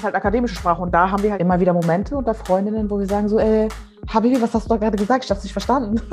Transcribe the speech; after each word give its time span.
ist 0.00 0.04
halt 0.04 0.14
akademische 0.14 0.54
Sprache. 0.54 0.82
Und 0.82 0.92
da 0.92 1.10
haben 1.10 1.22
wir 1.22 1.30
halt 1.30 1.40
immer 1.40 1.60
wieder 1.60 1.72
Momente 1.72 2.16
unter 2.16 2.34
Freundinnen, 2.34 2.90
wo 2.90 2.98
wir 2.98 3.06
sagen 3.06 3.28
so, 3.28 3.38
ey, 3.38 3.68
Habibi, 4.08 4.40
was 4.40 4.54
hast 4.54 4.64
du 4.64 4.70
da 4.70 4.76
gerade 4.76 4.96
gesagt? 4.96 5.24
Ich 5.24 5.30
hab's 5.30 5.42
nicht 5.42 5.52
verstanden. 5.52 6.00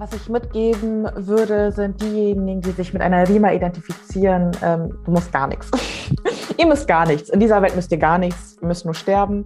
Was 0.00 0.12
ich 0.12 0.28
mitgeben 0.28 1.08
würde, 1.16 1.72
sind 1.72 2.00
diejenigen, 2.00 2.60
die 2.60 2.70
sich 2.70 2.92
mit 2.92 3.02
einer 3.02 3.28
Rima 3.28 3.50
identifizieren. 3.50 4.52
Ähm, 4.62 4.96
du 5.04 5.10
musst 5.10 5.32
gar 5.32 5.48
nichts. 5.48 5.72
ihr 6.56 6.68
müsst 6.68 6.86
gar 6.86 7.04
nichts. 7.04 7.30
In 7.30 7.40
dieser 7.40 7.60
Welt 7.62 7.74
müsst 7.74 7.90
ihr 7.90 7.98
gar 7.98 8.16
nichts. 8.16 8.58
Ihr 8.62 8.68
müsst 8.68 8.84
nur 8.84 8.94
sterben. 8.94 9.44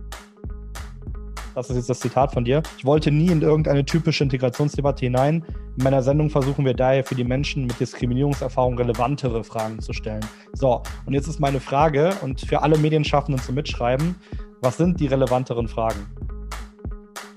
Das 1.55 1.69
ist 1.69 1.77
jetzt 1.77 1.91
das 1.91 2.01
Zitat 2.01 2.33
von 2.33 2.45
dir. 2.45 2.63
Ich 2.79 2.85
wollte 2.85 3.11
nie 3.11 3.29
in 3.29 3.43
irgendeine 3.43 3.85
typische 3.85 4.25
Integrationsdebatte 4.25 5.05
hinein. 5.05 5.45
In 5.77 5.85
meiner 5.85 6.03
Sendung 6.03 6.31
versuchen 6.31 6.65
wir 6.65 6.75
daher 6.75 7.05
für 7.05 7.15
die 7.15 7.25
Menschen 7.25 7.67
mit 7.67 7.79
Diskriminierungserfahrung 7.79 8.79
relevantere 8.79 9.45
Fragen 9.45 9.81
zu 9.81 9.93
stellen. 9.93 10.25
So, 10.55 10.83
und 11.05 11.13
jetzt 11.13 11.29
ist 11.29 11.41
meine 11.41 11.61
Frage 11.61 12.15
und 12.23 12.41
für 12.41 12.63
alle 12.63 12.79
Medienschaffenden 12.79 13.43
zum 13.43 13.55
Mitschreiben, 13.55 14.15
was 14.63 14.77
sind 14.79 14.99
die 15.01 15.09
relevanteren 15.09 15.69
Fragen? 15.69 16.07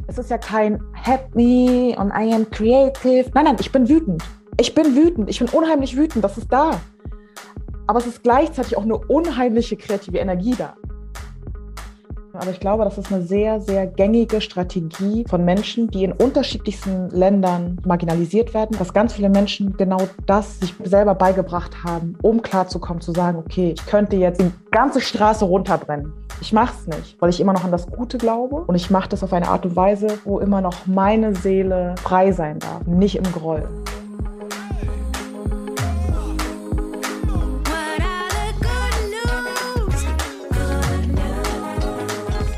Es 0.07 0.17
ist 0.17 0.29
ja 0.29 0.37
kein 0.37 0.81
Happy 0.93 1.95
und 1.97 2.09
I 2.09 2.33
am 2.33 2.49
creative. 2.51 3.29
Nein, 3.33 3.45
nein, 3.45 3.57
ich 3.59 3.71
bin 3.71 3.89
wütend. 3.89 4.23
Ich 4.57 4.73
bin 4.73 4.95
wütend. 4.95 5.29
Ich 5.29 5.39
bin 5.39 5.49
unheimlich 5.49 5.97
wütend. 5.97 6.23
Das 6.23 6.37
ist 6.37 6.51
da. 6.51 6.79
Aber 7.87 7.99
es 7.99 8.07
ist 8.07 8.23
gleichzeitig 8.23 8.77
auch 8.77 8.83
eine 8.83 8.97
unheimliche 8.97 9.75
kreative 9.75 10.19
Energie 10.19 10.55
da. 10.57 10.75
Aber 12.37 12.51
ich 12.51 12.59
glaube, 12.59 12.83
das 12.83 12.97
ist 12.97 13.11
eine 13.11 13.21
sehr, 13.21 13.61
sehr 13.61 13.87
gängige 13.87 14.41
Strategie 14.41 15.25
von 15.27 15.43
Menschen, 15.45 15.89
die 15.89 16.03
in 16.03 16.11
unterschiedlichsten 16.11 17.09
Ländern 17.09 17.77
marginalisiert 17.85 18.53
werden, 18.53 18.77
dass 18.77 18.93
ganz 18.93 19.13
viele 19.13 19.29
Menschen 19.29 19.77
genau 19.77 20.01
das 20.25 20.59
sich 20.59 20.73
selber 20.83 21.15
beigebracht 21.15 21.83
haben, 21.83 22.17
um 22.21 22.41
klarzukommen, 22.41 23.01
zu 23.01 23.11
sagen, 23.11 23.37
okay, 23.37 23.73
ich 23.77 23.85
könnte 23.85 24.15
jetzt 24.15 24.41
die 24.41 24.51
ganze 24.71 25.01
Straße 25.01 25.45
runterbrennen. 25.45 26.13
Ich 26.41 26.51
mache 26.51 26.73
es 26.77 26.87
nicht, 26.87 27.21
weil 27.21 27.29
ich 27.29 27.39
immer 27.39 27.53
noch 27.53 27.63
an 27.63 27.71
das 27.71 27.87
Gute 27.87 28.17
glaube 28.17 28.57
und 28.67 28.75
ich 28.75 28.89
mache 28.89 29.09
das 29.09 29.23
auf 29.23 29.31
eine 29.31 29.47
Art 29.47 29.65
und 29.65 29.75
Weise, 29.75 30.07
wo 30.25 30.39
immer 30.39 30.61
noch 30.61 30.85
meine 30.85 31.33
Seele 31.35 31.95
frei 32.01 32.31
sein 32.31 32.59
darf, 32.59 32.85
nicht 32.85 33.15
im 33.15 33.23
Groll. 33.31 33.67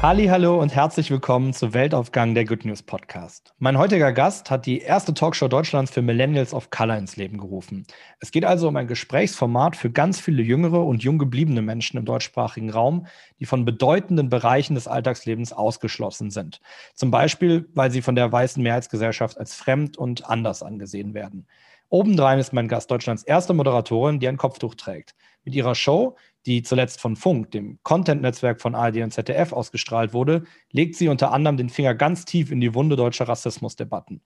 Halli, 0.07 0.27
hallo 0.27 0.61
und 0.61 0.73
herzlich 0.73 1.11
willkommen 1.11 1.51
zu 1.51 1.73
Weltaufgang 1.73 2.33
der 2.33 2.45
Good 2.45 2.63
News 2.63 2.81
Podcast. 2.81 3.53
Mein 3.59 3.77
heutiger 3.77 4.13
Gast 4.13 4.49
hat 4.49 4.65
die 4.65 4.79
erste 4.79 5.13
Talkshow 5.13 5.49
Deutschlands 5.49 5.91
für 5.91 6.01
Millennials 6.01 6.53
of 6.53 6.69
Color 6.69 6.95
ins 6.95 7.17
Leben 7.17 7.37
gerufen. 7.37 7.85
Es 8.21 8.31
geht 8.31 8.45
also 8.45 8.69
um 8.69 8.77
ein 8.77 8.87
Gesprächsformat 8.87 9.75
für 9.75 9.91
ganz 9.91 10.21
viele 10.21 10.41
jüngere 10.41 10.85
und 10.85 11.03
jung 11.03 11.17
gebliebene 11.17 11.61
Menschen 11.61 11.97
im 11.97 12.05
deutschsprachigen 12.05 12.69
Raum, 12.69 13.05
die 13.41 13.45
von 13.45 13.65
bedeutenden 13.65 14.29
Bereichen 14.29 14.75
des 14.75 14.87
Alltagslebens 14.87 15.51
ausgeschlossen 15.51 16.31
sind. 16.31 16.61
Zum 16.95 17.11
Beispiel, 17.11 17.67
weil 17.73 17.91
sie 17.91 18.01
von 18.01 18.15
der 18.15 18.31
weißen 18.31 18.63
Mehrheitsgesellschaft 18.63 19.37
als 19.37 19.55
fremd 19.55 19.97
und 19.97 20.29
anders 20.29 20.63
angesehen 20.63 21.15
werden. 21.15 21.47
Obendrein 21.89 22.39
ist 22.39 22.53
mein 22.53 22.69
Gast 22.69 22.89
Deutschlands 22.91 23.23
erste 23.23 23.53
Moderatorin, 23.53 24.19
die 24.21 24.29
ein 24.29 24.37
Kopftuch 24.37 24.75
trägt. 24.75 25.15
Mit 25.43 25.53
ihrer 25.53 25.75
Show 25.75 26.15
die 26.47 26.63
zuletzt 26.63 27.01
von 27.01 27.15
Funk, 27.15 27.51
dem 27.51 27.77
Content-Netzwerk 27.83 28.61
von 28.61 28.73
ARD 28.73 28.97
und 29.03 29.11
ZDF, 29.11 29.51
ausgestrahlt 29.51 30.13
wurde, 30.13 30.45
legt 30.71 30.95
sie 30.95 31.09
unter 31.09 31.31
anderem 31.33 31.57
den 31.57 31.69
Finger 31.69 31.93
ganz 31.93 32.25
tief 32.25 32.51
in 32.51 32.61
die 32.61 32.73
Wunde 32.73 32.95
deutscher 32.95 33.27
Rassismusdebatten. 33.27 34.23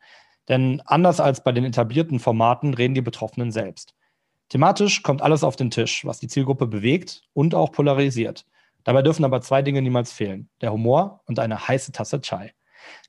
Denn 0.48 0.82
anders 0.86 1.20
als 1.20 1.44
bei 1.44 1.52
den 1.52 1.66
etablierten 1.66 2.20
Formaten 2.20 2.74
reden 2.74 2.94
die 2.94 3.02
Betroffenen 3.02 3.52
selbst. 3.52 3.96
Thematisch 4.50 5.02
kommt 5.02 5.22
alles 5.22 5.44
auf 5.44 5.56
den 5.56 5.72
Tisch, 5.72 6.06
was 6.06 6.20
die 6.20 6.28
Zielgruppe 6.28 6.68
bewegt 6.68 7.24
und 7.34 7.56
auch 7.56 7.72
polarisiert. 7.72 8.46
Dabei 8.84 9.02
dürfen 9.02 9.26
aber 9.26 9.42
zwei 9.42 9.62
Dinge 9.62 9.82
niemals 9.82 10.12
fehlen: 10.12 10.50
der 10.62 10.72
Humor 10.72 11.22
und 11.26 11.40
eine 11.40 11.68
heiße 11.68 11.92
Tasse 11.92 12.22
Chai. 12.22 12.54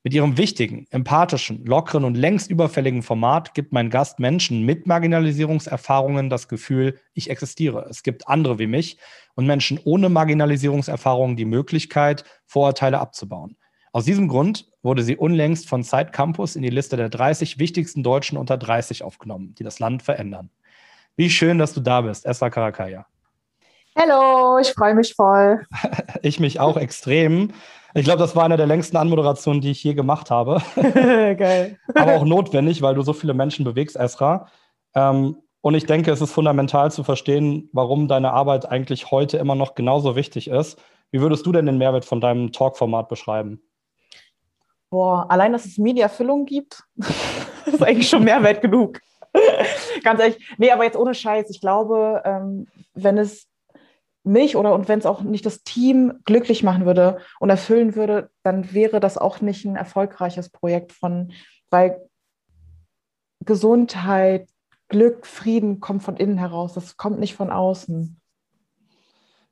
Mit 0.05 0.15
ihrem 0.15 0.37
wichtigen, 0.37 0.87
empathischen, 0.91 1.65
lockeren 1.65 2.05
und 2.05 2.17
längst 2.17 2.51
überfälligen 2.51 3.03
Format 3.03 3.55
gibt 3.55 3.73
mein 3.73 3.89
Gast 3.89 4.19
Menschen 4.19 4.63
mit 4.65 4.87
Marginalisierungserfahrungen 4.87 6.29
das 6.29 6.49
Gefühl, 6.49 6.99
ich 7.15 7.31
existiere. 7.31 7.87
Es 7.89 8.03
gibt 8.03 8.29
andere 8.29 8.59
wie 8.59 8.67
mich 8.67 8.99
und 9.35 9.47
Menschen 9.47 9.79
ohne 9.85 10.09
Marginalisierungserfahrungen 10.09 11.37
die 11.37 11.45
Möglichkeit, 11.45 12.25
Vorurteile 12.47 12.99
abzubauen. 12.99 13.57
Aus 13.93 14.05
diesem 14.05 14.27
Grund 14.27 14.71
wurde 14.83 15.03
sie 15.03 15.17
unlängst 15.17 15.69
von 15.69 15.83
Side 15.83 16.11
Campus 16.13 16.57
in 16.57 16.63
die 16.63 16.71
Liste 16.71 16.97
der 16.97 17.09
30 17.09 17.59
wichtigsten 17.59 18.03
Deutschen 18.03 18.39
unter 18.39 18.57
30 18.57 19.05
aufgenommen, 19.05 19.55
die 19.55 19.65
das 19.65 19.79
Land 19.79 20.03
verändern. 20.03 20.51
Wie 21.15 21.31
schön, 21.31 21.59
dass 21.59 21.75
du 21.75 21.81
da 21.81 22.01
bist, 22.01 22.25
Esra 22.25 22.51
Karakaya. 22.51 23.07
Hallo, 23.95 24.59
ich 24.59 24.73
freue 24.73 24.95
mich 24.95 25.15
voll. 25.15 25.67
ich 26.23 26.41
mich 26.41 26.59
auch 26.59 26.79
extrem. 26.79 27.53
Ich 27.95 28.05
glaube, 28.05 28.21
das 28.21 28.35
war 28.35 28.45
eine 28.45 28.57
der 28.57 28.67
längsten 28.67 28.97
Anmoderationen, 28.97 29.61
die 29.61 29.71
ich 29.71 29.85
je 29.85 29.95
gemacht 29.95 30.31
habe. 30.31 30.63
Geil. 30.77 31.79
Aber 31.95 32.15
auch 32.15 32.25
notwendig, 32.25 32.81
weil 32.81 32.95
du 32.95 33.03
so 33.03 33.13
viele 33.13 33.35
Menschen 33.35 33.65
bewegst, 33.65 33.97
Esra. 33.97 34.49
Ähm, 34.95 35.37
und 35.61 35.75
ich 35.75 35.87
denke, 35.87 36.11
es 36.11 36.21
ist 36.21 36.33
fundamental 36.33 36.91
zu 36.91 37.05
verstehen, 37.05 37.69
warum 37.73 38.09
deine 38.09 38.33
Arbeit 38.33 38.69
eigentlich 38.69 39.11
heute 39.11 39.37
immer 39.37 39.55
noch 39.55 39.75
genauso 39.75 40.17
wichtig 40.17 40.49
ist. 40.49 40.81
Wie 41.11 41.21
würdest 41.21 41.47
du 41.47 41.53
denn 41.53 41.67
den 41.67 41.79
Mehrwert 41.79 42.05
von 42.05 42.21
deinem 42.21 42.51
Talk-Format 42.53 43.09
beschreiben? 43.09 43.63
Boah, 44.91 45.27
allein, 45.31 45.53
dass 45.53 45.65
es 45.65 45.79
Mediafüllung 45.79 46.47
gibt, 46.47 46.83
ist 47.67 47.83
eigentlich 47.83 48.09
schon 48.09 48.25
Mehrwert 48.25 48.61
genug. 48.61 49.01
Ganz 50.03 50.21
ehrlich. 50.21 50.55
Nee, 50.59 50.71
aber 50.71 50.85
jetzt 50.85 50.97
ohne 50.97 51.15
Scheiß. 51.15 51.49
Ich 51.51 51.61
glaube, 51.61 52.23
ähm, 52.25 52.67
wenn 52.95 53.19
es 53.19 53.47
mich 54.25 54.57
oder 54.57 54.73
und 54.75 54.89
wenn 54.89 54.99
es 54.99 55.07
auch 55.07 55.23
nicht 55.23 55.45
das 55.45 55.63
Team 55.63 56.21
glücklich 56.25 56.63
machen 56.63 56.87
würde 56.87 57.19
und 57.41 57.51
erfüllen 57.51 57.97
würde, 57.97 58.31
dann 58.43 58.73
wäre 58.73 59.01
das 59.01 59.19
auch 59.19 59.41
nicht 59.41 59.65
ein 59.65 59.77
erfolgreiches 59.77 60.51
Projekt 60.51 60.93
von, 60.93 61.33
weil 61.71 62.01
Gesundheit, 63.45 64.49
Glück, 64.89 65.27
Frieden 65.27 65.81
kommt 65.81 66.03
von 66.03 66.17
innen 66.17 66.39
heraus, 66.39 66.75
das 66.75 66.97
kommt 66.97 67.19
nicht 67.19 67.35
von 67.35 67.51
außen. 67.51 68.21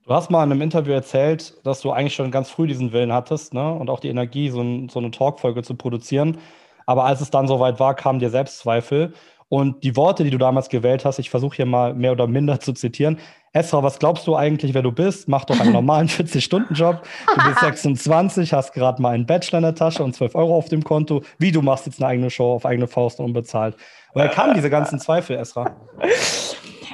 Du 0.05 0.15
hast 0.15 0.31
mal 0.31 0.45
in 0.45 0.53
einem 0.53 0.63
Interview 0.63 0.93
erzählt, 0.93 1.55
dass 1.65 1.81
du 1.81 1.91
eigentlich 1.91 2.15
schon 2.15 2.31
ganz 2.31 2.51
früh 2.51 2.67
diesen 2.67 2.93
Willen 2.93 3.13
hattest 3.13 3.55
ne? 3.55 3.73
und 3.73 3.91
auch 3.91 4.01
die 4.01 4.09
Energie, 4.09 4.51
so, 4.51 4.61
ein, 4.61 4.89
so 4.89 4.99
eine 4.99 5.11
Talkfolge 5.11 5.63
zu 5.63 5.75
produzieren. 5.75 6.39
Aber 6.87 7.05
als 7.05 7.21
es 7.21 7.31
dann 7.31 7.47
soweit 7.47 7.79
war, 7.79 7.95
kamen 7.95 8.19
dir 8.19 8.31
Selbstzweifel. 8.31 9.13
Und 9.51 9.83
die 9.83 9.97
Worte, 9.97 10.23
die 10.23 10.31
du 10.31 10.39
damals 10.39 10.69
gewählt 10.69 11.05
hast, 11.05 11.19
ich 11.19 11.29
versuche 11.29 11.57
hier 11.57 11.67
mal 11.67 11.93
mehr 11.93 12.13
oder 12.13 12.29
minder 12.29 12.61
zu 12.61 12.73
zitieren. 12.73 13.19
Esra, 13.53 13.83
was 13.83 13.99
glaubst 13.99 14.29
du 14.29 14.37
eigentlich, 14.37 14.75
wer 14.75 14.83
du 14.83 14.93
bist? 14.93 15.27
Mach 15.27 15.45
doch 15.45 15.59
einen 15.59 15.73
normalen 15.81 16.07
40-Stunden-Job. 16.07 17.03
Du 17.35 17.49
bist 17.49 17.59
26, 17.59 18.53
hast 18.53 18.73
gerade 18.73 19.03
mal 19.03 19.13
einen 19.13 19.27
Bachelor 19.27 19.59
in 19.59 19.65
der 19.65 19.75
Tasche 19.75 20.05
und 20.05 20.15
12 20.15 20.37
Euro 20.37 20.57
auf 20.57 20.69
dem 20.69 20.85
Konto. 20.85 21.23
Wie, 21.39 21.51
du 21.51 21.63
machst 21.63 21.87
jetzt 21.87 22.01
eine 22.01 22.07
eigene 22.07 22.31
Show 22.31 22.53
auf 22.53 22.65
eigene 22.65 22.87
Faust 22.87 23.19
und 23.19 23.27
unbezahlt. 23.27 23.77
Woher 24.15 24.29
kamen 24.29 24.55
diese 24.55 24.71
ganzen 24.71 25.01
Zweifel, 25.01 25.37
Esra? 25.37 25.75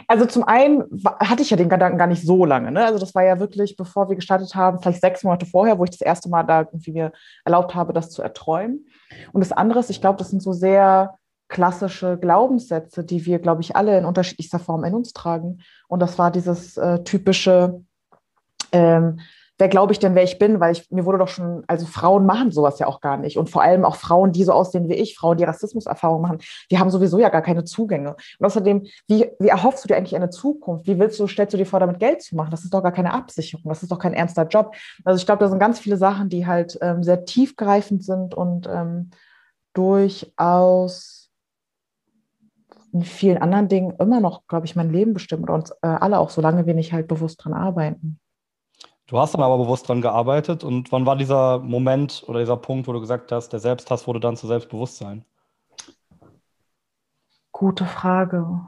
Also 0.08 0.24
zum 0.24 0.44
einen 0.44 0.84
hatte 1.18 1.42
ich 1.42 1.50
ja 1.50 1.56
den 1.56 1.68
Gedanken 1.68 1.98
gar 1.98 2.06
nicht 2.06 2.22
so 2.22 2.44
lange. 2.44 2.70
Ne? 2.70 2.84
Also 2.84 3.00
das 3.00 3.12
war 3.16 3.24
ja 3.24 3.40
wirklich, 3.40 3.76
bevor 3.76 4.08
wir 4.08 4.14
gestartet 4.14 4.54
haben, 4.54 4.78
vielleicht 4.78 5.00
sechs 5.00 5.24
Monate 5.24 5.46
vorher, 5.46 5.80
wo 5.80 5.84
ich 5.84 5.90
das 5.90 6.00
erste 6.00 6.28
Mal 6.28 6.44
da 6.44 6.60
irgendwie 6.60 6.92
mir 6.92 7.10
erlaubt 7.44 7.74
habe, 7.74 7.92
das 7.92 8.10
zu 8.10 8.22
erträumen. 8.22 8.86
Und 9.32 9.40
das 9.40 9.50
andere 9.50 9.80
ist, 9.80 9.90
ich 9.90 10.00
glaube, 10.00 10.18
das 10.18 10.30
sind 10.30 10.42
so 10.42 10.52
sehr 10.52 11.18
klassische 11.48 12.18
Glaubenssätze, 12.18 13.04
die 13.04 13.24
wir, 13.26 13.38
glaube 13.38 13.62
ich, 13.62 13.76
alle 13.76 13.96
in 13.96 14.04
unterschiedlichster 14.04 14.58
Form 14.58 14.84
in 14.84 14.94
uns 14.94 15.12
tragen. 15.12 15.58
Und 15.88 16.00
das 16.00 16.18
war 16.18 16.30
dieses 16.30 16.76
äh, 16.76 17.02
typische, 17.04 17.82
ähm, 18.72 19.20
wer 19.58 19.68
glaube 19.68 19.92
ich 19.92 19.98
denn, 19.98 20.14
wer 20.14 20.24
ich 20.24 20.38
bin, 20.38 20.60
weil 20.60 20.72
ich, 20.72 20.90
mir 20.90 21.04
wurde 21.06 21.18
doch 21.18 21.28
schon, 21.28 21.62
also 21.66 21.86
Frauen 21.86 22.26
machen 22.26 22.50
sowas 22.50 22.78
ja 22.78 22.88
auch 22.88 23.00
gar 23.00 23.16
nicht. 23.16 23.38
Und 23.38 23.48
vor 23.48 23.62
allem 23.62 23.84
auch 23.84 23.96
Frauen, 23.96 24.32
die 24.32 24.44
so 24.44 24.52
aussehen 24.52 24.88
wie 24.88 24.94
ich, 24.94 25.16
Frauen, 25.16 25.38
die 25.38 25.44
Rassismuserfahrungen 25.44 26.20
machen, 26.20 26.38
die 26.70 26.78
haben 26.78 26.90
sowieso 26.90 27.20
ja 27.20 27.28
gar 27.28 27.42
keine 27.42 27.64
Zugänge. 27.64 28.16
Und 28.38 28.46
außerdem, 28.46 28.84
wie, 29.06 29.30
wie 29.38 29.48
erhoffst 29.48 29.84
du 29.84 29.88
dir 29.88 29.96
eigentlich 29.96 30.16
eine 30.16 30.30
Zukunft? 30.30 30.86
Wie 30.86 30.98
willst 30.98 31.18
du, 31.20 31.28
stellst 31.28 31.54
du 31.54 31.58
dir 31.58 31.66
vor, 31.66 31.80
damit 31.80 32.00
Geld 32.00 32.22
zu 32.22 32.34
machen? 32.34 32.50
Das 32.50 32.64
ist 32.64 32.74
doch 32.74 32.82
gar 32.82 32.92
keine 32.92 33.14
Absicherung, 33.14 33.68
das 33.68 33.82
ist 33.82 33.92
doch 33.92 33.98
kein 34.00 34.14
ernster 34.14 34.46
Job. 34.46 34.74
Also 35.04 35.18
ich 35.18 35.26
glaube, 35.26 35.44
da 35.44 35.48
sind 35.48 35.60
ganz 35.60 35.78
viele 35.78 35.96
Sachen, 35.96 36.28
die 36.28 36.46
halt 36.46 36.76
ähm, 36.82 37.02
sehr 37.04 37.24
tiefgreifend 37.24 38.04
sind 38.04 38.34
und 38.34 38.68
ähm, 38.70 39.10
durchaus 39.74 41.25
in 42.96 43.02
vielen 43.02 43.38
anderen 43.38 43.68
Dingen 43.68 43.94
immer 43.98 44.20
noch, 44.20 44.46
glaube 44.48 44.66
ich, 44.66 44.74
mein 44.74 44.90
Leben 44.90 45.12
bestimmen 45.12 45.44
und 45.44 45.50
uns 45.50 45.70
äh, 45.82 45.86
alle 45.86 46.18
auch, 46.18 46.30
solange 46.30 46.66
wir 46.66 46.74
nicht 46.74 46.92
halt 46.92 47.08
bewusst 47.08 47.44
dran 47.44 47.52
arbeiten. 47.52 48.18
Du 49.06 49.18
hast 49.18 49.34
dann 49.34 49.42
aber 49.42 49.58
bewusst 49.58 49.88
dran 49.88 50.00
gearbeitet 50.00 50.64
und 50.64 50.90
wann 50.90 51.06
war 51.06 51.16
dieser 51.16 51.58
Moment 51.58 52.24
oder 52.26 52.40
dieser 52.40 52.56
Punkt, 52.56 52.88
wo 52.88 52.92
du 52.92 53.00
gesagt 53.00 53.30
hast, 53.30 53.50
der 53.50 53.60
Selbsthass 53.60 54.06
wurde 54.06 54.18
dann 54.18 54.36
zu 54.36 54.46
Selbstbewusstsein? 54.46 55.24
Gute 57.52 57.84
Frage. 57.84 58.62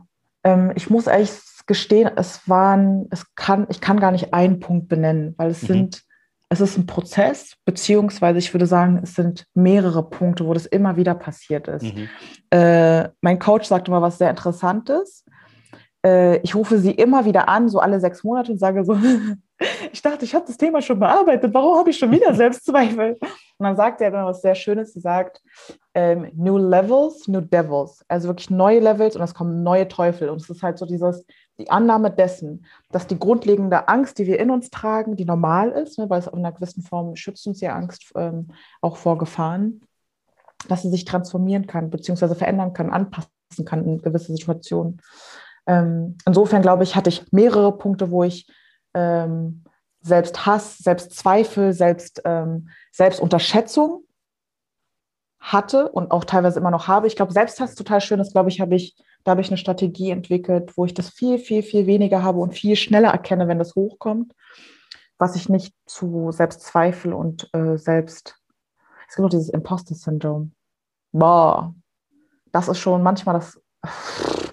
Ähm, 0.44 0.72
ich 0.76 0.90
muss 0.90 1.06
ehrlich 1.06 1.32
gestehen, 1.66 2.10
es 2.16 2.48
waren, 2.48 3.08
es 3.10 3.34
kann, 3.34 3.66
ich 3.70 3.80
kann 3.80 3.98
gar 3.98 4.12
nicht 4.12 4.34
einen 4.34 4.60
Punkt 4.60 4.88
benennen, 4.88 5.34
weil 5.38 5.50
es 5.50 5.62
mhm. 5.62 5.66
sind 5.66 6.02
es 6.50 6.60
ist 6.60 6.78
ein 6.78 6.86
Prozess, 6.86 7.54
beziehungsweise 7.64 8.38
ich 8.38 8.54
würde 8.54 8.66
sagen, 8.66 9.00
es 9.02 9.14
sind 9.14 9.44
mehrere 9.54 10.08
Punkte, 10.08 10.46
wo 10.46 10.54
das 10.54 10.66
immer 10.66 10.96
wieder 10.96 11.14
passiert 11.14 11.68
ist. 11.68 11.94
Mhm. 11.94 12.08
Äh, 12.50 13.08
mein 13.20 13.38
Coach 13.38 13.66
sagt 13.66 13.88
immer 13.88 14.00
was 14.00 14.18
sehr 14.18 14.30
Interessantes. 14.30 15.24
Äh, 16.04 16.38
ich 16.38 16.54
rufe 16.54 16.78
sie 16.78 16.92
immer 16.92 17.26
wieder 17.26 17.48
an, 17.48 17.68
so 17.68 17.80
alle 17.80 18.00
sechs 18.00 18.24
Monate 18.24 18.52
und 18.52 18.58
sage 18.58 18.84
so, 18.84 18.96
ich 19.92 20.02
dachte, 20.02 20.24
ich 20.24 20.34
habe 20.34 20.46
das 20.46 20.56
Thema 20.56 20.80
schon 20.80 21.00
bearbeitet. 21.00 21.52
Warum 21.52 21.78
habe 21.78 21.90
ich 21.90 21.98
schon 21.98 22.10
wieder 22.10 22.32
Selbstzweifel? 22.34 23.16
Und 23.20 23.64
dann 23.64 23.76
sagt 23.76 24.00
er 24.00 24.10
dann 24.10 24.24
was 24.24 24.40
sehr 24.40 24.54
Schönes. 24.54 24.92
Sie 24.92 25.00
sagt, 25.00 25.42
ähm, 25.94 26.30
New 26.34 26.58
Levels, 26.58 27.26
New 27.26 27.40
Devils. 27.40 28.04
Also 28.06 28.28
wirklich 28.28 28.50
neue 28.50 28.78
Levels 28.78 29.16
und 29.16 29.22
es 29.22 29.34
kommen 29.34 29.62
neue 29.64 29.88
Teufel. 29.88 30.28
Und 30.28 30.40
es 30.40 30.48
ist 30.48 30.62
halt 30.62 30.78
so 30.78 30.86
dieses, 30.86 31.24
die 31.58 31.70
Annahme 31.70 32.10
dessen, 32.10 32.66
dass 32.92 33.08
die 33.08 33.18
grundlegende 33.18 33.88
Angst, 33.88 34.18
die 34.18 34.26
wir 34.26 34.38
in 34.38 34.50
uns 34.50 34.70
tragen, 34.70 35.16
die 35.16 35.24
normal 35.24 35.70
ist, 35.70 35.98
ne, 35.98 36.08
weil 36.08 36.20
es 36.20 36.28
in 36.28 36.38
einer 36.38 36.52
gewissen 36.52 36.82
Form 36.82 37.16
schützt 37.16 37.46
uns 37.48 37.60
ja 37.60 37.74
Angst 37.74 38.12
ähm, 38.14 38.48
auch 38.80 38.96
vor 38.96 39.18
Gefahren, 39.18 39.80
dass 40.68 40.82
sie 40.82 40.90
sich 40.90 41.04
transformieren 41.04 41.66
kann, 41.66 41.90
beziehungsweise 41.90 42.36
verändern 42.36 42.72
kann, 42.72 42.90
anpassen 42.90 43.30
kann 43.64 43.84
in 43.84 43.98
gewisse 43.98 44.32
Situationen. 44.32 45.02
Ähm, 45.66 46.16
insofern 46.24 46.62
glaube 46.62 46.84
ich, 46.84 46.94
hatte 46.94 47.10
ich 47.10 47.32
mehrere 47.32 47.76
Punkte, 47.76 48.12
wo 48.12 48.22
ich 48.22 48.46
ähm, 48.98 49.64
selbst 50.00 50.46
Hass, 50.46 50.78
Selbstzweifel, 50.78 51.72
selbst, 51.72 52.22
ähm, 52.24 52.68
Selbstunterschätzung 52.92 54.04
hatte 55.38 55.90
und 55.90 56.10
auch 56.10 56.24
teilweise 56.24 56.58
immer 56.58 56.70
noch 56.70 56.88
habe. 56.88 57.06
Ich 57.06 57.16
glaube, 57.16 57.32
Selbsthass 57.32 57.74
total 57.74 58.00
schön 58.00 58.20
ist, 58.20 58.32
glaube 58.32 58.48
ich, 58.50 58.60
habe 58.60 58.74
ich, 58.74 58.96
da 59.24 59.32
habe 59.32 59.40
ich 59.40 59.48
eine 59.48 59.56
Strategie 59.56 60.10
entwickelt, 60.10 60.76
wo 60.76 60.84
ich 60.84 60.94
das 60.94 61.10
viel, 61.10 61.38
viel, 61.38 61.62
viel 61.62 61.86
weniger 61.86 62.22
habe 62.22 62.40
und 62.40 62.54
viel 62.54 62.76
schneller 62.76 63.10
erkenne, 63.10 63.48
wenn 63.48 63.58
das 63.58 63.74
hochkommt, 63.74 64.34
was 65.16 65.36
ich 65.36 65.48
nicht 65.48 65.74
zu 65.86 66.32
Selbstzweifel 66.32 67.12
und 67.12 67.48
äh, 67.54 67.76
selbst, 67.76 68.36
es 69.08 69.14
gibt 69.14 69.22
noch 69.22 69.30
dieses 69.30 69.48
Imposter-Syndrom. 69.48 70.52
Boah, 71.12 71.74
das 72.52 72.68
ist 72.68 72.78
schon 72.78 73.02
manchmal 73.02 73.34
das, 73.36 73.60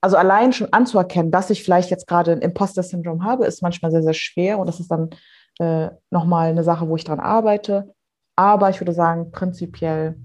also 0.00 0.16
allein 0.16 0.52
schon 0.52 0.72
anzuerkennen, 0.72 1.30
dass 1.30 1.50
ich 1.50 1.62
vielleicht 1.62 1.90
jetzt 1.90 2.06
gerade 2.06 2.32
ein 2.32 2.40
Imposter-Syndrom 2.40 3.24
habe, 3.24 3.46
ist 3.46 3.62
manchmal 3.62 3.90
sehr, 3.90 4.02
sehr 4.02 4.14
schwer 4.14 4.58
und 4.58 4.66
das 4.66 4.80
ist 4.80 4.90
dann 4.90 5.10
äh, 5.58 5.90
nochmal 6.10 6.50
eine 6.50 6.64
Sache, 6.64 6.88
wo 6.88 6.96
ich 6.96 7.04
dran 7.04 7.20
arbeite. 7.20 7.94
Aber 8.36 8.70
ich 8.70 8.80
würde 8.80 8.92
sagen, 8.92 9.30
prinzipiell 9.30 10.16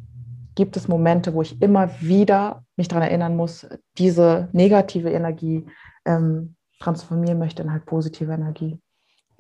gibt 0.56 0.78
es 0.78 0.88
Momente, 0.88 1.34
wo 1.34 1.42
ich 1.42 1.62
immer 1.62 1.90
wieder 2.00 2.64
mich 2.78 2.88
daran 2.88 3.04
erinnern 3.04 3.36
muss, 3.36 3.68
diese 3.98 4.48
negative 4.54 5.12
Energie 5.12 5.66
ähm, 6.06 6.56
transformieren 6.80 7.40
möchte 7.40 7.62
in 7.62 7.72
halt 7.72 7.86
positive 7.86 8.32
Energie. 8.32 8.80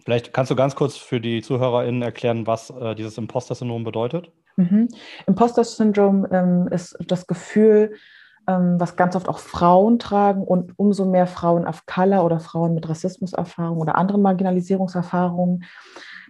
Vielleicht 0.04 0.34
kannst 0.34 0.52
du 0.52 0.56
ganz 0.56 0.76
kurz 0.76 0.98
für 0.98 1.20
die 1.20 1.42
ZuhörerInnen 1.42 2.02
erklären, 2.02 2.46
was 2.46 2.70
äh, 2.70 2.96
dieses 2.96 3.18
Imposter-Syndrom 3.18 3.84
bedeutet? 3.84 4.32
Mhm. 4.58 4.90
Imposter-Syndrom 5.26 6.28
ähm, 6.32 6.68
ist 6.70 6.98
das 7.08 7.28
Gefühl, 7.28 7.96
was 8.48 8.96
ganz 8.96 9.16
oft 9.16 9.28
auch 9.28 9.40
Frauen 9.40 10.00
tragen 10.00 10.44
und 10.44 10.74
umso 10.78 11.06
mehr 11.06 11.28
Frauen 11.28 11.68
of 11.68 11.86
Color 11.86 12.24
oder 12.24 12.40
Frauen 12.40 12.74
mit 12.74 12.88
Rassismuserfahrung 12.88 13.80
oder 13.80 13.96
anderen 13.96 14.22
Marginalisierungserfahrungen, 14.22 15.64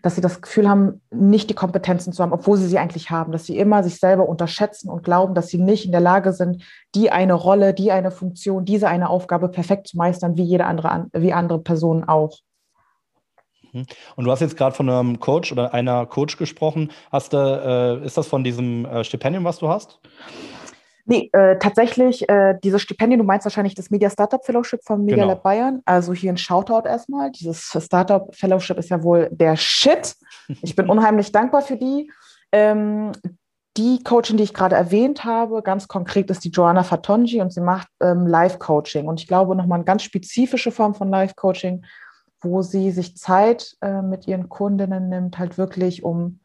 dass 0.01 0.15
sie 0.15 0.21
das 0.21 0.41
Gefühl 0.41 0.69
haben, 0.69 1.01
nicht 1.11 1.49
die 1.49 1.55
Kompetenzen 1.55 2.13
zu 2.13 2.21
haben, 2.21 2.31
obwohl 2.31 2.57
sie 2.57 2.67
sie 2.67 2.77
eigentlich 2.77 3.09
haben, 3.09 3.31
dass 3.31 3.45
sie 3.45 3.57
immer 3.57 3.83
sich 3.83 3.99
selber 3.99 4.29
unterschätzen 4.29 4.89
und 4.89 5.03
glauben, 5.03 5.33
dass 5.33 5.47
sie 5.47 5.57
nicht 5.57 5.85
in 5.85 5.91
der 5.91 6.01
Lage 6.01 6.31
sind, 6.31 6.63
die 6.93 7.11
eine 7.11 7.33
Rolle, 7.33 7.73
die 7.73 7.91
eine 7.91 8.11
Funktion, 8.11 8.65
diese 8.65 8.87
eine 8.87 9.09
Aufgabe 9.09 9.49
perfekt 9.49 9.87
zu 9.87 9.97
meistern, 9.97 10.37
wie 10.37 10.43
jede 10.43 10.65
andere, 10.65 11.07
wie 11.13 11.33
andere 11.33 11.59
Personen 11.59 12.03
auch. 12.03 12.37
Mhm. 13.73 13.85
Und 14.15 14.25
du 14.25 14.31
hast 14.31 14.39
jetzt 14.41 14.57
gerade 14.57 14.75
von 14.75 14.89
einem 14.89 15.19
Coach 15.19 15.51
oder 15.51 15.73
einer 15.73 16.05
Coach 16.05 16.37
gesprochen. 16.37 16.91
Hast 17.11 17.33
du, 17.33 17.37
äh, 17.37 18.05
ist 18.05 18.17
das 18.17 18.27
von 18.27 18.43
diesem 18.43 18.85
äh, 18.85 19.03
Stipendium, 19.03 19.43
was 19.43 19.57
du 19.57 19.67
hast? 19.69 19.99
Nee, 21.07 21.29
äh, 21.33 21.57
tatsächlich, 21.59 22.27
äh, 22.29 22.57
dieses 22.63 22.81
Stipendium, 22.81 23.19
du 23.19 23.25
meinst 23.25 23.45
wahrscheinlich 23.45 23.75
das 23.75 23.91
Media 23.91 24.09
Startup 24.09 24.43
Fellowship 24.43 24.83
von 24.83 25.01
Media 25.01 25.17
genau. 25.17 25.27
Lab 25.29 25.43
Bayern. 25.43 25.81
Also 25.85 26.13
hier 26.13 26.33
ein 26.33 26.37
Shoutout 26.37 26.87
erstmal. 26.87 27.31
Dieses 27.31 27.71
Startup 27.79 28.33
Fellowship 28.35 28.77
ist 28.79 28.89
ja 28.89 29.03
wohl 29.03 29.29
der 29.31 29.55
Shit. 29.55 30.15
Ich 30.63 30.75
bin 30.75 30.89
unheimlich 30.89 31.31
dankbar 31.31 31.61
für 31.61 31.77
die. 31.77 32.11
Ähm, 32.51 33.11
die 33.77 34.01
Coachin, 34.03 34.37
die 34.37 34.43
ich 34.43 34.53
gerade 34.53 34.75
erwähnt 34.75 35.25
habe, 35.25 35.61
ganz 35.61 35.87
konkret 35.87 36.31
ist 36.31 36.43
die 36.43 36.49
Joanna 36.49 36.83
Fatonji 36.83 37.41
und 37.41 37.51
sie 37.51 37.61
macht 37.61 37.89
ähm, 38.01 38.25
Live-Coaching. 38.25 39.07
Und 39.07 39.19
ich 39.19 39.27
glaube, 39.27 39.55
nochmal 39.55 39.77
eine 39.77 39.85
ganz 39.85 40.03
spezifische 40.03 40.71
Form 40.71 40.95
von 40.95 41.09
Live-Coaching, 41.09 41.85
wo 42.41 42.61
sie 42.61 42.91
sich 42.91 43.17
Zeit 43.17 43.75
äh, 43.81 44.01
mit 44.01 44.27
ihren 44.27 44.49
Kundinnen 44.49 45.09
nimmt, 45.09 45.37
halt 45.37 45.57
wirklich 45.57 46.03
um 46.03 46.39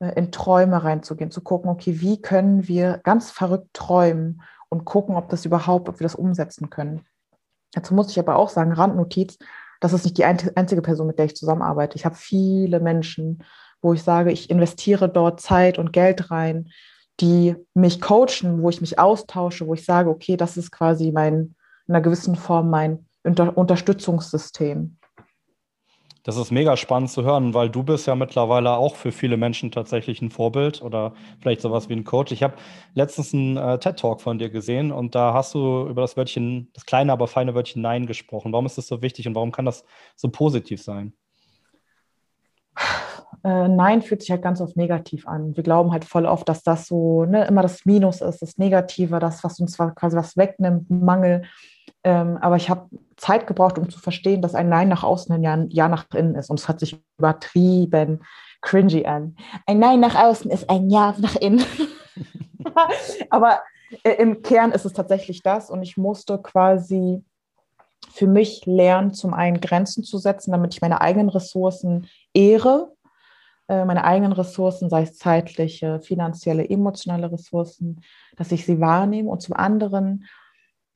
in 0.00 0.30
Träume 0.30 0.84
reinzugehen, 0.84 1.30
zu 1.30 1.40
gucken, 1.40 1.70
okay, 1.70 2.00
wie 2.00 2.20
können 2.20 2.68
wir 2.68 3.00
ganz 3.02 3.30
verrückt 3.30 3.74
träumen 3.74 4.42
und 4.68 4.84
gucken, 4.84 5.16
ob 5.16 5.28
das 5.28 5.44
überhaupt, 5.44 5.88
ob 5.88 5.98
wir 5.98 6.04
das 6.04 6.14
umsetzen 6.14 6.70
können. 6.70 7.04
Dazu 7.72 7.94
muss 7.94 8.10
ich 8.10 8.18
aber 8.18 8.36
auch 8.36 8.48
sagen, 8.48 8.72
Randnotiz, 8.72 9.38
das 9.80 9.92
ist 9.92 10.04
nicht 10.04 10.18
die 10.18 10.24
einzige 10.24 10.82
Person, 10.82 11.06
mit 11.06 11.18
der 11.18 11.26
ich 11.26 11.36
zusammenarbeite. 11.36 11.96
Ich 11.96 12.04
habe 12.04 12.14
viele 12.14 12.80
Menschen, 12.80 13.44
wo 13.80 13.92
ich 13.92 14.02
sage, 14.02 14.32
ich 14.32 14.50
investiere 14.50 15.08
dort 15.08 15.40
Zeit 15.40 15.78
und 15.78 15.92
Geld 15.92 16.30
rein, 16.30 16.70
die 17.20 17.56
mich 17.74 18.00
coachen, 18.00 18.62
wo 18.62 18.70
ich 18.70 18.80
mich 18.80 18.98
austausche, 18.98 19.66
wo 19.66 19.74
ich 19.74 19.84
sage, 19.84 20.10
okay, 20.10 20.36
das 20.36 20.56
ist 20.56 20.70
quasi 20.70 21.12
mein, 21.12 21.54
in 21.86 21.94
einer 21.94 22.00
gewissen 22.00 22.36
Form 22.36 22.70
mein 22.70 23.06
Unter 23.24 23.56
Unterstützungssystem. 23.56 24.97
Das 26.28 26.36
ist 26.36 26.50
mega 26.50 26.76
spannend 26.76 27.08
zu 27.08 27.24
hören, 27.24 27.54
weil 27.54 27.70
du 27.70 27.82
bist 27.82 28.06
ja 28.06 28.14
mittlerweile 28.14 28.72
auch 28.72 28.96
für 28.96 29.12
viele 29.12 29.38
Menschen 29.38 29.70
tatsächlich 29.70 30.20
ein 30.20 30.28
Vorbild 30.28 30.82
oder 30.82 31.14
vielleicht 31.40 31.62
sowas 31.62 31.88
wie 31.88 31.94
ein 31.94 32.04
Coach. 32.04 32.32
Ich 32.32 32.42
habe 32.42 32.52
letztens 32.92 33.32
einen 33.32 33.56
äh, 33.56 33.78
TED-Talk 33.78 34.20
von 34.20 34.38
dir 34.38 34.50
gesehen 34.50 34.92
und 34.92 35.14
da 35.14 35.32
hast 35.32 35.54
du 35.54 35.86
über 35.88 36.02
das 36.02 36.18
Wörtchen, 36.18 36.68
das 36.74 36.84
kleine, 36.84 37.12
aber 37.14 37.28
feine 37.28 37.54
Wörtchen 37.54 37.80
Nein 37.80 38.04
gesprochen. 38.04 38.52
Warum 38.52 38.66
ist 38.66 38.76
das 38.76 38.88
so 38.88 39.00
wichtig 39.00 39.26
und 39.26 39.36
warum 39.36 39.52
kann 39.52 39.64
das 39.64 39.86
so 40.16 40.28
positiv 40.28 40.82
sein? 40.82 41.14
Äh, 43.42 43.68
Nein 43.68 44.02
fühlt 44.02 44.20
sich 44.20 44.30
halt 44.30 44.42
ganz 44.42 44.60
oft 44.60 44.76
negativ 44.76 45.26
an. 45.26 45.56
Wir 45.56 45.62
glauben 45.62 45.92
halt 45.92 46.04
voll 46.04 46.26
oft, 46.26 46.46
dass 46.46 46.62
das 46.62 46.88
so 46.88 47.24
ne, 47.24 47.46
immer 47.46 47.62
das 47.62 47.86
Minus 47.86 48.20
ist, 48.20 48.42
das 48.42 48.58
Negative, 48.58 49.18
das, 49.18 49.42
was 49.44 49.60
uns 49.60 49.78
quasi 49.78 50.14
was 50.14 50.36
wegnimmt, 50.36 50.90
Mangel. 50.90 51.44
Ähm, 52.04 52.38
aber 52.40 52.56
ich 52.56 52.70
habe 52.70 52.88
Zeit 53.16 53.46
gebraucht, 53.46 53.78
um 53.78 53.90
zu 53.90 53.98
verstehen, 53.98 54.42
dass 54.42 54.54
ein 54.54 54.68
Nein 54.68 54.88
nach 54.88 55.02
außen 55.02 55.34
ein 55.34 55.42
Ja, 55.42 55.64
ja 55.68 55.88
nach 55.88 56.06
innen 56.14 56.34
ist. 56.34 56.50
Und 56.50 56.60
es 56.60 56.68
hat 56.68 56.80
sich 56.80 57.00
übertrieben 57.18 58.24
cringy 58.60 59.06
an. 59.06 59.36
Ein 59.66 59.78
Nein 59.78 60.00
nach 60.00 60.14
außen 60.14 60.50
ist 60.50 60.68
ein 60.70 60.90
Ja 60.90 61.14
nach 61.18 61.36
innen. 61.36 61.64
aber 63.30 63.60
äh, 64.02 64.12
im 64.12 64.42
Kern 64.42 64.72
ist 64.72 64.84
es 64.84 64.92
tatsächlich 64.92 65.42
das. 65.42 65.70
Und 65.70 65.82
ich 65.82 65.96
musste 65.96 66.38
quasi 66.38 67.24
für 68.10 68.26
mich 68.26 68.66
lernen, 68.66 69.12
zum 69.12 69.34
einen 69.34 69.60
Grenzen 69.60 70.02
zu 70.02 70.18
setzen, 70.18 70.52
damit 70.52 70.74
ich 70.74 70.80
meine 70.80 71.00
eigenen 71.00 71.28
Ressourcen 71.28 72.08
ehre, 72.34 72.92
äh, 73.68 73.84
meine 73.84 74.04
eigenen 74.04 74.32
Ressourcen, 74.32 74.88
sei 74.88 75.02
es 75.02 75.18
zeitliche, 75.18 76.00
finanzielle, 76.00 76.68
emotionale 76.68 77.30
Ressourcen, 77.30 78.00
dass 78.36 78.52
ich 78.52 78.64
sie 78.64 78.80
wahrnehme 78.80 79.28
und 79.28 79.42
zum 79.42 79.54
anderen 79.54 80.26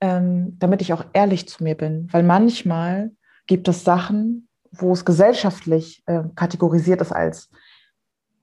ähm, 0.03 0.59
damit 0.59 0.81
ich 0.81 0.91
auch 0.91 1.05
ehrlich 1.13 1.47
zu 1.47 1.63
mir 1.63 1.77
bin. 1.77 2.09
Weil 2.11 2.23
manchmal 2.23 3.11
gibt 3.47 3.69
es 3.69 3.85
Sachen, 3.85 4.49
wo 4.69 4.91
es 4.91 5.05
gesellschaftlich 5.05 6.03
äh, 6.07 6.23
kategorisiert 6.35 6.99
ist 6.99 7.13
als 7.13 7.49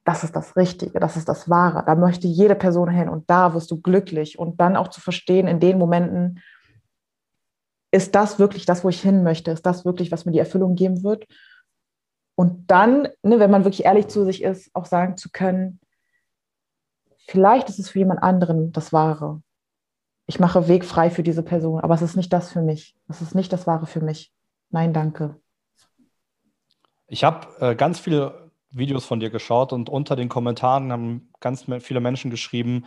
das 0.04 0.24
ist 0.24 0.34
das 0.34 0.56
Richtige, 0.56 0.98
das 0.98 1.18
ist 1.18 1.28
das 1.28 1.50
Wahre. 1.50 1.84
Da 1.84 1.94
möchte 1.94 2.26
jede 2.26 2.54
Person 2.54 2.88
hin 2.88 3.10
und 3.10 3.28
da 3.28 3.52
wirst 3.52 3.70
du 3.70 3.78
glücklich. 3.78 4.38
Und 4.38 4.58
dann 4.58 4.74
auch 4.74 4.88
zu 4.88 5.02
verstehen, 5.02 5.46
in 5.46 5.60
den 5.60 5.78
Momenten, 5.78 6.40
ist 7.92 8.14
das 8.14 8.38
wirklich 8.38 8.64
das, 8.64 8.82
wo 8.82 8.88
ich 8.88 9.02
hin 9.02 9.22
möchte? 9.22 9.50
Ist 9.50 9.66
das 9.66 9.84
wirklich, 9.84 10.10
was 10.10 10.24
mir 10.24 10.32
die 10.32 10.38
Erfüllung 10.38 10.76
geben 10.76 11.04
wird? 11.04 11.26
Und 12.36 12.70
dann, 12.70 13.08
ne, 13.22 13.38
wenn 13.38 13.50
man 13.50 13.64
wirklich 13.64 13.84
ehrlich 13.84 14.08
zu 14.08 14.24
sich 14.24 14.42
ist, 14.42 14.70
auch 14.74 14.86
sagen 14.86 15.18
zu 15.18 15.28
können, 15.30 15.78
vielleicht 17.26 17.68
ist 17.68 17.78
es 17.78 17.90
für 17.90 17.98
jemand 17.98 18.22
anderen 18.22 18.72
das 18.72 18.94
Wahre 18.94 19.42
ich 20.30 20.38
mache 20.38 20.68
Weg 20.68 20.84
frei 20.84 21.10
für 21.10 21.24
diese 21.24 21.42
Person, 21.42 21.80
aber 21.80 21.92
es 21.92 22.02
ist 22.02 22.14
nicht 22.14 22.32
das 22.32 22.52
für 22.52 22.62
mich. 22.62 22.94
Es 23.08 23.20
ist 23.20 23.34
nicht 23.34 23.52
das 23.52 23.66
Wahre 23.66 23.86
für 23.86 24.00
mich. 24.00 24.32
Nein, 24.70 24.92
danke. 24.92 25.34
Ich 27.08 27.24
habe 27.24 27.48
äh, 27.58 27.74
ganz 27.74 27.98
viele 27.98 28.52
Videos 28.70 29.04
von 29.04 29.18
dir 29.18 29.30
geschaut 29.30 29.72
und 29.72 29.88
unter 29.88 30.14
den 30.14 30.28
Kommentaren 30.28 30.92
haben 30.92 31.32
ganz 31.40 31.66
viele 31.80 31.98
Menschen 31.98 32.30
geschrieben, 32.30 32.84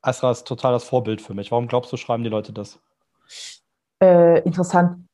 Asra 0.00 0.30
ist 0.30 0.46
total 0.46 0.72
das 0.72 0.84
Vorbild 0.84 1.20
für 1.20 1.34
mich. 1.34 1.50
Warum 1.50 1.68
glaubst 1.68 1.92
du, 1.92 1.98
schreiben 1.98 2.22
die 2.22 2.30
Leute 2.30 2.54
das? 2.54 2.80
Äh, 4.02 4.40
interessant, 4.44 5.06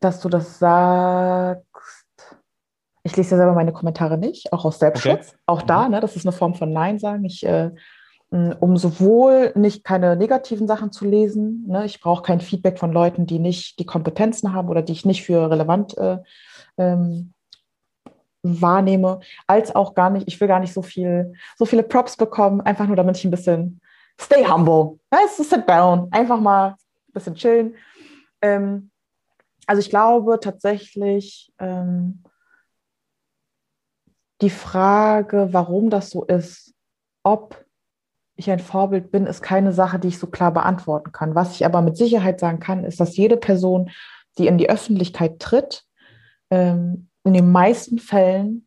dass 0.00 0.18
du 0.18 0.30
das 0.30 0.58
sagst. 0.58 1.66
Ich 3.02 3.14
lese 3.14 3.32
ja 3.32 3.36
selber 3.36 3.52
meine 3.52 3.74
Kommentare 3.74 4.16
nicht, 4.16 4.50
auch 4.54 4.64
aus 4.64 4.78
Selbstschutz. 4.78 5.28
Okay. 5.28 5.38
Auch 5.44 5.60
da, 5.60 5.84
mhm. 5.84 5.90
ne, 5.90 6.00
das 6.00 6.16
ist 6.16 6.24
eine 6.24 6.32
Form 6.32 6.54
von 6.54 6.72
Nein 6.72 6.98
sagen. 6.98 7.26
Ich 7.26 7.44
äh, 7.44 7.70
um 8.32 8.78
sowohl 8.78 9.52
nicht 9.54 9.84
keine 9.84 10.16
negativen 10.16 10.66
Sachen 10.66 10.90
zu 10.90 11.04
lesen. 11.04 11.66
Ne? 11.68 11.84
Ich 11.84 12.00
brauche 12.00 12.22
kein 12.22 12.40
Feedback 12.40 12.78
von 12.78 12.90
Leuten, 12.90 13.26
die 13.26 13.38
nicht 13.38 13.78
die 13.78 13.84
Kompetenzen 13.84 14.54
haben 14.54 14.68
oder 14.68 14.80
die 14.80 14.92
ich 14.92 15.04
nicht 15.04 15.24
für 15.24 15.50
relevant 15.50 15.96
äh, 15.98 16.18
ähm, 16.78 17.34
wahrnehme, 18.42 19.20
als 19.46 19.74
auch 19.74 19.94
gar 19.94 20.10
nicht, 20.10 20.26
ich 20.26 20.40
will 20.40 20.48
gar 20.48 20.60
nicht 20.60 20.72
so 20.72 20.82
viel, 20.82 21.34
so 21.56 21.66
viele 21.66 21.82
Props 21.82 22.16
bekommen, 22.16 22.62
einfach 22.62 22.86
nur 22.86 22.96
damit 22.96 23.18
ich 23.18 23.24
ein 23.24 23.30
bisschen 23.30 23.80
stay 24.18 24.44
humble. 24.44 24.98
Weißt 25.10 25.38
du, 25.38 25.44
sit 25.44 25.68
down, 25.68 26.08
einfach 26.10 26.40
mal 26.40 26.68
ein 26.70 27.12
bisschen 27.12 27.34
chillen. 27.34 27.76
Ähm, 28.40 28.90
also 29.66 29.80
ich 29.80 29.90
glaube 29.90 30.40
tatsächlich, 30.40 31.52
ähm, 31.58 32.22
die 34.40 34.50
Frage, 34.50 35.48
warum 35.52 35.90
das 35.90 36.10
so 36.10 36.24
ist, 36.24 36.74
ob 37.22 37.64
ich 38.36 38.50
ein 38.50 38.58
Vorbild 38.58 39.10
bin, 39.10 39.26
ist 39.26 39.42
keine 39.42 39.72
Sache, 39.72 39.98
die 39.98 40.08
ich 40.08 40.18
so 40.18 40.26
klar 40.26 40.52
beantworten 40.52 41.12
kann. 41.12 41.34
Was 41.34 41.54
ich 41.54 41.66
aber 41.66 41.82
mit 41.82 41.96
Sicherheit 41.96 42.40
sagen 42.40 42.60
kann, 42.60 42.84
ist, 42.84 43.00
dass 43.00 43.16
jede 43.16 43.36
Person, 43.36 43.90
die 44.38 44.46
in 44.46 44.58
die 44.58 44.70
Öffentlichkeit 44.70 45.38
tritt, 45.38 45.84
ähm, 46.50 47.08
in 47.24 47.34
den 47.34 47.50
meisten 47.50 47.98
Fällen 47.98 48.66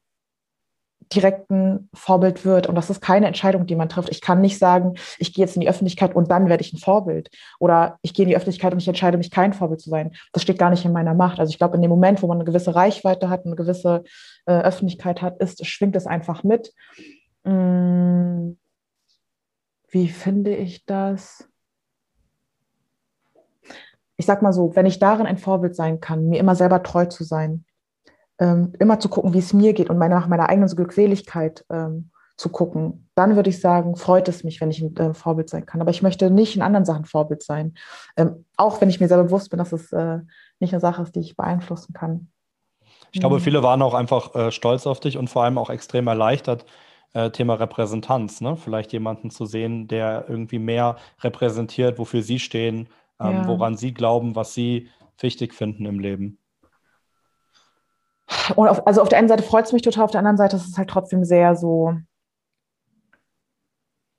direkt 1.13 1.49
ein 1.51 1.89
Vorbild 1.93 2.45
wird. 2.45 2.67
Und 2.67 2.75
das 2.75 2.89
ist 2.89 3.01
keine 3.01 3.27
Entscheidung, 3.27 3.65
die 3.65 3.75
man 3.75 3.89
trifft. 3.89 4.09
Ich 4.09 4.21
kann 4.21 4.41
nicht 4.41 4.57
sagen, 4.57 4.95
ich 5.17 5.33
gehe 5.33 5.45
jetzt 5.45 5.55
in 5.55 5.61
die 5.61 5.69
Öffentlichkeit 5.69 6.15
und 6.15 6.31
dann 6.31 6.49
werde 6.49 6.63
ich 6.63 6.73
ein 6.73 6.79
Vorbild. 6.79 7.29
Oder 7.59 7.99
ich 8.01 8.13
gehe 8.13 8.23
in 8.23 8.29
die 8.29 8.35
Öffentlichkeit 8.35 8.73
und 8.73 8.79
ich 8.79 8.87
entscheide 8.87 9.17
mich, 9.17 9.31
kein 9.31 9.53
Vorbild 9.53 9.81
zu 9.81 9.89
sein. 9.89 10.15
Das 10.33 10.41
steht 10.43 10.57
gar 10.57 10.69
nicht 10.69 10.85
in 10.85 10.93
meiner 10.93 11.13
Macht. 11.13 11.39
Also 11.39 11.51
ich 11.51 11.57
glaube, 11.57 11.75
in 11.75 11.81
dem 11.81 11.89
Moment, 11.89 12.21
wo 12.21 12.27
man 12.27 12.37
eine 12.37 12.45
gewisse 12.45 12.75
Reichweite 12.75 13.29
hat, 13.29 13.45
eine 13.45 13.55
gewisse 13.55 14.03
äh, 14.45 14.53
Öffentlichkeit 14.53 15.21
hat, 15.21 15.37
ist, 15.39 15.65
schwingt 15.65 15.95
es 15.95 16.07
einfach 16.07 16.43
mit. 16.43 16.73
Hm, 17.43 18.57
wie 19.89 20.07
finde 20.07 20.55
ich 20.55 20.85
das? 20.85 21.47
Ich 24.17 24.25
sag 24.25 24.41
mal 24.41 24.53
so, 24.53 24.75
wenn 24.75 24.85
ich 24.85 24.99
darin 24.99 25.25
ein 25.25 25.37
Vorbild 25.37 25.75
sein 25.75 25.99
kann, 25.99 26.27
mir 26.27 26.39
immer 26.39 26.55
selber 26.55 26.83
treu 26.83 27.05
zu 27.05 27.23
sein, 27.23 27.65
ähm, 28.39 28.73
immer 28.79 28.99
zu 28.99 29.09
gucken, 29.09 29.33
wie 29.33 29.39
es 29.39 29.53
mir 29.53 29.73
geht 29.73 29.89
und 29.89 29.97
meine, 29.97 30.15
nach 30.15 30.27
meiner 30.27 30.49
eigenen 30.49 30.69
Glückseligkeit 30.69 31.65
ähm, 31.69 32.11
zu 32.37 32.49
gucken, 32.49 33.09
dann 33.15 33.35
würde 33.35 33.49
ich 33.49 33.61
sagen, 33.61 33.95
freut 33.95 34.27
es 34.27 34.43
mich, 34.43 34.59
wenn 34.59 34.71
ich 34.71 34.81
ein 34.81 34.95
äh, 34.97 35.13
Vorbild 35.13 35.49
sein 35.49 35.65
kann. 35.65 35.79
Aber 35.81 35.91
ich 35.91 36.01
möchte 36.01 36.29
nicht 36.29 36.55
in 36.55 36.61
anderen 36.61 36.85
Sachen 36.85 37.05
Vorbild 37.05 37.43
sein. 37.43 37.75
Ähm, 38.17 38.45
auch 38.57 38.81
wenn 38.81 38.89
ich 38.89 38.99
mir 38.99 39.07
selber 39.07 39.23
bewusst 39.25 39.49
bin, 39.49 39.59
dass 39.59 39.71
es 39.71 39.91
äh, 39.93 40.19
nicht 40.59 40.73
eine 40.73 40.81
Sache 40.81 41.01
ist, 41.01 41.15
die 41.15 41.21
ich 41.21 41.37
beeinflussen 41.37 41.93
kann. 41.93 42.29
Ich 43.11 43.21
glaube, 43.21 43.37
mhm. 43.37 43.41
viele 43.41 43.63
waren 43.63 43.81
auch 43.81 43.93
einfach 43.93 44.35
äh, 44.35 44.51
stolz 44.51 44.85
auf 44.85 44.99
dich 44.99 45.17
und 45.17 45.29
vor 45.29 45.43
allem 45.43 45.57
auch 45.57 45.69
extrem 45.69 46.07
erleichtert, 46.07 46.65
äh, 47.15 47.31
Thema 47.31 47.53
Repräsentanz, 47.53 48.41
ne? 48.41 48.57
Vielleicht 48.57 48.91
jemanden 48.91 49.29
zu 49.29 49.45
sehen, 49.45 49.87
der 49.87 50.25
irgendwie 50.27 50.59
mehr 50.59 50.97
repräsentiert, 51.21 51.97
wofür 51.97 52.21
sie 52.21 52.39
stehen, 52.39 52.89
ähm, 53.21 53.31
ja. 53.31 53.47
woran 53.47 53.77
sie 53.77 53.93
glauben, 53.93 54.35
was 54.35 54.53
sie 54.53 54.89
wichtig 55.19 55.53
finden 55.53 55.85
im 55.85 55.99
Leben. 55.99 56.39
Und 58.55 58.67
auf, 58.67 58.85
also 58.85 59.01
auf 59.01 59.07
der 59.07 59.19
einen 59.19 59.29
Seite 59.29 59.43
freut 59.43 59.65
es 59.65 59.71
mich 59.71 59.81
total, 59.81 60.03
auf 60.03 60.11
der 60.11 60.19
anderen 60.19 60.35
Seite 60.35 60.57
ist 60.57 60.67
es 60.67 60.77
halt 60.77 60.89
trotzdem 60.89 61.23
sehr 61.23 61.55
so, 61.55 61.93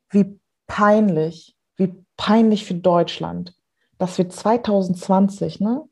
wie 0.08 0.40
peinlich, 0.66 1.54
wie 1.76 2.02
peinlich 2.16 2.64
für 2.64 2.74
Deutschland, 2.74 3.54
dass 3.98 4.16
wir 4.16 4.30
2020, 4.30 5.60
ne? 5.60 5.82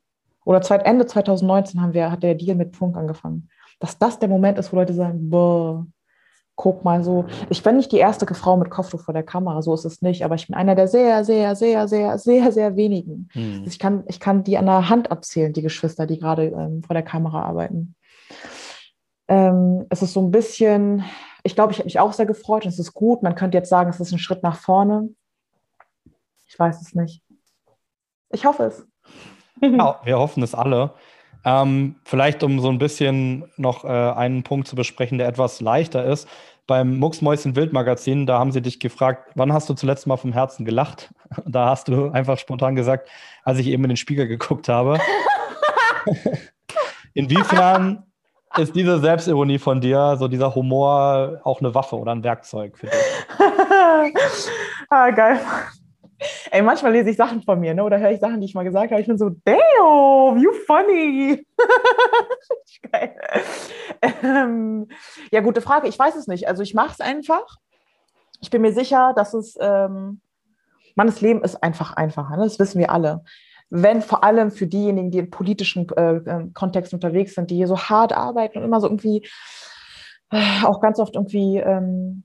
Oder 0.46 0.62
Ende 0.86 1.04
2019 1.04 1.82
haben 1.82 1.92
wir, 1.92 2.10
hat 2.10 2.22
der 2.22 2.34
Deal 2.34 2.56
mit 2.56 2.76
Funk 2.76 2.96
angefangen. 2.96 3.50
Dass 3.78 3.98
das 3.98 4.18
der 4.18 4.28
Moment 4.30 4.58
ist, 4.58 4.72
wo 4.72 4.76
Leute 4.76 4.94
sagen, 4.94 5.28
boah, 5.28 5.86
guck 6.56 6.84
mal 6.84 7.02
so. 7.02 7.26
Ich 7.50 7.62
bin 7.62 7.76
nicht 7.76 7.92
die 7.92 7.98
erste 7.98 8.32
Frau 8.34 8.56
mit 8.56 8.70
Kopftuch 8.70 9.00
vor 9.00 9.14
der 9.14 9.22
Kamera, 9.22 9.62
so 9.62 9.74
ist 9.74 9.84
es 9.84 10.02
nicht, 10.02 10.24
aber 10.24 10.34
ich 10.36 10.46
bin 10.46 10.56
einer 10.56 10.74
der 10.74 10.88
sehr, 10.88 11.24
sehr, 11.24 11.56
sehr, 11.56 11.88
sehr, 11.88 12.18
sehr, 12.18 12.52
sehr 12.52 12.76
wenigen. 12.76 13.28
Hm. 13.32 13.64
Ich, 13.66 13.78
kann, 13.78 14.04
ich 14.06 14.20
kann 14.20 14.44
die 14.44 14.56
an 14.56 14.66
der 14.66 14.88
Hand 14.88 15.10
abzählen, 15.10 15.52
die 15.52 15.62
Geschwister, 15.62 16.06
die 16.06 16.18
gerade 16.18 16.46
ähm, 16.46 16.82
vor 16.82 16.94
der 16.94 17.02
Kamera 17.02 17.42
arbeiten. 17.42 17.94
Ähm, 19.26 19.86
es 19.90 20.02
ist 20.02 20.12
so 20.12 20.20
ein 20.20 20.30
bisschen, 20.30 21.04
ich 21.42 21.54
glaube, 21.54 21.72
ich 21.72 21.78
habe 21.78 21.86
mich 21.86 21.98
auch 21.98 22.12
sehr 22.12 22.26
gefreut 22.26 22.64
und 22.64 22.70
es 22.70 22.78
ist 22.78 22.94
gut. 22.94 23.22
Man 23.22 23.34
könnte 23.34 23.58
jetzt 23.58 23.70
sagen, 23.70 23.90
es 23.90 24.00
ist 24.00 24.12
ein 24.12 24.18
Schritt 24.18 24.42
nach 24.42 24.56
vorne. 24.56 25.08
Ich 26.46 26.58
weiß 26.58 26.80
es 26.82 26.94
nicht. 26.94 27.22
Ich 28.30 28.44
hoffe 28.44 28.64
es. 28.64 28.86
Ja, 29.60 30.00
wir 30.04 30.18
hoffen 30.18 30.42
es 30.42 30.54
alle. 30.54 30.92
Ähm, 31.44 31.96
vielleicht, 32.04 32.42
um 32.42 32.60
so 32.60 32.68
ein 32.68 32.78
bisschen 32.78 33.44
noch 33.56 33.84
äh, 33.84 33.88
einen 33.88 34.42
Punkt 34.42 34.66
zu 34.66 34.76
besprechen, 34.76 35.18
der 35.18 35.28
etwas 35.28 35.60
leichter 35.60 36.04
ist. 36.04 36.28
Beim 36.66 36.96
Mucksmäuschen 36.96 37.54
Wildmagazin, 37.56 38.24
da 38.24 38.38
haben 38.38 38.50
sie 38.50 38.62
dich 38.62 38.80
gefragt, 38.80 39.30
wann 39.34 39.52
hast 39.52 39.68
du 39.68 39.74
zuletzt 39.74 40.06
mal 40.06 40.16
vom 40.16 40.32
Herzen 40.32 40.64
gelacht? 40.64 41.12
Da 41.46 41.70
hast 41.70 41.88
du 41.88 42.10
einfach 42.10 42.38
spontan 42.38 42.76
gesagt, 42.76 43.08
als 43.42 43.58
ich 43.58 43.66
eben 43.66 43.82
in 43.84 43.88
den 43.90 43.96
Spiegel 43.96 44.28
geguckt 44.28 44.68
habe. 44.68 45.00
Inwiefern 47.14 48.04
ist 48.56 48.76
diese 48.76 49.00
Selbstironie 49.00 49.58
von 49.58 49.80
dir, 49.80 50.16
so 50.16 50.28
dieser 50.28 50.54
Humor, 50.54 51.40
auch 51.42 51.60
eine 51.60 51.74
Waffe 51.74 51.96
oder 51.98 52.12
ein 52.12 52.22
Werkzeug 52.22 52.78
für 52.78 52.86
dich? 52.86 52.94
ah, 54.90 55.10
geil. 55.10 55.40
Ey, 56.50 56.62
manchmal 56.62 56.92
lese 56.92 57.10
ich 57.10 57.16
Sachen 57.16 57.42
von 57.42 57.60
mir, 57.60 57.74
ne? 57.74 57.84
Oder 57.84 57.98
höre 57.98 58.10
ich 58.10 58.20
Sachen, 58.20 58.40
die 58.40 58.46
ich 58.46 58.54
mal 58.54 58.64
gesagt 58.64 58.90
habe. 58.90 59.00
Ich 59.00 59.06
bin 59.06 59.18
so, 59.18 59.30
damn, 59.44 60.38
you 60.38 60.52
funny. 60.66 61.46
geil. 62.92 63.16
Ähm, 64.22 64.88
ja, 65.30 65.40
gute 65.40 65.60
Frage. 65.60 65.88
Ich 65.88 65.98
weiß 65.98 66.16
es 66.16 66.26
nicht. 66.26 66.48
Also 66.48 66.62
ich 66.62 66.74
mache 66.74 66.92
es 66.92 67.00
einfach. 67.00 67.56
Ich 68.40 68.50
bin 68.50 68.62
mir 68.62 68.72
sicher, 68.72 69.12
dass 69.14 69.34
es, 69.34 69.56
ähm, 69.60 70.20
manches 70.94 71.20
Leben 71.20 71.42
ist 71.42 71.62
einfach 71.62 71.94
einfacher. 71.94 72.36
Ne? 72.36 72.44
Das 72.44 72.58
wissen 72.58 72.78
wir 72.78 72.90
alle 72.90 73.22
wenn 73.70 74.02
vor 74.02 74.22
allem 74.22 74.52
für 74.52 74.68
diejenigen, 74.68 75.10
die 75.10 75.18
in 75.18 75.30
politischen 75.30 75.88
äh, 75.96 76.20
ähm, 76.26 76.54
Kontexten 76.54 76.96
unterwegs 76.96 77.34
sind, 77.34 77.50
die 77.50 77.56
hier 77.56 77.66
so 77.66 77.76
hart 77.76 78.12
arbeiten 78.12 78.58
und 78.58 78.64
immer 78.64 78.80
so 78.80 78.86
irgendwie 78.86 79.26
äh, 80.30 80.64
auch 80.64 80.80
ganz 80.80 81.00
oft 81.00 81.16
irgendwie 81.16 81.58
ähm, 81.58 82.22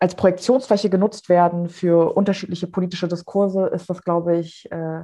als 0.00 0.14
Projektionsfläche 0.14 0.90
genutzt 0.90 1.28
werden 1.28 1.68
für 1.68 2.16
unterschiedliche 2.16 2.66
politische 2.66 3.06
Diskurse, 3.06 3.66
ist 3.66 3.88
das, 3.88 4.02
glaube 4.02 4.38
ich, 4.38 4.70
äh, 4.72 5.02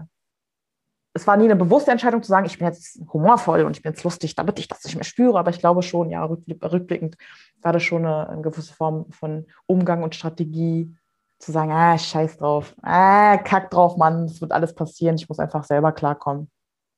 es 1.13 1.27
war 1.27 1.37
nie 1.37 1.45
eine 1.45 1.57
bewusste 1.57 1.91
Entscheidung 1.91 2.23
zu 2.23 2.29
sagen, 2.29 2.47
ich 2.47 2.59
bin 2.59 2.67
jetzt 2.67 3.01
humorvoll 3.13 3.63
und 3.63 3.77
ich 3.77 3.83
bin 3.83 3.93
jetzt 3.93 4.05
lustig, 4.05 4.35
damit 4.35 4.59
ich 4.59 4.69
das 4.69 4.85
nicht 4.85 4.97
mehr 4.97 5.05
spüre, 5.05 5.39
aber 5.39 5.51
ich 5.51 5.61
glaube 5.61 5.83
schon, 5.83 6.11
ja, 6.11 6.25
rückblickend 6.25 7.17
war 7.63 7.73
das 7.73 7.83
schon 7.83 8.05
eine, 8.05 8.29
eine 8.29 8.43
gewisse 8.43 8.75
Form 8.75 9.11
von 9.13 9.47
Umgang 9.67 10.03
und 10.03 10.15
Strategie, 10.15 10.95
zu 11.39 11.53
sagen, 11.53 11.71
ah, 11.71 11.99
scheiß 11.99 12.39
drauf, 12.39 12.75
ah, 12.83 13.37
kack 13.39 13.71
drauf, 13.71 13.97
Mann, 13.97 14.25
es 14.25 14.41
wird 14.41 14.53
alles 14.53 14.75
passieren, 14.75 15.17
ich 15.17 15.29
muss 15.29 15.39
einfach 15.39 15.65
selber 15.65 15.93
klarkommen. 15.93 16.51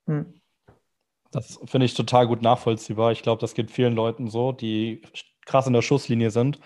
Hm. 0.07 0.41
Das 1.31 1.59
finde 1.67 1.85
ich 1.85 1.95
total 1.95 2.27
gut 2.27 2.41
nachvollziehbar. 2.41 3.13
Ich 3.13 3.23
glaube, 3.23 3.41
das 3.41 3.55
geht 3.55 3.71
vielen 3.71 3.95
Leuten 3.95 4.31
so, 4.31 4.53
die 4.53 5.03
krass 5.45 5.67
in 5.67 5.73
der 5.75 5.83
Schusslinie 5.83 6.31
sind. 6.31 6.59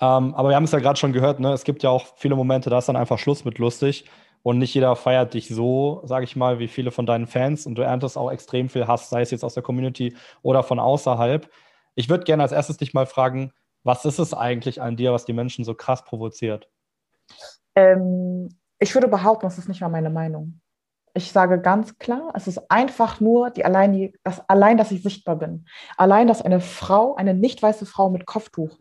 Ähm, 0.00 0.34
aber 0.34 0.48
wir 0.48 0.56
haben 0.56 0.64
es 0.64 0.72
ja 0.72 0.78
gerade 0.78 0.98
schon 0.98 1.12
gehört, 1.12 1.40
ne? 1.40 1.52
es 1.52 1.64
gibt 1.64 1.82
ja 1.82 1.90
auch 1.90 2.06
viele 2.16 2.34
Momente, 2.34 2.70
da 2.70 2.78
ist 2.78 2.88
dann 2.88 2.96
einfach 2.96 3.18
Schluss 3.18 3.44
mit 3.44 3.58
lustig. 3.58 4.06
Und 4.42 4.58
nicht 4.58 4.72
jeder 4.74 4.96
feiert 4.96 5.34
dich 5.34 5.48
so, 5.48 6.00
sage 6.04 6.24
ich 6.24 6.34
mal, 6.34 6.58
wie 6.58 6.68
viele 6.68 6.90
von 6.90 7.04
deinen 7.04 7.26
Fans. 7.26 7.66
Und 7.66 7.74
du 7.74 7.82
erntest 7.82 8.16
auch 8.16 8.30
extrem 8.30 8.70
viel 8.70 8.86
Hass, 8.86 9.10
sei 9.10 9.20
es 9.20 9.30
jetzt 9.30 9.44
aus 9.44 9.52
der 9.52 9.62
Community 9.62 10.16
oder 10.40 10.62
von 10.62 10.78
außerhalb. 10.78 11.50
Ich 11.94 12.08
würde 12.08 12.24
gerne 12.24 12.42
als 12.42 12.52
erstes 12.52 12.78
dich 12.78 12.94
mal 12.94 13.04
fragen, 13.04 13.52
was 13.82 14.04
ist 14.06 14.18
es 14.18 14.32
eigentlich 14.32 14.80
an 14.80 14.96
dir, 14.96 15.12
was 15.12 15.26
die 15.26 15.34
Menschen 15.34 15.64
so 15.64 15.74
krass 15.74 16.04
provoziert? 16.04 16.70
Ähm, 17.74 18.48
ich 18.78 18.94
würde 18.94 19.08
behaupten, 19.08 19.46
das 19.46 19.58
ist 19.58 19.68
nicht 19.68 19.82
mal 19.82 19.88
meine 19.88 20.10
Meinung. 20.10 20.60
Ich 21.12 21.32
sage 21.32 21.60
ganz 21.60 21.98
klar, 21.98 22.32
es 22.34 22.46
ist 22.46 22.70
einfach 22.70 23.20
nur 23.20 23.50
die 23.50 23.64
allein, 23.64 24.12
das, 24.22 24.48
allein, 24.48 24.78
dass 24.78 24.92
ich 24.92 25.02
sichtbar 25.02 25.36
bin. 25.36 25.66
Allein, 25.96 26.28
dass 26.28 26.40
eine 26.40 26.60
Frau, 26.60 27.16
eine 27.16 27.34
nicht 27.34 27.62
weiße 27.62 27.84
Frau 27.84 28.10
mit 28.10 28.26
Kopftuch, 28.26 28.78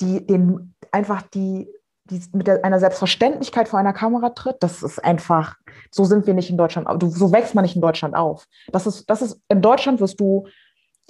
die 0.00 0.26
den 0.26 0.74
einfach 0.92 1.22
die, 1.22 1.68
die 2.04 2.20
mit 2.32 2.46
der, 2.46 2.64
einer 2.64 2.80
Selbstverständlichkeit 2.80 3.68
vor 3.68 3.78
einer 3.78 3.92
Kamera 3.92 4.30
tritt, 4.30 4.56
das 4.60 4.82
ist 4.82 5.02
einfach, 5.04 5.56
so 5.90 6.04
sind 6.04 6.26
wir 6.26 6.34
nicht 6.34 6.50
in 6.50 6.56
Deutschland, 6.56 6.88
so 7.02 7.32
wächst 7.32 7.54
man 7.54 7.62
nicht 7.62 7.76
in 7.76 7.82
Deutschland 7.82 8.14
auf. 8.14 8.46
Das 8.72 8.86
ist, 8.86 9.08
das 9.08 9.22
ist, 9.22 9.40
in 9.48 9.62
Deutschland 9.62 10.00
wirst 10.00 10.20
du 10.20 10.46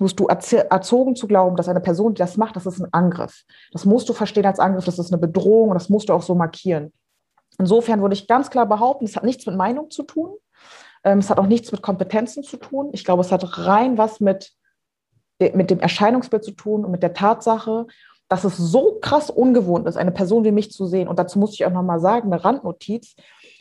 wirst 0.01 0.19
du 0.19 0.27
erzogen 0.29 1.15
zu 1.15 1.29
glauben, 1.29 1.57
dass 1.57 1.69
eine 1.69 1.81
Person, 1.81 2.15
die 2.15 2.21
das 2.21 2.37
macht, 2.37 2.57
das 2.57 2.67
ist 2.67 2.81
ein 2.81 2.93
Angriff. 2.93 3.45
Das 3.73 3.85
musst 3.85 4.09
du 4.09 4.15
verstehen 4.15 4.47
als 4.47 4.59
Angriff, 4.59 4.87
das 4.87 4.99
ist 4.99 5.13
eine 5.13 5.21
Bedrohung 5.21 5.69
und 5.69 5.75
das 5.75 5.91
musst 5.91 6.09
du 6.09 6.15
auch 6.15 6.23
so 6.23 6.35
markieren. 6.35 6.93
Insofern 7.59 8.01
würde 8.01 8.15
ich 8.15 8.27
ganz 8.27 8.51
klar 8.51 8.67
behaupten, 8.67 9.05
es 9.05 9.17
hat 9.17 9.25
nichts 9.25 9.45
mit 9.47 9.57
Meinung 9.57 9.91
zu 9.91 10.03
tun. 10.03 10.31
Ähm, 11.05 11.19
es 11.19 11.29
hat 11.29 11.39
auch 11.39 11.47
nichts 11.47 11.71
mit 11.73 11.83
Kompetenzen 11.83 12.43
zu 12.43 12.57
tun. 12.57 12.91
Ich 12.93 13.05
glaube, 13.05 13.21
es 13.21 13.31
hat 13.31 13.59
rein 13.59 13.99
was 13.99 14.21
mit, 14.21 14.53
mit 15.39 15.71
dem 15.71 15.81
Erscheinungsbild 15.81 16.45
zu 16.45 16.53
tun 16.53 16.85
und 16.85 16.91
mit 16.91 17.03
der 17.03 17.13
Tatsache, 17.13 17.87
dass 18.31 18.45
es 18.45 18.57
so 18.57 18.99
krass 19.03 19.29
ungewohnt 19.29 19.87
ist, 19.87 19.99
eine 19.99 20.13
Person 20.13 20.45
wie 20.45 20.53
mich 20.53 20.73
zu 20.73 20.87
sehen. 20.87 21.09
Und 21.09 21.19
dazu 21.19 21.39
muss 21.39 21.53
ich 21.53 21.67
auch 21.67 21.71
nochmal 21.71 22.01
sagen, 22.01 22.33
eine 22.33 22.43
Randnotiz 22.43 23.15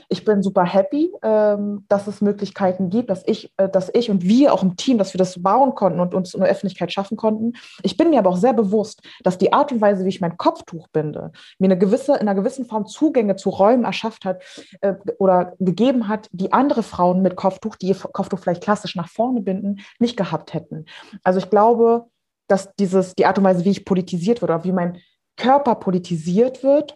ich 0.10 0.26
bin 0.26 0.42
super 0.42 0.66
happy, 0.66 1.12
ähm, 1.22 1.86
dass 1.88 2.08
es 2.08 2.20
Möglichkeiten 2.20 2.90
gibt, 2.90 3.12
dass 3.12 3.24
ich, 3.28 3.54
äh, 3.58 3.70
dass 3.70 3.92
ich 3.94 4.10
und 4.10 4.24
wir 4.24 4.54
auch 4.54 4.64
im 4.64 4.76
Team, 4.76 4.98
dass 4.98 5.14
wir 5.14 5.20
das 5.20 5.42
bauen 5.42 5.76
konnten 5.76 6.00
und 6.00 6.16
uns 6.16 6.36
eine 6.36 6.48
Öffentlichkeit 6.48 6.92
schaffen 6.92 7.16
konnten. 7.16 7.54
Ich 7.84 7.96
bin 7.96 8.10
mir 8.10 8.20
aber 8.20 8.32
auch 8.32 8.38
sehr 8.38 8.54
bewusst, 8.54 9.02
dass 9.24 9.38
die 9.38 9.54
Art 9.54 9.72
und 9.72 9.82
Weise, 9.82 10.06
wie 10.06 10.10
ich 10.10 10.20
mein 10.20 10.36
Kopftuch 10.38 10.88
binde, 10.88 11.32
mir 11.60 11.68
eine 11.68 11.78
gewisse, 11.78 12.14
in 12.14 12.22
einer 12.22 12.36
gewissen 12.36 12.66
Form 12.66 12.88
Zugänge 12.88 13.36
zu 13.36 13.50
Räumen 13.52 13.86
erschafft 13.86 14.26
hat 14.26 14.42
äh, 14.82 14.96
oder 15.20 15.54
gegeben 15.60 16.08
hat, 16.08 16.28
die 16.32 16.52
andere 16.52 16.82
Frauen 16.82 17.22
mit 17.22 17.36
Kopftuch, 17.36 17.76
die 17.76 17.88
ihr 17.88 17.96
Kopftuch 17.96 18.40
vielleicht 18.40 18.64
klassisch 18.64 18.96
nach 18.96 19.10
vorne 19.10 19.42
binden, 19.42 19.80
nicht 20.00 20.18
gehabt 20.18 20.56
hätten. 20.56 20.86
Also 21.24 21.38
ich 21.38 21.52
glaube, 21.52 22.08
dass 22.50 22.74
dieses, 22.76 23.16
die 23.16 23.26
Art 23.26 23.38
und 23.38 23.44
Weise, 23.46 23.64
wie 23.64 23.70
ich 23.70 23.86
politisiert 23.86 24.42
wird 24.42 24.52
oder 24.52 24.64
wie 24.64 24.72
mein 24.72 25.00
Körper 25.38 25.76
politisiert 25.76 26.64
wird, 26.64 26.96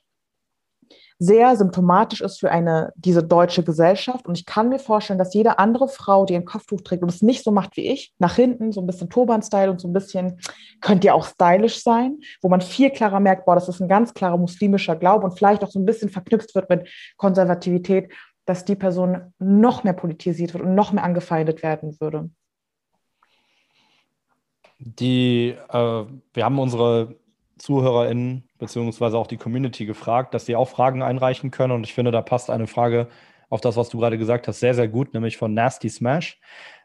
sehr 1.20 1.56
symptomatisch 1.56 2.22
ist 2.22 2.40
für 2.40 2.52
eine, 2.52 2.92
diese 2.96 3.24
deutsche 3.24 3.64
Gesellschaft. 3.64 4.28
Und 4.28 4.38
ich 4.38 4.46
kann 4.46 4.68
mir 4.68 4.80
vorstellen, 4.80 5.20
dass 5.20 5.34
jede 5.34 5.58
andere 5.60 5.88
Frau, 5.88 6.26
die 6.26 6.36
ein 6.36 6.44
Kopftuch 6.44 6.82
trägt 6.82 7.04
und 7.04 7.10
es 7.10 7.22
nicht 7.22 7.44
so 7.44 7.52
macht 7.52 7.78
wie 7.78 7.88
ich, 7.88 8.14
nach 8.20 8.36
hinten, 8.36 8.74
so 8.74 8.82
ein 8.82 8.88
bisschen 8.88 9.10
Turban-Style 9.10 9.72
und 9.72 9.80
so 9.80 9.88
ein 9.88 9.94
bisschen, 9.94 10.40
könnte 10.82 11.08
ja 11.08 11.14
auch 11.14 11.26
stylisch 11.26 11.82
sein, 11.82 12.20
wo 12.42 12.50
man 12.50 12.60
viel 12.60 12.90
klarer 12.90 13.22
merkt, 13.22 13.46
boah, 13.46 13.56
das 13.56 13.70
ist 13.70 13.80
ein 13.80 13.88
ganz 13.88 14.14
klarer 14.14 14.38
muslimischer 14.38 14.98
Glaube 14.98 15.26
und 15.26 15.38
vielleicht 15.38 15.64
auch 15.64 15.72
so 15.72 15.80
ein 15.80 15.86
bisschen 15.86 16.10
verknüpft 16.10 16.56
wird 16.56 16.70
mit 16.70 16.90
Konservativität, 17.16 18.12
dass 18.46 18.66
die 18.66 18.76
Person 18.76 19.34
noch 19.40 19.86
mehr 19.86 19.94
politisiert 19.94 20.54
wird 20.54 20.64
und 20.64 20.76
noch 20.76 20.92
mehr 20.92 21.04
angefeindet 21.04 21.64
werden 21.64 21.96
würde. 22.02 22.30
Die, 24.86 25.56
äh, 25.70 26.06
wir 26.34 26.46
haben 26.46 26.60
unsere 26.60 27.16
ZuhörerInnen 27.58 28.50
beziehungsweise 28.58 29.18
auch 29.18 29.28
die 29.28 29.38
Community 29.38 29.86
gefragt, 29.86 30.34
dass 30.34 30.46
sie 30.46 30.56
auch 30.56 30.68
Fragen 30.68 31.02
einreichen 31.02 31.52
können. 31.52 31.72
Und 31.72 31.86
ich 31.86 31.94
finde, 31.94 32.12
da 32.12 32.22
passt 32.22 32.50
eine 32.50 32.68
Frage 32.68 33.08
auf 33.50 33.62
das, 33.62 33.78
was 33.78 33.90
du 33.90 34.00
gerade 34.00 34.18
gesagt 34.18 34.48
hast, 34.48 34.60
sehr, 34.60 34.74
sehr 34.74 34.88
gut, 34.88 35.14
nämlich 35.14 35.38
von 35.38 35.54
Nasty 35.54 35.90
Smash. 35.90 36.40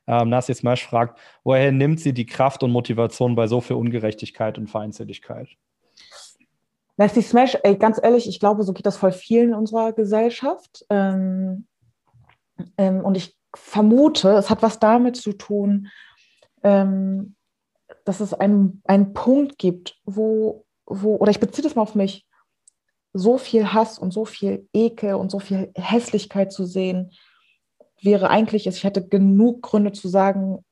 Ähm, 0.06 0.28
Nasty 0.28 0.54
Smash 0.54 0.86
fragt, 0.86 1.18
woher 1.42 1.72
nimmt 1.72 1.98
sie 1.98 2.12
die 2.12 2.26
Kraft 2.26 2.62
und 2.62 2.70
Motivation 2.70 3.34
bei 3.34 3.46
so 3.46 3.60
viel 3.60 3.76
Ungerechtigkeit 3.76 4.58
und 4.58 4.68
Feindseligkeit? 4.68 5.48
Nasty 6.96 7.22
Smash, 7.22 7.56
ey, 7.62 7.76
ganz 7.76 7.98
ehrlich, 8.02 8.28
ich 8.28 8.38
glaube, 8.38 8.62
so 8.62 8.72
geht 8.72 8.86
das 8.86 8.96
voll 8.96 9.12
vielen 9.12 9.50
in 9.50 9.54
unserer 9.54 9.92
Gesellschaft. 9.92 10.84
Ähm, 10.90 11.66
ähm, 12.76 13.00
und 13.00 13.16
ich 13.16 13.36
vermute, 13.56 14.30
es 14.32 14.50
hat 14.50 14.62
was 14.62 14.78
damit 14.78 15.16
zu 15.16 15.32
tun, 15.32 15.88
ähm, 16.62 17.34
dass 18.08 18.20
es 18.20 18.32
einen, 18.32 18.82
einen 18.86 19.12
Punkt 19.12 19.58
gibt, 19.58 20.00
wo, 20.04 20.64
wo, 20.86 21.16
oder 21.16 21.30
ich 21.30 21.40
beziehe 21.40 21.62
das 21.62 21.74
mal 21.74 21.82
auf 21.82 21.94
mich, 21.94 22.26
so 23.12 23.36
viel 23.36 23.72
Hass 23.72 23.98
und 23.98 24.12
so 24.12 24.24
viel 24.24 24.66
Ekel 24.72 25.14
und 25.14 25.30
so 25.30 25.38
viel 25.38 25.70
Hässlichkeit 25.74 26.50
zu 26.50 26.64
sehen, 26.64 27.10
wäre 28.00 28.30
eigentlich, 28.30 28.66
ich 28.66 28.84
hätte 28.84 29.06
genug 29.06 29.62
Gründe 29.62 29.92
zu 29.92 30.08
sagen, 30.08 30.64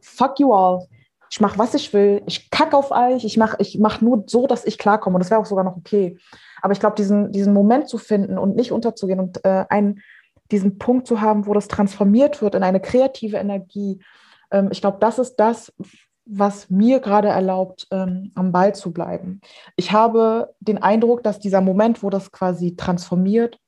fuck 0.00 0.40
you 0.40 0.54
all. 0.54 0.86
Ich 1.30 1.40
mache, 1.40 1.58
was 1.58 1.74
ich 1.74 1.92
will. 1.92 2.22
Ich 2.26 2.48
kacke 2.50 2.74
auf 2.74 2.90
euch. 2.90 3.24
Ich 3.24 3.36
mache 3.36 3.56
ich 3.60 3.78
mach 3.78 4.00
nur 4.00 4.24
so, 4.26 4.46
dass 4.46 4.64
ich 4.64 4.78
klarkomme. 4.78 5.16
Und 5.16 5.20
das 5.20 5.30
wäre 5.30 5.40
auch 5.40 5.46
sogar 5.46 5.64
noch 5.64 5.76
okay. 5.76 6.16
Aber 6.62 6.72
ich 6.72 6.80
glaube, 6.80 6.96
diesen, 6.96 7.32
diesen 7.32 7.52
Moment 7.52 7.88
zu 7.88 7.98
finden 7.98 8.38
und 8.38 8.56
nicht 8.56 8.72
unterzugehen 8.72 9.20
und 9.20 9.44
äh, 9.44 9.66
einen, 9.68 10.00
diesen 10.50 10.78
Punkt 10.78 11.06
zu 11.06 11.20
haben, 11.20 11.46
wo 11.46 11.52
das 11.52 11.68
transformiert 11.68 12.40
wird 12.40 12.54
in 12.54 12.62
eine 12.62 12.80
kreative 12.80 13.36
Energie, 13.36 14.00
ähm, 14.50 14.68
ich 14.70 14.80
glaube, 14.80 14.98
das 15.00 15.18
ist 15.18 15.36
das, 15.36 15.72
was 16.24 16.68
mir 16.68 17.00
gerade 17.00 17.28
erlaubt, 17.28 17.86
ähm, 17.90 18.32
am 18.34 18.52
Ball 18.52 18.74
zu 18.74 18.92
bleiben. 18.92 19.40
Ich 19.76 19.92
habe 19.92 20.54
den 20.60 20.82
Eindruck, 20.82 21.22
dass 21.22 21.38
dieser 21.38 21.62
Moment, 21.62 22.02
wo 22.02 22.10
das 22.10 22.32
quasi 22.32 22.76
transformiert, 22.76 23.58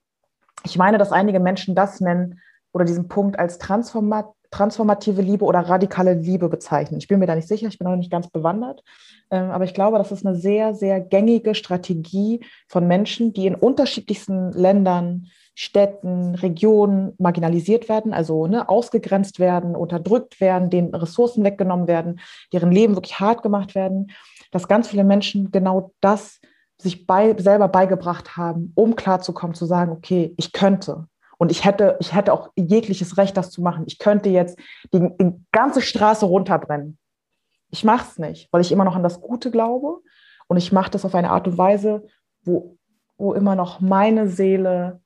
ich 0.64 0.76
meine, 0.76 0.98
dass 0.98 1.10
einige 1.10 1.40
Menschen 1.40 1.74
das 1.74 2.00
nennen 2.00 2.40
oder 2.72 2.84
diesen 2.84 3.08
Punkt 3.08 3.38
als 3.38 3.58
transformat 3.58 4.26
transformative 4.50 5.22
Liebe 5.22 5.44
oder 5.44 5.60
radikale 5.60 6.14
Liebe 6.14 6.48
bezeichnen. 6.48 6.98
Ich 6.98 7.06
bin 7.06 7.20
mir 7.20 7.26
da 7.26 7.36
nicht 7.36 7.46
sicher, 7.46 7.68
ich 7.68 7.78
bin 7.78 7.88
noch 7.88 7.96
nicht 7.96 8.10
ganz 8.10 8.28
bewandert, 8.28 8.82
ähm, 9.30 9.50
aber 9.50 9.64
ich 9.64 9.74
glaube, 9.74 9.98
das 9.98 10.10
ist 10.10 10.26
eine 10.26 10.34
sehr, 10.34 10.74
sehr 10.74 11.00
gängige 11.00 11.54
Strategie 11.54 12.44
von 12.66 12.86
Menschen, 12.88 13.32
die 13.32 13.46
in 13.46 13.54
unterschiedlichsten 13.54 14.50
Ländern 14.52 15.28
Städten, 15.62 16.36
Regionen 16.36 17.12
marginalisiert 17.18 17.90
werden, 17.90 18.14
also 18.14 18.46
ne, 18.46 18.66
ausgegrenzt 18.66 19.38
werden, 19.38 19.76
unterdrückt 19.76 20.40
werden, 20.40 20.70
denen 20.70 20.94
Ressourcen 20.94 21.44
weggenommen 21.44 21.86
werden, 21.86 22.18
deren 22.50 22.72
Leben 22.72 22.96
wirklich 22.96 23.20
hart 23.20 23.42
gemacht 23.42 23.74
werden, 23.74 24.10
dass 24.52 24.68
ganz 24.68 24.88
viele 24.88 25.04
Menschen 25.04 25.50
genau 25.50 25.92
das 26.00 26.40
sich 26.78 27.06
bei, 27.06 27.36
selber 27.36 27.68
beigebracht 27.68 28.38
haben, 28.38 28.72
um 28.74 28.96
klarzukommen, 28.96 29.54
zu 29.54 29.66
sagen, 29.66 29.92
okay, 29.92 30.32
ich 30.38 30.52
könnte. 30.52 31.08
Und 31.36 31.50
ich 31.50 31.62
hätte, 31.62 31.98
ich 32.00 32.14
hätte 32.14 32.32
auch 32.32 32.48
jegliches 32.56 33.18
Recht, 33.18 33.36
das 33.36 33.50
zu 33.50 33.60
machen. 33.60 33.84
Ich 33.86 33.98
könnte 33.98 34.30
jetzt 34.30 34.58
die, 34.94 35.10
die 35.20 35.34
ganze 35.52 35.82
Straße 35.82 36.24
runterbrennen. 36.24 36.96
Ich 37.68 37.84
mache 37.84 38.06
es 38.10 38.18
nicht, 38.18 38.48
weil 38.50 38.62
ich 38.62 38.72
immer 38.72 38.84
noch 38.84 38.96
an 38.96 39.02
das 39.02 39.20
Gute 39.20 39.50
glaube. 39.50 39.98
Und 40.48 40.56
ich 40.56 40.72
mache 40.72 40.90
das 40.90 41.04
auf 41.04 41.14
eine 41.14 41.28
Art 41.28 41.46
und 41.46 41.58
Weise, 41.58 42.06
wo, 42.44 42.78
wo 43.18 43.34
immer 43.34 43.56
noch 43.56 43.80
meine 43.80 44.26
Seele 44.26 45.02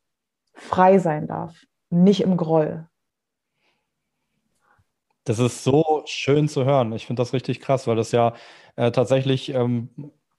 frei 0.55 0.99
sein 0.99 1.27
darf, 1.27 1.55
nicht 1.91 2.21
im 2.21 2.37
Groll. 2.37 2.89
Das 5.25 5.39
ist 5.39 5.65
so 5.65 6.03
schön 6.07 6.49
zu 6.49 6.65
hören. 6.65 6.93
Ich 6.93 7.07
finde 7.07 7.21
das 7.21 7.33
richtig 7.33 7.61
krass, 7.61 7.87
weil 7.87 7.97
das 7.97 8.13
ja 8.13 8.35
äh, 8.77 8.91
tatsächlich 8.91 9.49
ähm, 9.51 9.89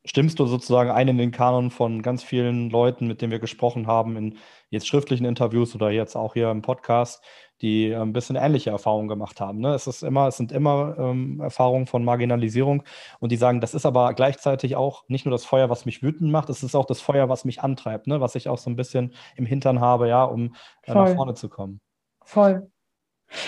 stimmst 0.05 0.39
du 0.39 0.45
sozusagen 0.45 0.91
ein 0.91 1.07
in 1.07 1.17
den 1.17 1.31
Kanon 1.31 1.71
von 1.71 2.01
ganz 2.01 2.23
vielen 2.23 2.69
Leuten, 2.69 3.07
mit 3.07 3.21
denen 3.21 3.31
wir 3.31 3.39
gesprochen 3.39 3.87
haben, 3.87 4.15
in 4.17 4.37
jetzt 4.69 4.87
schriftlichen 4.87 5.25
Interviews 5.25 5.75
oder 5.75 5.89
jetzt 5.89 6.15
auch 6.15 6.33
hier 6.33 6.51
im 6.51 6.61
Podcast, 6.61 7.23
die 7.61 7.89
äh, 7.89 7.95
ein 7.95 8.13
bisschen 8.13 8.35
ähnliche 8.35 8.69
Erfahrungen 8.69 9.07
gemacht 9.07 9.39
haben. 9.39 9.59
Ne? 9.59 9.73
Es 9.73 9.87
ist 9.87 10.03
immer, 10.03 10.27
es 10.27 10.37
sind 10.37 10.51
immer 10.51 10.95
ähm, 10.97 11.39
Erfahrungen 11.39 11.87
von 11.87 12.03
Marginalisierung 12.03 12.83
und 13.19 13.31
die 13.31 13.37
sagen, 13.37 13.61
das 13.61 13.73
ist 13.73 13.85
aber 13.85 14.13
gleichzeitig 14.13 14.75
auch 14.75 15.03
nicht 15.07 15.25
nur 15.25 15.31
das 15.31 15.45
Feuer, 15.45 15.69
was 15.69 15.85
mich 15.85 16.03
wütend 16.03 16.31
macht, 16.31 16.49
es 16.49 16.63
ist 16.63 16.75
auch 16.75 16.85
das 16.85 17.01
Feuer, 17.01 17.29
was 17.29 17.45
mich 17.45 17.61
antreibt, 17.61 18.07
ne? 18.07 18.21
was 18.21 18.35
ich 18.35 18.49
auch 18.49 18.57
so 18.57 18.69
ein 18.69 18.75
bisschen 18.75 19.13
im 19.35 19.45
Hintern 19.45 19.79
habe, 19.79 20.07
ja, 20.07 20.23
um 20.23 20.55
äh, 20.83 20.93
nach 20.93 21.15
vorne 21.15 21.33
zu 21.33 21.49
kommen. 21.49 21.79
Voll. 22.23 22.69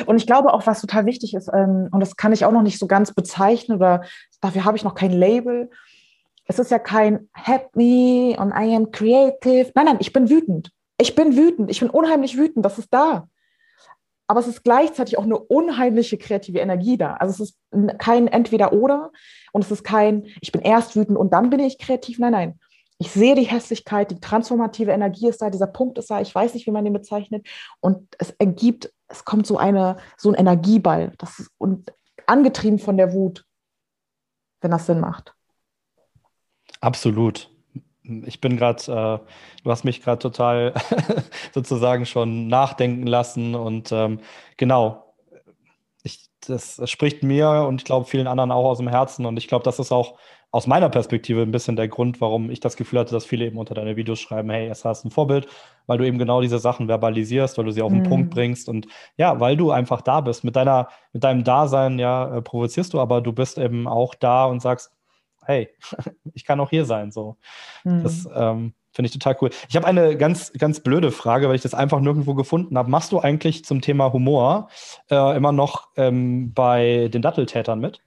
Und 0.06 0.18
ich 0.18 0.26
glaube 0.26 0.54
auch, 0.54 0.66
was 0.66 0.82
total 0.82 1.06
wichtig 1.06 1.34
ist, 1.34 1.50
ähm, 1.54 1.90
und 1.92 2.00
das 2.00 2.16
kann 2.16 2.34
ich 2.34 2.46
auch 2.46 2.52
noch 2.52 2.64
nicht 2.64 2.80
so 2.80 2.88
ganz 2.88 3.14
bezeichnen 3.14 3.78
oder 3.78 4.02
dafür 4.42 4.66
habe 4.66 4.78
ich 4.78 4.84
noch 4.84 4.96
kein 4.96 5.12
Label. 5.12 5.70
Es 6.48 6.60
ist 6.60 6.72
ja 6.72 6.80
kein 6.80 7.30
Happy 7.34 8.36
und 8.40 8.52
I 8.52 8.76
am 8.76 8.92
creative. 8.92 9.72
Nein, 9.76 9.86
nein, 9.86 9.98
ich 10.00 10.14
bin 10.14 10.30
wütend. 10.30 10.72
Ich 10.98 11.14
bin 11.14 11.36
wütend. 11.36 11.70
Ich 11.70 11.80
bin 11.80 11.90
unheimlich 11.90 12.38
wütend. 12.38 12.66
Das 12.66 12.80
ist 12.80 12.94
da 12.94 13.28
aber 14.28 14.42
es 14.42 14.48
ist 14.48 14.64
gleichzeitig 14.64 15.18
auch 15.18 15.24
eine 15.24 15.40
unheimliche 15.40 16.18
kreative 16.18 16.60
Energie 16.60 16.98
da. 16.98 17.14
Also 17.14 17.44
es 17.44 17.50
ist 17.50 17.98
kein 17.98 18.28
Entweder-Oder 18.28 19.12
und 19.54 19.64
es 19.64 19.72
ist 19.72 19.84
kein, 19.84 20.26
ich 20.42 20.52
bin 20.52 20.62
erst 20.62 20.96
wütend 20.96 21.18
und 21.18 21.32
dann 21.34 21.50
bin 21.50 21.62
ich 21.62 21.80
kreativ. 21.80 22.20
Nein, 22.20 22.34
nein. 22.34 22.60
Ich 23.00 23.12
sehe 23.12 23.36
die 23.36 23.44
Hässlichkeit, 23.44 24.12
die 24.12 24.20
transformative 24.20 24.92
Energie 24.92 25.28
ist 25.28 25.42
da, 25.42 25.50
dieser 25.50 25.68
Punkt 25.68 25.98
ist 26.00 26.10
da, 26.10 26.20
ich 26.20 26.34
weiß 26.34 26.56
nicht, 26.56 26.66
wie 26.66 26.72
man 26.72 26.84
den 26.84 26.94
bezeichnet. 26.94 27.48
Und 27.80 28.08
es 28.18 28.32
ergibt, 28.32 28.92
es 29.08 29.24
kommt 29.24 29.46
so, 29.46 29.58
eine, 29.58 29.98
so 30.18 30.30
ein 30.30 30.36
Energieball 30.36 31.14
das 31.20 31.40
ist, 31.40 31.52
und 31.58 31.94
angetrieben 32.26 32.80
von 32.80 32.98
der 32.98 33.14
Wut, 33.14 33.46
wenn 34.62 34.72
das 34.72 34.88
Sinn 34.88 35.00
macht. 35.00 35.37
Absolut 36.82 37.50
ich 38.26 38.42
bin 38.42 38.58
gerade, 38.58 38.84
äh, 38.84 39.64
du 39.64 39.72
hast 39.72 39.84
mich 39.84 40.02
gerade 40.02 40.20
total 40.20 40.74
sozusagen 41.54 42.06
schon 42.06 42.48
nachdenken 42.48 43.08
lassen 43.08 43.56
und 43.56 43.92
ähm, 43.92 44.20
genau, 44.58 45.14
ich, 46.04 46.30
das, 46.46 46.82
spricht 46.90 47.24
mir 47.24 47.66
und 47.68 47.82
ich 47.82 47.86
glaube 47.86 48.06
vielen 48.08 48.28
anderen 48.28 48.52
auch 48.52 48.66
aus 48.66 48.78
dem 48.78 48.88
Herzen 48.88 49.26
und 49.26 49.38
ich 49.38 49.48
glaube, 49.48 49.64
das 49.64 49.80
ist 49.80 49.92
auch 49.92 50.18
aus 50.50 50.66
meiner 50.66 50.90
Perspektive 50.90 51.42
ein 51.42 51.52
bisschen 51.52 51.76
der 51.76 51.90
Grund, 51.90 52.22
warum 52.22 52.50
ich 52.50 52.62
das 52.62 52.78
Gefühl 52.78 53.00
hatte, 53.00 53.14
dass 53.14 53.26
viele 53.26 53.46
eben 53.46 53.58
unter 53.58 53.76
deine 53.76 53.98
Videos 53.98 54.20
schreiben, 54.20 54.50
hey, 54.50 54.70
es 54.70 54.86
hast 54.86 55.04
ein 55.04 55.12
Vorbild, 55.12 55.48
weil 55.88 55.98
du 55.98 56.08
eben 56.08 56.18
genau 56.18 56.42
diese 56.42 56.58
Sachen 56.58 56.88
verbalisierst, 56.88 57.58
weil 57.58 57.66
du 57.66 57.72
sie 57.72 57.82
auf 57.82 57.92
den 57.92 58.04
mhm. 58.04 58.10
Punkt 58.10 58.30
bringst 58.30 58.70
und 58.70 58.88
ja, 59.18 59.40
weil 59.42 59.58
du 59.58 59.72
einfach 59.72 60.02
da 60.02 60.22
bist. 60.22 60.46
Mit 60.46 60.56
deiner, 60.56 60.88
mit 61.12 61.24
deinem 61.24 61.44
Dasein, 61.44 62.00
ja, 62.00 62.38
äh, 62.38 62.42
provozierst 62.42 62.94
du, 62.94 63.02
aber 63.02 63.20
du 63.20 63.34
bist 63.34 63.58
eben 63.58 63.88
auch 63.88 64.16
da 64.16 64.46
und 64.46 64.62
sagst, 64.62 64.97
hey, 65.48 65.70
ich 66.34 66.46
kann 66.46 66.60
auch 66.60 66.70
hier 66.70 66.86
sein. 66.86 67.12
So. 67.12 67.38
Mhm. 67.84 68.04
Das 68.04 68.28
ähm, 68.34 68.74
finde 68.92 69.08
ich 69.08 69.14
total 69.14 69.38
cool. 69.42 69.50
Ich 69.70 69.76
habe 69.76 69.88
eine 69.88 70.18
ganz, 70.18 70.52
ganz 70.54 70.82
blöde 70.82 71.12
Frage, 71.12 71.48
weil 71.48 71.56
ich 71.56 71.62
das 71.62 71.74
einfach 71.74 72.00
nirgendwo 72.00 72.36
gefunden 72.36 72.78
habe. 72.78 72.90
Machst 72.90 73.12
du 73.12 73.20
eigentlich 73.20 73.66
zum 73.66 73.82
Thema 73.82 74.14
Humor 74.14 74.70
äh, 75.10 75.36
immer 75.36 75.52
noch 75.52 75.88
ähm, 75.96 76.54
bei 76.54 77.10
den 77.12 77.22
Datteltätern 77.22 77.80
mit? 77.80 78.02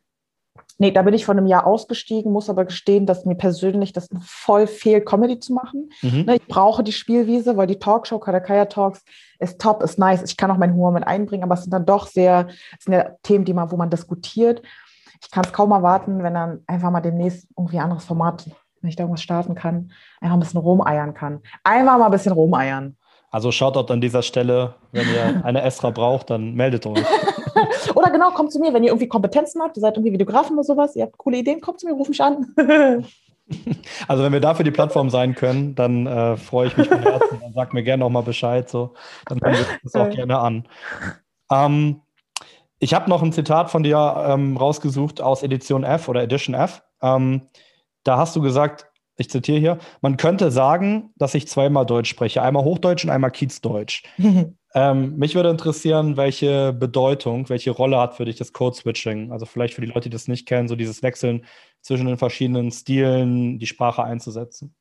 Nee, 0.79 0.93
da 0.93 1.03
bin 1.03 1.13
ich 1.13 1.27
vor 1.27 1.35
einem 1.35 1.47
Jahr 1.47 1.67
ausgestiegen, 1.67 2.33
muss 2.33 2.49
aber 2.49 2.65
gestehen, 2.65 3.05
dass 3.05 3.27
mir 3.27 3.35
persönlich 3.35 3.93
das 3.93 4.09
voll 4.25 4.67
fehlt, 4.67 5.05
Comedy 5.05 5.39
zu 5.39 5.53
machen. 5.53 5.91
Mhm. 6.01 6.25
Ne, 6.25 6.37
ich 6.37 6.47
brauche 6.47 6.83
die 6.83 6.93
Spielwiese, 6.93 7.59
weil 7.59 7.67
die 7.67 7.79
Talkshow, 7.79 8.19
Kadakaya 8.19 8.65
Talks, 8.65 9.05
ist 9.39 9.61
top, 9.61 9.83
ist 9.83 9.99
nice. 9.99 10.23
Ich 10.25 10.39
kann 10.39 10.51
auch 10.51 10.57
meinen 10.57 10.73
Humor 10.73 10.93
mit 10.93 11.07
einbringen, 11.07 11.45
aber 11.45 11.55
es 11.55 11.63
sind 11.63 11.73
dann 11.73 11.85
doch 11.85 12.07
sehr, 12.07 12.49
es 12.79 12.85
sind 12.85 12.95
ja 12.95 13.11
Themen, 13.23 13.45
die 13.45 13.53
man, 13.53 13.71
wo 13.71 13.77
man 13.77 13.91
diskutiert 13.91 14.63
ich 15.21 15.31
kann 15.31 15.45
es 15.45 15.53
kaum 15.53 15.71
erwarten, 15.71 16.23
wenn 16.23 16.35
dann 16.35 16.63
einfach 16.67 16.91
mal 16.91 17.01
demnächst 17.01 17.49
irgendwie 17.57 17.79
ein 17.79 17.85
anderes 17.85 18.05
Format, 18.05 18.47
wenn 18.81 18.89
ich 18.89 18.97
da 18.97 19.05
irgendwas 19.05 19.23
starten 19.23 19.55
kann, 19.55 19.93
einfach 20.21 20.37
ein 20.37 20.41
bisschen 20.41 20.61
rumeiern 20.61 21.15
kann. 21.15 21.41
Einfach 21.63 21.99
mal 21.99 22.07
ein 22.07 22.11
bisschen 22.11 22.33
rumeiern. 22.33 22.97
Also 23.31 23.53
Shoutout 23.53 23.93
an 23.93 24.01
dieser 24.01 24.23
Stelle, 24.23 24.75
wenn 24.93 25.07
ihr 25.09 25.41
eine 25.45 25.63
Estra 25.63 25.91
braucht, 25.91 26.31
dann 26.31 26.55
meldet 26.55 26.87
euch. 26.87 27.05
oder 27.95 28.11
genau, 28.11 28.31
kommt 28.31 28.53
zu 28.53 28.59
mir, 28.59 28.73
wenn 28.75 28.83
ihr 28.83 28.91
irgendwie 28.91 29.09
Kompetenzen 29.09 29.63
habt, 29.63 29.77
ihr 29.77 29.81
seid 29.81 29.97
irgendwie 29.97 30.13
Videografen 30.13 30.55
oder 30.55 30.65
sowas, 30.65 30.97
ihr 30.97 31.05
habt 31.05 31.19
coole 31.19 31.39
Ideen, 31.39 31.61
kommt 31.61 31.81
zu 31.81 31.87
mir, 31.87 31.93
ruft 31.93 32.11
mich 32.11 32.23
an. 32.23 32.55
also 34.09 34.25
wenn 34.25 34.33
wir 34.33 34.41
dafür 34.41 34.65
die 34.65 34.71
Plattform 34.71 35.11
sein 35.11 35.35
können, 35.35 35.75
dann 35.75 36.07
äh, 36.07 36.37
freue 36.37 36.69
ich 36.69 36.77
mich 36.77 36.89
von 36.89 37.01
Herzen. 37.01 37.41
Dann 37.41 37.53
sagt 37.53 37.73
mir 37.73 37.83
gerne 37.83 38.01
nochmal 38.01 38.23
Bescheid, 38.23 38.69
so. 38.69 38.95
dann 39.27 39.41
hören 39.41 39.55
wir 39.55 39.67
das 39.85 39.95
auch 39.95 40.11
gerne 40.11 40.39
an. 40.39 40.69
Ähm, 41.53 42.01
ich 42.81 42.95
habe 42.95 43.09
noch 43.09 43.23
ein 43.23 43.33
Zitat 43.33 43.71
von 43.71 43.83
dir 43.83 44.25
ähm, 44.27 44.57
rausgesucht 44.57 45.21
aus 45.21 45.43
Edition 45.43 45.85
F 45.85 46.09
oder 46.09 46.23
Edition 46.23 46.55
F. 46.55 46.83
Ähm, 47.03 47.49
da 48.03 48.17
hast 48.17 48.35
du 48.35 48.41
gesagt, 48.41 48.87
ich 49.17 49.29
zitiere 49.29 49.59
hier, 49.59 49.79
man 50.01 50.17
könnte 50.17 50.51
sagen, 50.51 51.13
dass 51.17 51.35
ich 51.35 51.47
zweimal 51.47 51.85
Deutsch 51.85 52.09
spreche, 52.09 52.41
einmal 52.41 52.65
Hochdeutsch 52.65 53.05
und 53.05 53.11
einmal 53.11 53.31
Kiezdeutsch. 53.31 54.05
ähm, 54.75 55.17
mich 55.17 55.35
würde 55.35 55.51
interessieren, 55.51 56.17
welche 56.17 56.73
Bedeutung, 56.73 57.51
welche 57.51 57.71
Rolle 57.71 57.99
hat 57.99 58.15
für 58.15 58.25
dich 58.25 58.37
das 58.37 58.55
Code-Switching? 58.55 59.31
Also 59.31 59.45
vielleicht 59.45 59.75
für 59.75 59.83
die 59.83 59.89
Leute, 59.89 60.09
die 60.09 60.15
das 60.15 60.27
nicht 60.27 60.49
kennen, 60.49 60.69
so 60.69 60.75
dieses 60.75 61.03
Wechseln 61.03 61.45
zwischen 61.83 62.07
den 62.07 62.17
verschiedenen 62.17 62.71
Stilen, 62.71 63.59
die 63.59 63.67
Sprache 63.67 64.03
einzusetzen. 64.03 64.75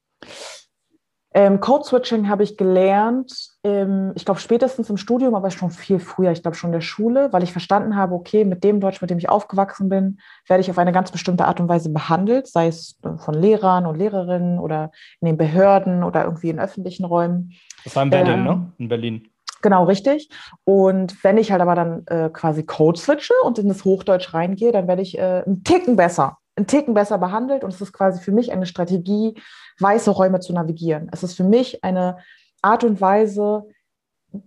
Ähm, 1.34 1.60
Code-Switching 1.60 2.30
habe 2.30 2.44
ich 2.44 2.56
gelernt, 2.56 3.49
ähm, 3.64 4.14
ich 4.16 4.26
glaube 4.26 4.40
spätestens 4.40 4.90
im 4.90 4.98
Studium, 4.98 5.36
aber 5.36 5.52
schon 5.52 5.72
viel 5.72 6.00
früher, 6.00 6.32
ich 6.32 6.42
glaube 6.42 6.56
schon 6.56 6.70
in 6.70 6.74
der 6.74 6.82
Schule, 6.82 7.34
weil 7.34 7.44
ich 7.44 7.52
verstanden 7.52 7.96
habe, 7.96 8.16
okay, 8.16 8.46
mit 8.46 8.64
dem 8.64 8.80
Deutsch, 8.80 9.02
mit 9.02 9.10
dem 9.10 9.18
ich 9.18 9.30
aufgewachsen 9.30 9.90
bin, 9.90 10.20
werde 10.48 10.62
ich 10.62 10.70
auf 10.70 10.78
eine 10.78 10.92
ganz 10.92 11.12
bestimmte 11.12 11.46
Art 11.46 11.60
und 11.60 11.68
Weise 11.68 11.90
behandelt, 11.90 12.48
sei 12.48 12.68
es 12.68 12.98
von 13.18 13.34
Lehrern 13.34 13.86
und 13.86 13.98
Lehrerinnen 13.98 14.60
oder 14.60 14.92
in 15.20 15.26
den 15.26 15.38
Behörden 15.38 16.04
oder 16.04 16.24
irgendwie 16.24 16.50
in 16.50 16.60
öffentlichen 16.60 17.06
Räumen. 17.06 17.54
Das 17.84 17.96
war 17.96 18.04
in 18.04 18.10
Berlin, 18.10 18.34
ähm, 18.34 18.44
ne? 18.44 18.72
In 18.78 18.88
Berlin. 18.88 19.28
Genau, 19.62 19.84
richtig. 19.84 20.30
Und 20.64 21.22
wenn 21.24 21.38
ich 21.38 21.52
halt 21.52 21.62
aber 21.62 21.76
dann 21.76 22.04
äh, 22.08 22.30
quasi 22.30 22.64
Code 22.64 22.98
switche 22.98 23.34
und 23.44 23.60
in 23.60 23.68
das 23.68 23.84
Hochdeutsch 23.84 24.34
reingehe, 24.34 24.72
dann 24.72 24.88
werde 24.88 25.02
ich 25.02 25.18
äh, 25.18 25.44
einen 25.46 25.66
Ticken 25.66 25.98
besser, 25.98 26.38
einen 26.56 26.68
Ticken 26.68 26.94
besser 26.94 27.18
behandelt. 27.18 27.66
Und 27.66 27.74
es 27.74 27.82
ist 27.82 27.92
quasi 27.92 28.22
für 28.22 28.32
mich 28.32 28.54
eine 28.54 28.66
Strategie, 28.66 29.36
weiße 29.80 30.12
Räume 30.12 30.40
zu 30.40 30.54
navigieren. 30.54 31.10
Es 31.12 31.24
ist 31.24 31.36
für 31.36 31.44
mich 31.44 31.84
eine 31.84 32.18
Art 32.62 32.84
und 32.84 33.02
Weise, 33.02 33.64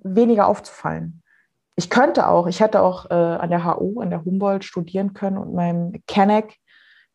weniger 0.03 0.47
aufzufallen. 0.47 1.23
Ich 1.75 1.91
könnte 1.91 2.29
auch, 2.29 2.47
ich 2.47 2.61
hätte 2.61 2.83
auch 2.83 3.11
äh, 3.11 3.15
an 3.15 3.51
der 3.51 3.65
HU, 3.65 4.01
an 4.01 4.11
der 4.11 4.25
Humboldt 4.25 4.65
studieren 4.65 5.15
können 5.15 5.39
und 5.39 5.55
meinem 5.55 6.03
Kenneck, 6.07 6.59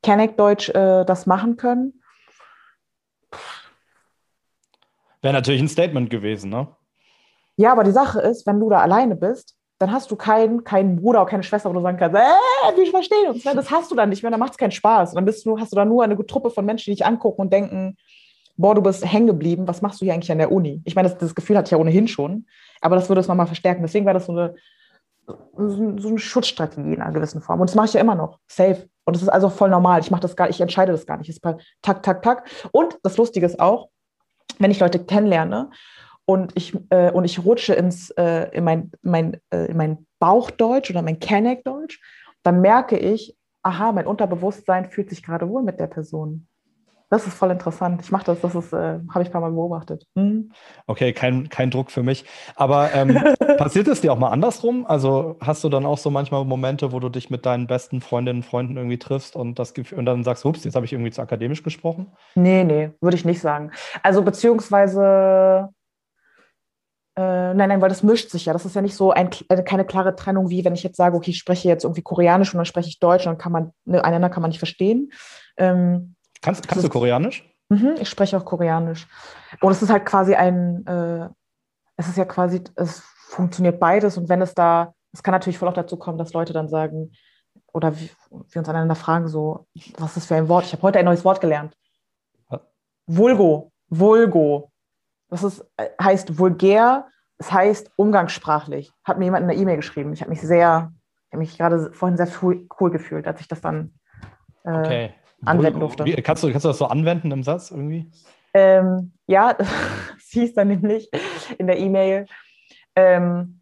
Kenneck-Deutsch 0.04 0.70
äh, 0.70 1.06
das 1.06 1.26
machen 1.26 1.58
können. 1.58 2.02
Wäre 5.22 5.34
natürlich 5.34 5.62
ein 5.62 5.68
Statement 5.68 6.10
gewesen, 6.10 6.50
ne? 6.50 6.68
Ja, 7.56 7.72
aber 7.72 7.84
die 7.84 7.92
Sache 7.92 8.20
ist, 8.22 8.46
wenn 8.46 8.60
du 8.60 8.70
da 8.70 8.82
alleine 8.82 9.16
bist, 9.16 9.58
dann 9.80 9.92
hast 9.92 10.10
du 10.10 10.16
keinen, 10.16 10.64
keinen 10.64 10.96
Bruder 10.96 11.22
oder 11.22 11.30
keine 11.30 11.44
Schwester, 11.44 11.70
wo 11.70 11.74
du 11.74 11.82
sagen 11.82 11.98
kannst, 11.98 12.16
äh, 12.16 12.78
wir 12.78 12.92
verstehen 12.92 13.30
uns. 13.30 13.44
Das 13.44 13.72
hast 13.72 13.92
du 13.92 13.96
dann 13.96 14.10
nicht 14.10 14.24
mehr, 14.24 14.32
dann 14.32 14.40
macht 14.40 14.52
es 14.52 14.58
keinen 14.58 14.72
Spaß. 14.72 15.14
Dann 15.14 15.26
bist 15.26 15.46
du, 15.46 15.60
hast 15.60 15.72
du 15.72 15.76
da 15.76 15.86
nur 15.86 16.04
eine 16.04 16.18
Truppe 16.26 16.50
von 16.50 16.66
Menschen, 16.66 16.92
die 16.92 16.96
dich 16.98 17.06
angucken 17.06 17.42
und 17.42 17.54
denken, 17.54 17.98
boah, 18.58 18.76
du 18.76 18.82
bist 18.82 19.06
hängen 19.06 19.28
geblieben, 19.28 19.67
was 19.67 19.82
machst 19.82 20.02
du 20.02 20.06
hier 20.06 20.13
eigentlich 20.13 20.32
an 20.32 20.39
der 20.39 20.52
Uni? 20.52 20.82
Ich 20.84 20.96
meine, 20.96 21.10
das, 21.10 21.17
das 21.17 21.36
Gefühl 21.36 21.58
hatte 21.58 21.67
ich 21.67 21.72
ja 21.72 21.78
ohnehin 21.78 22.08
schon, 22.08 22.48
aber 22.82 22.96
das 22.96 23.08
würde 23.10 23.22
es 23.22 23.28
nochmal 23.28 23.48
verstärken. 23.48 23.84
Deswegen 23.84 24.06
war 24.06 24.13
das 24.13 24.26
so 24.26 24.32
eine, 24.32 24.56
so 25.56 26.08
eine 26.08 26.20
Schutzstrategie 26.20 26.93
in 26.93 27.02
einer 27.02 27.13
gewissen 27.13 27.41
Form. 27.41 27.62
Und 27.62 27.70
das 27.70 27.76
mache 27.76 27.88
ich 27.88 27.93
ja 27.93 28.02
immer 28.02 28.15
noch, 28.15 28.39
safe. 28.48 28.89
Und 29.06 29.15
das 29.15 29.24
ist 29.24 29.30
also 29.30 29.50
voll 29.50 29.70
normal. 29.70 30.02
Ich 30.02 30.12
mache 30.12 30.22
das 30.22 30.36
gar, 30.36 30.50
ich 30.50 30.60
entscheide 30.60 30.91
das 30.91 31.06
gar 31.06 31.17
nicht. 31.17 31.30
Es 31.30 31.38
ist 31.38 31.46
tak, 31.82 32.04
tak, 32.04 32.22
tak. 32.24 32.50
Und 32.72 32.98
das 33.04 33.17
Lustige 33.17 33.46
ist 33.46 33.60
auch, 33.60 33.89
wenn 34.60 34.72
ich 34.72 34.80
Leute 34.80 35.04
kennenlerne 35.04 35.70
und 36.26 36.52
ich, 36.56 36.78
äh, 36.89 37.12
und 37.12 37.26
ich 37.26 37.43
rutsche 37.46 37.74
ins, 37.74 38.10
äh, 38.12 38.50
in, 38.52 38.63
mein, 38.63 38.91
mein, 39.02 39.38
äh, 39.50 39.67
in 39.67 39.78
mein 39.78 40.06
Bauchdeutsch 40.20 40.89
oder 40.89 41.02
mein 41.02 41.20
Kenneck-Deutsch, 41.20 42.02
dann 42.43 42.62
merke 42.62 42.98
ich, 42.98 43.38
aha, 43.62 43.91
mein 43.91 44.08
Unterbewusstsein 44.08 44.86
fühlt 44.86 45.10
sich 45.10 45.24
gerade 45.24 45.48
wohl 45.48 45.63
mit 45.63 45.80
der 45.80 45.88
Person. 45.88 46.48
Das 47.10 47.26
ist 47.26 47.36
voll 47.36 47.52
interessant. 47.52 48.02
Ich 48.02 48.12
mache 48.12 48.26
das, 48.26 48.41
das 48.41 48.54
ist, 48.54 48.74
äh, 48.74 49.00
habe 49.10 49.22
ich 49.22 49.30
ein 49.30 49.32
paar 49.32 49.41
Mal 49.41 49.52
beobachtet. 49.52 50.06
Mhm. 50.15 50.52
Okay, 50.88 51.13
kein, 51.13 51.48
kein 51.48 51.72
Druck 51.72 51.89
für 51.89 52.04
mich. 52.04 52.26
Aber 52.56 52.93
ähm, 52.93 53.17
passiert 53.58 53.88
es 53.88 54.02
dir 54.02 54.12
auch 54.12 54.20
mal 54.20 54.30
andersrum? 54.30 54.86
Also 54.86 55.38
hast 55.39 55.63
du 55.63 55.70
dann 55.70 55.86
auch 55.86 55.98
so 55.98 56.10
manchmal 56.10 56.43
Momente, 56.43 56.91
wo 56.91 57.00
du 57.00 57.08
dich 57.08 57.30
mit 57.30 57.46
deinen 57.46 57.67
besten 57.67 58.02
Freundinnen 58.02 58.39
und 58.39 58.43
Freunden 58.43 58.76
irgendwie 58.76 59.00
triffst 59.00 59.38
und 59.38 59.58
das 59.58 59.74
und 59.96 60.06
dann 60.06 60.24
sagst, 60.24 60.43
ups, 60.46 60.65
jetzt 60.65 60.76
habe 60.76 60.86
ich 60.86 60.91
irgendwie 60.91 61.12
zu 61.12 61.22
akademisch 61.22 61.63
gesprochen? 61.63 62.12
Nee, 62.36 62.65
nee, 62.65 62.91
würde 63.00 63.15
ich 63.15 63.24
nicht 63.24 63.39
sagen. 63.39 63.72
Also 64.04 64.22
beziehungsweise 64.22 65.70
äh, 67.17 67.54
nein, 67.56 67.70
nein, 67.70 67.82
weil 67.82 67.89
das 67.89 68.04
mischt 68.04 68.30
sich 68.30 68.46
ja. 68.46 68.54
Das 68.54 68.65
ist 68.65 68.76
ja 68.76 68.82
nicht 68.82 68.96
so 68.96 69.12
ein, 69.12 69.30
äh, 69.50 69.63
keine 69.63 69.86
klare 69.86 70.15
Trennung, 70.15 70.50
wie 70.50 70.63
wenn 70.63 70.76
ich 70.76 70.84
jetzt 70.84 70.98
sage, 70.98 71.15
okay, 71.15 71.32
ich 71.32 71.39
spreche 71.39 71.67
jetzt 71.67 71.84
irgendwie 71.84 72.04
Koreanisch 72.04 72.54
und 72.54 72.58
dann 72.58 72.65
spreche 72.65 72.89
ich 72.89 73.00
Deutsch 73.00 73.26
und 73.26 73.32
dann 73.32 73.38
kann 73.39 73.52
man, 73.52 73.72
ne, 73.86 74.06
einander 74.06 74.30
kann 74.30 74.41
man 74.41 74.50
nicht 74.50 74.60
verstehen. 74.60 75.12
Ähm, 75.58 76.15
kannst 76.41 76.67
kannst 76.67 76.84
du 76.84 76.89
Koreanisch? 76.89 77.43
Mhm, 77.69 77.95
ich 78.00 78.10
spreche 78.10 78.38
auch 78.38 78.45
Koreanisch. 78.45 79.08
Und 79.62 79.71
es 79.71 79.82
ist 79.82 79.89
halt 79.89 80.06
quasi 80.06 80.36
ein, 80.36 80.86
äh, 80.86 81.30
es 81.97 82.08
ist 82.08 82.17
ja 82.17 82.26
quasi, 82.26 82.63
es 82.76 83.00
funktioniert 83.28 83.80
beides 83.80 84.17
und 84.17 84.30
wenn 84.30 84.41
es 84.41 84.54
da, 84.54 84.93
es 85.12 85.23
kann 85.23 85.34
natürlich 85.34 85.58
voll 85.58 85.67
auch 85.67 85.73
dazu 85.73 85.97
kommen, 85.97 86.17
dass 86.17 86.34
Leute 86.34 86.54
dann 86.54 86.69
sagen, 86.69 87.12
oder 87.73 88.00
wir, 88.00 88.10
wir 88.30 88.60
uns 88.60 88.69
aneinander 88.69 88.95
fragen, 88.95 89.28
so, 89.28 89.67
was 89.97 90.12
ist 90.12 90.17
das 90.17 90.26
für 90.28 90.36
ein 90.36 90.47
Wort? 90.50 90.65
Ich 90.65 90.73
habe 90.73 90.84
heute 90.84 91.00
ein 91.00 91.06
neues 91.06 91.26
Wort 91.26 91.41
gelernt. 91.41 91.76
Vulgo. 93.06 93.71
Vulgo. 93.89 94.71
Das 95.30 95.43
ist, 95.43 95.65
heißt 96.02 96.38
vulgär, 96.38 97.08
es 97.38 97.52
heißt 97.52 97.91
umgangssprachlich. 97.95 98.91
Hat 99.04 99.17
mir 99.17 99.26
jemand 99.26 99.43
in 99.43 99.50
der 99.50 99.58
E-Mail 99.58 99.78
geschrieben. 99.78 100.13
Ich 100.13 100.21
habe 100.21 100.30
mich 100.30 100.41
sehr, 100.41 100.91
ich 101.28 101.34
habe 101.34 101.39
mich 101.39 101.58
gerade 101.58 101.91
vorhin 101.91 102.17
sehr 102.17 102.30
cool 102.41 102.91
gefühlt, 102.91 103.28
als 103.28 103.41
ich 103.41 103.47
das 103.47 103.62
dann 103.62 103.93
äh, 104.63 104.71
okay. 104.71 105.13
Anwenden 105.45 105.80
durfte. 105.80 106.06
Wie, 106.06 106.13
kannst, 106.21 106.43
du, 106.43 106.52
kannst 106.52 106.65
du 106.65 106.69
das 106.69 106.78
so 106.78 106.86
anwenden 106.86 107.32
im 107.32 107.43
Satz 107.43 107.71
irgendwie? 107.71 108.10
Ähm, 108.54 109.13
ja, 109.28 109.56
es 110.17 110.30
hieß 110.32 110.54
dann 110.54 110.69
nämlich 110.69 111.10
in 111.58 111.67
der 111.67 111.78
E-Mail, 111.78 112.26
ähm, 112.95 113.60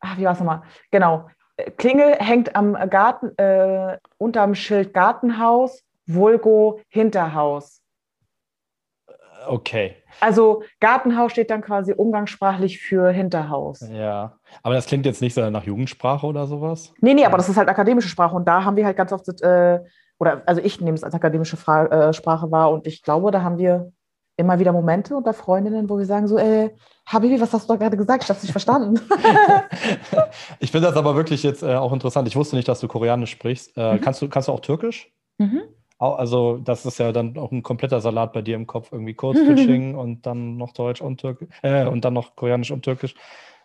ach, 0.00 0.18
wie 0.18 0.24
war 0.24 0.32
es 0.32 0.38
nochmal? 0.38 0.62
Genau. 0.90 1.28
Klingel 1.78 2.16
hängt 2.18 2.54
am 2.54 2.74
Garten, 2.90 3.36
äh, 3.38 3.98
unterm 4.18 4.54
Schild 4.54 4.92
Gartenhaus, 4.92 5.82
Vulgo 6.06 6.80
Hinterhaus. 6.88 7.82
Okay. 9.48 9.96
Also 10.20 10.62
Gartenhaus 10.80 11.32
steht 11.32 11.50
dann 11.50 11.62
quasi 11.62 11.92
umgangssprachlich 11.92 12.80
für 12.80 13.10
Hinterhaus. 13.10 13.80
Ja, 13.90 14.38
aber 14.62 14.74
das 14.74 14.86
klingt 14.86 15.06
jetzt 15.06 15.22
nicht 15.22 15.34
so 15.34 15.48
nach 15.50 15.64
Jugendsprache 15.64 16.26
oder 16.26 16.46
sowas? 16.46 16.92
Nee, 17.00 17.14
nee, 17.14 17.24
aber 17.24 17.36
das 17.36 17.48
ist 17.48 17.56
halt 17.56 17.68
akademische 17.68 18.08
Sprache 18.08 18.34
und 18.34 18.46
da 18.46 18.64
haben 18.64 18.76
wir 18.76 18.84
halt 18.84 18.96
ganz 18.96 19.12
oft, 19.12 19.28
äh, 19.42 19.80
oder 20.18 20.42
also 20.46 20.60
ich 20.62 20.80
nehme 20.80 20.96
es 20.96 21.04
als 21.04 21.14
akademische 21.14 21.56
Fra 21.56 21.86
äh, 21.86 22.12
Sprache 22.12 22.50
wahr 22.50 22.70
und 22.72 22.86
ich 22.86 23.02
glaube, 23.02 23.30
da 23.30 23.42
haben 23.42 23.58
wir 23.58 23.92
immer 24.36 24.58
wieder 24.58 24.72
Momente 24.72 25.16
unter 25.16 25.32
Freundinnen, 25.32 25.88
wo 25.88 25.98
wir 25.98 26.04
sagen 26.04 26.28
so, 26.28 26.38
äh, 26.38 26.70
Habibi, 27.06 27.40
was 27.40 27.52
hast 27.52 27.68
du 27.68 27.74
da 27.74 27.78
gerade 27.78 27.96
gesagt? 27.96 28.24
Ich 28.24 28.28
habe 28.28 28.36
es 28.36 28.42
nicht 28.42 28.52
verstanden. 28.52 29.00
ich 30.58 30.70
finde 30.70 30.88
das 30.88 30.96
aber 30.96 31.16
wirklich 31.16 31.42
jetzt 31.42 31.62
äh, 31.62 31.74
auch 31.74 31.92
interessant. 31.92 32.28
Ich 32.28 32.36
wusste 32.36 32.56
nicht, 32.56 32.68
dass 32.68 32.80
du 32.80 32.88
Koreanisch 32.88 33.30
sprichst. 33.30 33.76
Äh, 33.76 33.94
mhm. 33.94 34.00
kannst, 34.00 34.20
du, 34.20 34.28
kannst 34.28 34.48
du 34.48 34.52
auch 34.52 34.60
Türkisch? 34.60 35.10
Mhm. 35.38 35.62
Also, 35.98 36.58
das 36.58 36.84
ist 36.84 36.98
ja 36.98 37.10
dann 37.12 37.38
auch 37.38 37.52
ein 37.52 37.62
kompletter 37.62 38.02
Salat 38.02 38.34
bei 38.34 38.42
dir 38.42 38.56
im 38.56 38.66
Kopf. 38.66 38.92
Irgendwie 38.92 39.14
Code-Switching 39.14 39.94
und 39.96 40.26
dann 40.26 40.58
noch 40.58 40.72
Deutsch 40.72 41.00
und 41.00 41.18
Türkisch, 41.18 41.48
äh, 41.62 41.86
und 41.86 42.04
dann 42.04 42.12
noch 42.12 42.36
Koreanisch 42.36 42.70
und 42.70 42.82
Türkisch. 42.82 43.14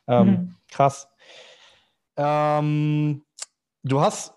Ähm, 0.07 0.27
mhm. 0.27 0.55
Krass. 0.69 1.09
Ähm, 2.15 3.23
du 3.83 4.01
hast, 4.01 4.33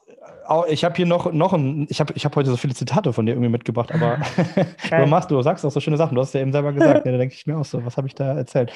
ich 0.68 0.84
habe 0.84 0.94
hier 0.94 1.06
noch, 1.06 1.32
noch 1.32 1.52
ein, 1.52 1.86
ich 1.88 2.00
habe 2.00 2.12
ich 2.16 2.24
hab 2.24 2.36
heute 2.36 2.50
so 2.50 2.56
viele 2.56 2.74
Zitate 2.74 3.12
von 3.12 3.26
dir 3.26 3.32
irgendwie 3.32 3.50
mitgebracht, 3.50 3.92
aber 3.92 4.18
du 4.90 5.06
machst, 5.06 5.30
du 5.30 5.40
sagst 5.42 5.64
auch 5.64 5.70
so 5.70 5.80
schöne 5.80 5.96
Sachen. 5.96 6.14
Du 6.14 6.20
hast 6.20 6.34
ja 6.34 6.40
eben 6.40 6.52
selber 6.52 6.72
gesagt, 6.72 7.06
ja, 7.06 7.12
da 7.12 7.18
denke 7.18 7.34
ich 7.34 7.46
mir 7.46 7.58
auch 7.58 7.64
so, 7.64 7.84
was 7.84 7.96
habe 7.96 8.06
ich 8.06 8.14
da 8.14 8.34
erzählt? 8.34 8.72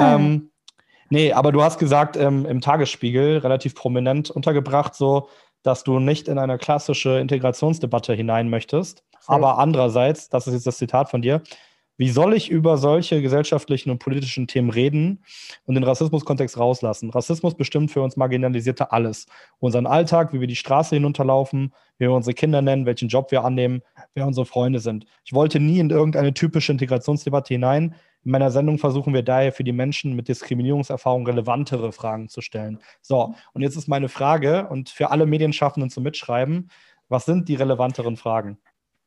ähm, 0.00 0.50
nee, 1.10 1.32
aber 1.32 1.52
du 1.52 1.62
hast 1.62 1.78
gesagt, 1.78 2.16
ähm, 2.16 2.46
im 2.46 2.60
Tagesspiegel 2.60 3.38
relativ 3.38 3.74
prominent 3.74 4.30
untergebracht, 4.30 4.94
so, 4.94 5.28
dass 5.62 5.84
du 5.84 5.98
nicht 5.98 6.28
in 6.28 6.38
eine 6.38 6.58
klassische 6.58 7.18
Integrationsdebatte 7.18 8.14
hinein 8.14 8.48
möchtest. 8.48 9.04
Okay. 9.12 9.34
Aber 9.34 9.58
andererseits, 9.58 10.28
das 10.30 10.46
ist 10.46 10.54
jetzt 10.54 10.66
das 10.66 10.78
Zitat 10.78 11.10
von 11.10 11.22
dir, 11.22 11.42
wie 12.00 12.08
soll 12.08 12.32
ich 12.32 12.50
über 12.50 12.78
solche 12.78 13.20
gesellschaftlichen 13.20 13.90
und 13.90 13.98
politischen 13.98 14.46
Themen 14.46 14.70
reden 14.70 15.22
und 15.66 15.74
den 15.74 15.84
Rassismuskontext 15.84 16.56
rauslassen? 16.56 17.10
Rassismus 17.10 17.54
bestimmt 17.54 17.90
für 17.90 18.00
uns 18.00 18.16
Marginalisierte 18.16 18.90
alles. 18.90 19.26
Unseren 19.58 19.86
Alltag, 19.86 20.32
wie 20.32 20.40
wir 20.40 20.46
die 20.46 20.56
Straße 20.56 20.96
hinunterlaufen, 20.96 21.74
wie 21.98 22.06
wir 22.06 22.12
unsere 22.12 22.32
Kinder 22.32 22.62
nennen, 22.62 22.86
welchen 22.86 23.08
Job 23.08 23.30
wir 23.30 23.44
annehmen, 23.44 23.82
wer 24.14 24.26
unsere 24.26 24.46
Freunde 24.46 24.80
sind. 24.80 25.04
Ich 25.26 25.34
wollte 25.34 25.60
nie 25.60 25.78
in 25.78 25.90
irgendeine 25.90 26.32
typische 26.32 26.72
Integrationsdebatte 26.72 27.52
hinein. 27.52 27.94
In 28.24 28.30
meiner 28.30 28.50
Sendung 28.50 28.78
versuchen 28.78 29.12
wir 29.12 29.22
daher 29.22 29.52
für 29.52 29.62
die 29.64 29.72
Menschen 29.72 30.16
mit 30.16 30.26
Diskriminierungserfahrung 30.28 31.26
relevantere 31.26 31.92
Fragen 31.92 32.30
zu 32.30 32.40
stellen. 32.40 32.78
So, 33.02 33.34
und 33.52 33.60
jetzt 33.60 33.76
ist 33.76 33.88
meine 33.88 34.08
Frage 34.08 34.68
und 34.68 34.88
für 34.88 35.10
alle 35.10 35.26
Medienschaffenden 35.26 35.90
zum 35.90 36.04
Mitschreiben, 36.04 36.70
was 37.10 37.26
sind 37.26 37.50
die 37.50 37.56
relevanteren 37.56 38.16
Fragen? 38.16 38.56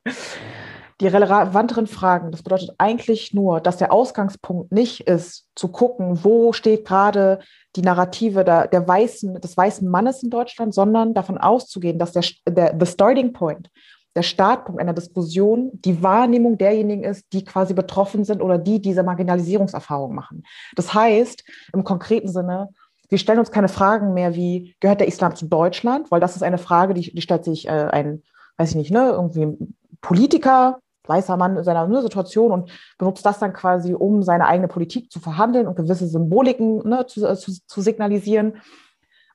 Die 1.01 1.07
relevanteren 1.07 1.87
Fragen, 1.87 2.31
das 2.31 2.43
bedeutet 2.43 2.71
eigentlich 2.77 3.33
nur, 3.33 3.61
dass 3.61 3.77
der 3.77 3.91
Ausgangspunkt 3.91 4.71
nicht 4.71 5.07
ist, 5.07 5.47
zu 5.55 5.67
gucken, 5.69 6.23
wo 6.23 6.53
steht 6.53 6.85
gerade 6.85 7.39
die 7.75 7.81
Narrative 7.81 8.43
der, 8.43 8.67
der 8.67 8.87
weißen, 8.87 9.41
des 9.41 9.57
weißen 9.57 9.89
Mannes 9.89 10.23
in 10.23 10.29
Deutschland, 10.29 10.73
sondern 10.73 11.13
davon 11.13 11.37
auszugehen, 11.37 11.97
dass 11.97 12.11
der, 12.11 12.23
der 12.47 12.75
the 12.79 12.85
starting 12.85 13.33
point 13.33 13.69
der 14.15 14.21
Startpunkt 14.21 14.79
einer 14.79 14.93
Diskussion 14.93 15.71
die 15.73 16.03
Wahrnehmung 16.03 16.57
derjenigen 16.57 17.03
ist, 17.03 17.33
die 17.33 17.43
quasi 17.43 17.73
betroffen 17.73 18.23
sind 18.23 18.41
oder 18.41 18.57
die 18.57 18.81
diese 18.81 19.03
Marginalisierungserfahrung 19.03 20.13
machen. 20.13 20.43
Das 20.75 20.93
heißt, 20.93 21.43
im 21.73 21.83
konkreten 21.83 22.27
Sinne, 22.27 22.69
wir 23.09 23.17
stellen 23.17 23.39
uns 23.39 23.51
keine 23.51 23.69
Fragen 23.69 24.13
mehr 24.13 24.35
wie, 24.35 24.75
gehört 24.79 24.99
der 24.99 25.07
Islam 25.07 25.35
zu 25.35 25.47
Deutschland? 25.47 26.11
Weil 26.11 26.19
das 26.19 26.35
ist 26.35 26.43
eine 26.43 26.57
Frage, 26.57 26.93
die, 26.93 27.13
die 27.13 27.21
stellt 27.21 27.43
sich 27.43 27.67
äh, 27.67 27.71
ein, 27.71 28.23
weiß 28.57 28.71
ich 28.71 28.75
nicht, 28.75 28.91
ne, 28.91 29.09
irgendwie 29.09 29.57
Politiker 30.03 30.79
weißer 31.07 31.37
Mann 31.37 31.57
in 31.57 31.63
seiner 31.63 31.87
ne, 31.87 32.01
Situation 32.01 32.51
und 32.51 32.71
benutzt 32.97 33.25
das 33.25 33.39
dann 33.39 33.53
quasi, 33.53 33.93
um 33.93 34.23
seine 34.23 34.47
eigene 34.47 34.67
Politik 34.67 35.11
zu 35.11 35.19
verhandeln 35.19 35.67
und 35.67 35.75
gewisse 35.75 36.07
Symboliken 36.07 36.87
ne, 36.87 37.05
zu, 37.07 37.25
äh, 37.25 37.35
zu, 37.35 37.51
zu 37.65 37.81
signalisieren. 37.81 38.61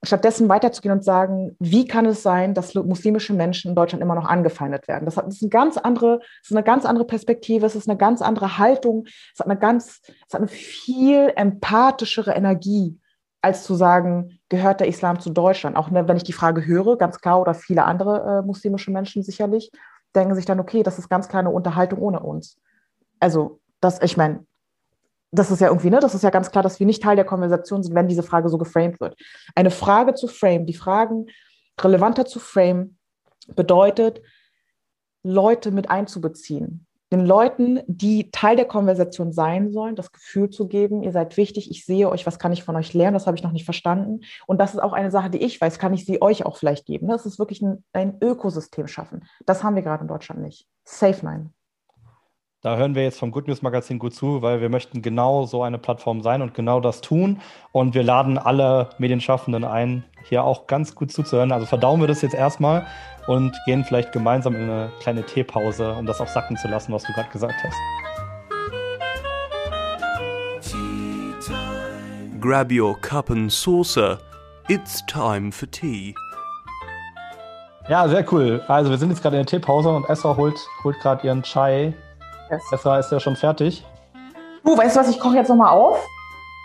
Stattdessen 0.04 0.48
weiterzugehen 0.48 0.94
und 0.94 1.02
sagen, 1.02 1.56
wie 1.58 1.84
kann 1.84 2.06
es 2.06 2.22
sein, 2.22 2.54
dass 2.54 2.72
muslimische 2.74 3.34
Menschen 3.34 3.70
in 3.70 3.74
Deutschland 3.74 4.00
immer 4.00 4.14
noch 4.14 4.26
angefeindet 4.26 4.86
werden? 4.86 5.04
Das, 5.04 5.16
ist 5.16 5.42
eine 5.42 5.50
ganz 5.50 5.76
andere, 5.76 6.20
ist 6.40 6.52
eine 6.52 6.62
ganz 6.62 6.84
andere 6.84 7.04
Perspektive, 7.04 7.66
es 7.66 7.74
ist 7.74 7.88
eine 7.88 7.98
ganz 7.98 8.22
andere 8.22 8.58
Haltung, 8.58 9.06
es 9.34 9.40
hat 9.40 9.48
eine 9.48 9.58
ganz, 9.58 10.00
es 10.06 10.34
hat 10.34 10.40
eine 10.40 10.46
viel 10.46 11.32
empathischere 11.34 12.30
Energie, 12.30 12.96
als 13.42 13.64
zu 13.64 13.74
sagen, 13.74 14.38
gehört 14.48 14.78
der 14.78 14.86
Islam 14.86 15.18
zu 15.18 15.30
Deutschland? 15.30 15.76
Auch 15.76 15.90
ne, 15.90 16.06
wenn 16.06 16.16
ich 16.16 16.22
die 16.22 16.32
Frage 16.32 16.64
höre, 16.64 16.96
ganz 16.96 17.20
klar, 17.20 17.40
oder 17.40 17.54
viele 17.54 17.84
andere 17.84 18.38
äh, 18.38 18.46
muslimische 18.46 18.92
Menschen 18.92 19.24
sicherlich, 19.24 19.72
denken 20.14 20.34
sich 20.34 20.44
dann, 20.44 20.60
okay, 20.60 20.82
das 20.82 20.98
ist 20.98 21.08
ganz 21.08 21.28
klar 21.28 21.40
eine 21.40 21.50
Unterhaltung 21.50 22.00
ohne 22.00 22.20
uns. 22.20 22.56
Also, 23.20 23.60
das, 23.80 24.00
ich 24.02 24.16
meine, 24.16 24.44
das 25.30 25.50
ist 25.50 25.60
ja 25.60 25.68
irgendwie, 25.68 25.90
ne, 25.90 26.00
das 26.00 26.14
ist 26.14 26.22
ja 26.22 26.30
ganz 26.30 26.50
klar, 26.50 26.62
dass 26.62 26.80
wir 26.80 26.86
nicht 26.86 27.02
Teil 27.02 27.16
der 27.16 27.24
Konversation 27.24 27.82
sind, 27.82 27.94
wenn 27.94 28.08
diese 28.08 28.22
Frage 28.22 28.48
so 28.48 28.58
geframed 28.58 29.00
wird. 29.00 29.16
Eine 29.54 29.70
Frage 29.70 30.14
zu 30.14 30.26
frame, 30.26 30.66
die 30.66 30.74
Fragen 30.74 31.26
relevanter 31.80 32.24
zu 32.24 32.40
frame, 32.40 32.96
bedeutet, 33.54 34.22
Leute 35.22 35.70
mit 35.70 35.90
einzubeziehen. 35.90 36.86
Den 37.10 37.24
Leuten, 37.24 37.80
die 37.86 38.30
Teil 38.30 38.56
der 38.56 38.66
Konversation 38.66 39.32
sein 39.32 39.72
sollen, 39.72 39.96
das 39.96 40.12
Gefühl 40.12 40.50
zu 40.50 40.68
geben, 40.68 41.02
ihr 41.02 41.12
seid 41.12 41.36
wichtig, 41.36 41.70
ich 41.70 41.86
sehe 41.86 42.08
euch, 42.10 42.26
was 42.26 42.38
kann 42.38 42.52
ich 42.52 42.62
von 42.62 42.76
euch 42.76 42.92
lernen, 42.92 43.14
das 43.14 43.26
habe 43.26 43.36
ich 43.36 43.42
noch 43.42 43.52
nicht 43.52 43.64
verstanden. 43.64 44.20
Und 44.46 44.60
das 44.60 44.74
ist 44.74 44.80
auch 44.80 44.92
eine 44.92 45.10
Sache, 45.10 45.30
die 45.30 45.38
ich 45.38 45.60
weiß, 45.60 45.78
kann 45.78 45.94
ich 45.94 46.04
sie 46.04 46.20
euch 46.20 46.44
auch 46.44 46.56
vielleicht 46.58 46.84
geben. 46.84 47.08
Das 47.08 47.24
ist 47.24 47.38
wirklich 47.38 47.62
ein, 47.62 47.82
ein 47.92 48.18
Ökosystem 48.22 48.88
schaffen. 48.88 49.24
Das 49.46 49.64
haben 49.64 49.74
wir 49.74 49.82
gerade 49.82 50.02
in 50.02 50.08
Deutschland 50.08 50.42
nicht. 50.42 50.66
Safe 50.84 51.24
Nein. 51.24 51.54
Da 52.60 52.76
hören 52.76 52.96
wir 52.96 53.04
jetzt 53.04 53.20
vom 53.20 53.30
Good 53.30 53.46
News 53.46 53.62
Magazin 53.62 54.00
gut 54.00 54.14
zu, 54.14 54.42
weil 54.42 54.60
wir 54.60 54.68
möchten 54.68 55.00
genau 55.00 55.46
so 55.46 55.62
eine 55.62 55.78
Plattform 55.78 56.22
sein 56.22 56.42
und 56.42 56.54
genau 56.54 56.80
das 56.80 57.00
tun. 57.00 57.40
Und 57.70 57.94
wir 57.94 58.02
laden 58.02 58.36
alle 58.36 58.90
Medienschaffenden 58.98 59.62
ein, 59.62 60.04
hier 60.24 60.42
auch 60.42 60.66
ganz 60.66 60.96
gut 60.96 61.12
zuzuhören. 61.12 61.52
Also 61.52 61.66
verdauen 61.66 62.00
wir 62.00 62.08
das 62.08 62.20
jetzt 62.20 62.34
erstmal 62.34 62.84
und 63.28 63.56
gehen 63.66 63.84
vielleicht 63.84 64.10
gemeinsam 64.12 64.56
in 64.56 64.62
eine 64.62 64.90
kleine 65.00 65.22
Teepause, 65.22 65.92
um 65.92 66.06
das 66.06 66.20
auch 66.20 66.26
sacken 66.26 66.56
zu 66.56 66.66
lassen, 66.66 66.92
was 66.92 67.04
du 67.04 67.12
gerade 67.12 67.28
gesagt 67.30 67.54
hast. 67.62 67.76
Grab 72.40 72.72
your 72.72 73.00
cup 73.00 73.30
and 73.30 73.52
saucer. 73.52 74.18
It's 74.68 75.04
time 75.06 75.52
for 75.52 75.70
tea. 75.70 76.14
Ja, 77.88 78.08
sehr 78.08 78.24
cool. 78.32 78.60
Also 78.68 78.90
wir 78.90 78.98
sind 78.98 79.10
jetzt 79.10 79.22
gerade 79.22 79.36
in 79.36 79.44
der 79.44 79.46
Teepause 79.46 79.88
und 79.88 80.08
Esra 80.10 80.36
holt, 80.36 80.58
holt 80.82 80.98
gerade 81.00 81.26
ihren 81.26 81.42
Chai 81.42 81.94
Yes. 82.50 82.62
Esra 82.72 82.98
ist 82.98 83.12
ja 83.12 83.20
schon 83.20 83.36
fertig. 83.36 83.84
Du, 84.64 84.76
weißt 84.76 84.96
du 84.96 85.00
was, 85.00 85.10
ich 85.10 85.20
koche 85.20 85.36
jetzt 85.36 85.48
nochmal 85.48 85.70
auf. 85.70 86.04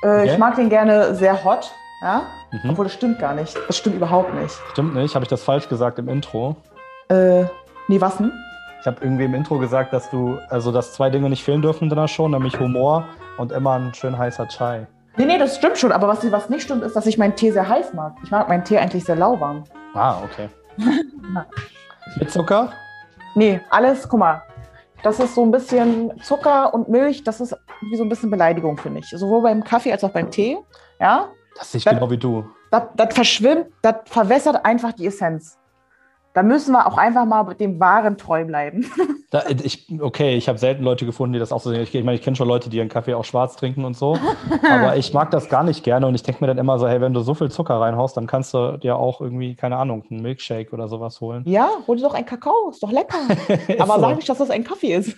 Äh, 0.03 0.07
okay. 0.07 0.31
Ich 0.31 0.37
mag 0.37 0.55
den 0.55 0.69
gerne 0.69 1.15
sehr 1.15 1.43
hot. 1.43 1.71
Ja? 2.03 2.23
Mhm. 2.51 2.71
Obwohl, 2.71 2.85
das 2.85 2.93
stimmt 2.93 3.17
gar 3.19 3.33
nicht. 3.33 3.57
Das 3.67 3.77
stimmt 3.77 3.95
überhaupt 3.95 4.33
nicht. 4.33 4.53
Stimmt 4.71 4.93
nicht. 4.93 5.15
Habe 5.15 5.23
ich 5.23 5.29
das 5.29 5.41
falsch 5.41 5.69
gesagt 5.69 5.97
im 5.99 6.09
Intro? 6.09 6.57
Äh, 7.07 7.43
nee, 7.87 8.01
was 8.01 8.17
denn? 8.17 8.31
Ich 8.81 8.87
habe 8.87 8.97
irgendwie 9.01 9.23
im 9.23 9.33
Intro 9.33 9.57
gesagt, 9.57 9.93
dass 9.93 10.09
du, 10.09 10.37
also 10.49 10.73
dass 10.73 10.93
zwei 10.93 11.09
Dinge 11.09 11.29
nicht 11.29 11.43
fehlen 11.45 11.61
dürfen 11.61 11.85
in 11.85 11.89
deiner 11.89 12.09
Show, 12.09 12.27
nämlich 12.27 12.59
Humor 12.59 13.05
und 13.37 13.53
immer 13.53 13.79
ein 13.79 13.93
schön 13.93 14.17
heißer 14.17 14.49
Chai. 14.49 14.85
Nee, 15.15 15.25
nee, 15.25 15.37
das 15.37 15.55
stimmt 15.55 15.77
schon. 15.77 15.93
Aber 15.93 16.09
was, 16.09 16.29
was 16.29 16.49
nicht 16.49 16.63
stimmt, 16.63 16.83
ist, 16.83 16.93
dass 16.93 17.05
ich 17.05 17.17
meinen 17.17 17.35
Tee 17.35 17.51
sehr 17.51 17.69
heiß 17.69 17.93
mag. 17.93 18.15
Ich 18.23 18.31
mag 18.31 18.49
meinen 18.49 18.65
Tee 18.65 18.77
eigentlich 18.77 19.05
sehr 19.05 19.15
lauwarm. 19.15 19.63
Ah, 19.93 20.17
okay. 20.23 20.49
Mit 22.19 22.29
Zucker? 22.29 22.73
Nee, 23.35 23.61
alles, 23.69 24.09
guck 24.09 24.19
mal, 24.19 24.41
das 25.03 25.19
ist 25.19 25.35
so 25.35 25.43
ein 25.43 25.51
bisschen 25.51 26.11
Zucker 26.21 26.73
und 26.73 26.89
Milch, 26.89 27.23
das 27.23 27.39
ist 27.39 27.55
wie 27.89 27.95
so 27.95 28.03
ein 28.03 28.09
bisschen 28.09 28.29
Beleidigung, 28.29 28.77
finde 28.77 28.99
ich. 28.99 29.09
Sowohl 29.09 29.41
beim 29.43 29.63
Kaffee 29.63 29.91
als 29.91 30.03
auch 30.03 30.11
beim 30.11 30.29
Tee. 30.29 30.57
Ja? 30.99 31.29
Das 31.57 31.71
sehe 31.71 31.79
ich 31.79 31.85
das, 31.85 31.93
genau 31.93 32.09
wie 32.09 32.17
du. 32.17 32.45
Das, 32.71 32.83
das 32.95 33.13
verschwimmt, 33.13 33.67
das 33.81 33.95
verwässert 34.05 34.65
einfach 34.65 34.93
die 34.93 35.07
Essenz 35.07 35.57
da 36.33 36.41
müssen 36.41 36.71
wir 36.71 36.87
auch 36.87 36.97
einfach 36.97 37.25
mal 37.25 37.53
dem 37.53 37.79
Wahren 37.79 38.17
treu 38.17 38.45
bleiben. 38.45 38.85
Da, 39.33 39.45
ich, 39.47 39.87
okay, 39.99 40.35
ich 40.35 40.47
habe 40.47 40.59
selten 40.59 40.83
Leute 40.83 41.07
gefunden, 41.07 41.33
die 41.33 41.39
das 41.39 41.51
auch 41.51 41.59
so 41.59 41.71
sehen. 41.71 41.81
Ich, 41.81 41.95
ich 41.95 42.03
meine, 42.03 42.13
ich 42.15 42.21
kenne 42.21 42.35
schon 42.35 42.47
Leute, 42.47 42.69
die 42.69 42.77
ihren 42.77 42.87
Kaffee 42.87 43.15
auch 43.15 43.25
schwarz 43.25 43.55
trinken 43.55 43.83
und 43.83 43.97
so. 43.97 44.15
aber 44.71 44.95
ich 44.95 45.11
mag 45.11 45.31
das 45.31 45.49
gar 45.49 45.63
nicht 45.63 45.83
gerne 45.83 46.05
und 46.05 46.13
ich 46.13 46.21
denke 46.21 46.43
mir 46.43 46.47
dann 46.49 46.59
immer 46.59 46.77
so, 46.77 46.87
hey, 46.87 47.01
wenn 47.01 47.15
du 47.15 47.21
so 47.21 47.33
viel 47.33 47.49
Zucker 47.49 47.81
reinhaust, 47.81 48.15
dann 48.15 48.27
kannst 48.27 48.53
du 48.53 48.77
dir 48.77 48.95
auch 48.95 49.21
irgendwie, 49.21 49.55
keine 49.55 49.77
Ahnung, 49.77 50.03
einen 50.07 50.21
Milkshake 50.21 50.71
oder 50.71 50.87
sowas 50.87 51.19
holen. 51.19 51.41
Ja, 51.47 51.67
hol 51.87 51.97
dir 51.97 52.03
doch 52.03 52.13
einen 52.13 52.27
Kakao, 52.27 52.69
ist 52.69 52.83
doch 52.83 52.91
lecker. 52.91 53.17
aber 53.79 53.95
so. 53.95 54.01
sag 54.01 54.15
nicht, 54.17 54.29
dass 54.29 54.37
das 54.37 54.51
ein 54.51 54.63
Kaffee 54.63 54.93
ist. 54.93 55.17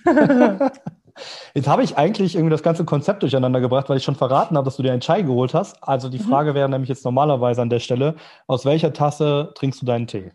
Jetzt 1.54 1.68
habe 1.68 1.84
ich 1.84 1.98
eigentlich 1.98 2.36
irgendwie 2.36 2.52
das 2.52 2.64
ganze 2.64 2.86
Konzept 2.86 3.22
durcheinander 3.22 3.62
gebracht, 3.62 3.90
weil 3.90 3.98
ich 3.98 4.04
schon 4.04 4.16
verraten 4.16 4.58
habe, 4.58 4.66
dass 4.66 4.76
du 4.78 4.84
dir 4.84 4.92
einen 4.92 5.02
Chai 5.02 5.22
geholt 5.22 5.54
hast. 5.54 5.78
Also 5.82 6.10
die 6.10 6.20
mhm. 6.20 6.24
Frage 6.24 6.52
mhm. 6.52 6.56
wäre 6.56 6.70
nämlich 6.70 6.90
jetzt 6.90 7.06
normalerweise 7.06 7.62
an 7.62 7.70
der 7.70 7.80
Stelle, 7.80 8.16
aus 8.48 8.66
welcher 8.66 8.94
Tasse 8.94 9.52
trinkst 9.56 9.82
du 9.82 9.86
deinen 9.86 10.08
Tee? 10.08 10.32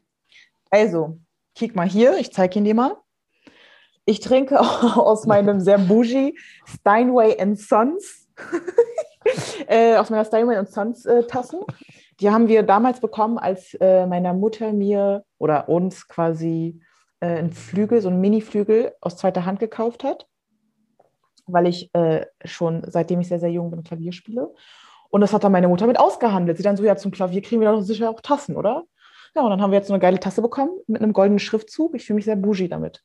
Also, 0.71 1.19
kick 1.55 1.77
mal 1.77 1.89
hier, 1.89 2.17
ich 2.19 2.33
zeige 2.33 2.59
ihn 2.59 2.65
dir 2.65 2.75
mal. 2.75 2.97
Ich 4.05 4.21
trinke 4.21 4.59
aus 4.97 5.27
meinem 5.27 5.61
sehr 5.61 5.79
bougie 5.79 6.39
Steinway 6.67 7.37
Sons, 7.57 8.29
äh, 9.67 9.97
aus 9.97 10.11
meiner 10.11 10.25
Steinway 10.25 10.65
Sons 10.67 11.05
äh, 11.05 11.25
Tassen. 11.25 11.61
Die 12.21 12.31
haben 12.31 12.49
wir 12.49 12.63
damals 12.63 13.01
bekommen, 13.01 13.39
als 13.39 13.75
äh, 13.75 14.07
meiner 14.07 14.35
Mutter 14.35 14.73
mir 14.73 15.25
oder 15.39 15.69
uns 15.69 16.07
quasi 16.07 16.81
äh, 17.21 17.27
einen 17.27 17.53
Flügel, 17.53 18.01
so 18.01 18.09
einen 18.09 18.21
Mini-Flügel 18.21 18.95
aus 19.01 19.17
zweiter 19.17 19.47
Hand 19.47 19.59
gekauft 19.59 20.05
hat, 20.05 20.27
weil 21.53 21.67
ich 21.67 21.95
äh, 21.95 22.27
schon 22.45 22.83
seitdem 22.87 23.21
ich 23.21 23.29
sehr, 23.29 23.41
sehr 23.41 23.51
jung 23.51 23.71
bin 23.71 23.83
Klavier 23.83 24.13
spiele. 24.13 24.53
Und 25.11 25.21
das 25.21 25.33
hat 25.33 25.45
dann 25.45 25.53
meine 25.53 25.69
Mutter 25.69 25.87
mit 25.87 25.99
ausgehandelt. 25.99 26.57
Sie 26.57 26.63
dann 26.63 26.77
so, 26.77 26.85
ja, 26.85 26.97
zum 26.97 27.11
Klavier 27.11 27.43
kriegen 27.43 27.61
wir 27.61 27.73
doch 27.73 27.81
sicher 27.81 28.11
auch 28.11 28.21
Tassen, 28.21 28.57
oder? 28.57 28.85
Ja, 29.35 29.43
und 29.43 29.51
dann 29.51 29.61
haben 29.61 29.71
wir 29.71 29.79
jetzt 29.79 29.89
so 29.89 29.95
eine 29.95 30.01
geile 30.01 30.21
Tasse 30.21 30.43
bekommen 30.43 30.73
mit 30.87 31.03
einem 31.03 31.13
goldenen 31.13 31.39
Schriftzug. 31.39 31.95
Ich 31.95 32.05
fühle 32.05 32.17
mich 32.17 32.25
sehr 32.25 32.37
bougie 32.37 32.69
damit. 32.69 33.03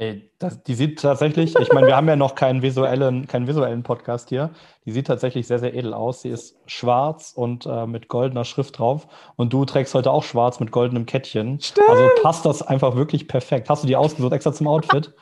Ey, 0.00 0.30
das, 0.38 0.62
die 0.62 0.74
sieht 0.74 1.00
tatsächlich, 1.00 1.56
ich 1.58 1.72
meine, 1.72 1.88
wir 1.88 1.96
haben 1.96 2.06
ja 2.06 2.14
noch 2.14 2.36
keinen 2.36 2.62
visuellen, 2.62 3.26
keinen 3.26 3.48
visuellen 3.48 3.82
Podcast 3.82 4.28
hier. 4.28 4.50
Die 4.84 4.92
sieht 4.92 5.08
tatsächlich 5.08 5.48
sehr, 5.48 5.58
sehr 5.58 5.74
edel 5.74 5.92
aus. 5.92 6.22
Sie 6.22 6.28
ist 6.28 6.56
schwarz 6.66 7.32
und 7.34 7.66
äh, 7.66 7.84
mit 7.84 8.06
goldener 8.06 8.44
Schrift 8.44 8.78
drauf. 8.78 9.08
Und 9.34 9.52
du 9.52 9.64
trägst 9.64 9.96
heute 9.96 10.12
auch 10.12 10.22
schwarz 10.22 10.60
mit 10.60 10.70
goldenem 10.70 11.04
Kettchen. 11.04 11.58
Stimmt. 11.60 11.88
Also 11.88 12.08
passt 12.22 12.46
das 12.46 12.62
einfach 12.62 12.94
wirklich 12.94 13.26
perfekt. 13.26 13.68
Hast 13.68 13.82
du 13.82 13.88
die 13.88 13.96
ausgesucht 13.96 14.32
extra 14.32 14.52
zum 14.52 14.68
Outfit? 14.68 15.12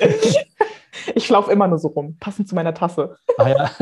ich 1.14 1.28
laufe 1.28 1.52
immer 1.52 1.68
nur 1.68 1.78
so 1.78 1.88
rum, 1.88 2.16
passend 2.18 2.48
zu 2.48 2.54
meiner 2.54 2.74
Tasse. 2.74 3.16
Ah 3.38 3.48
ja. 3.48 3.66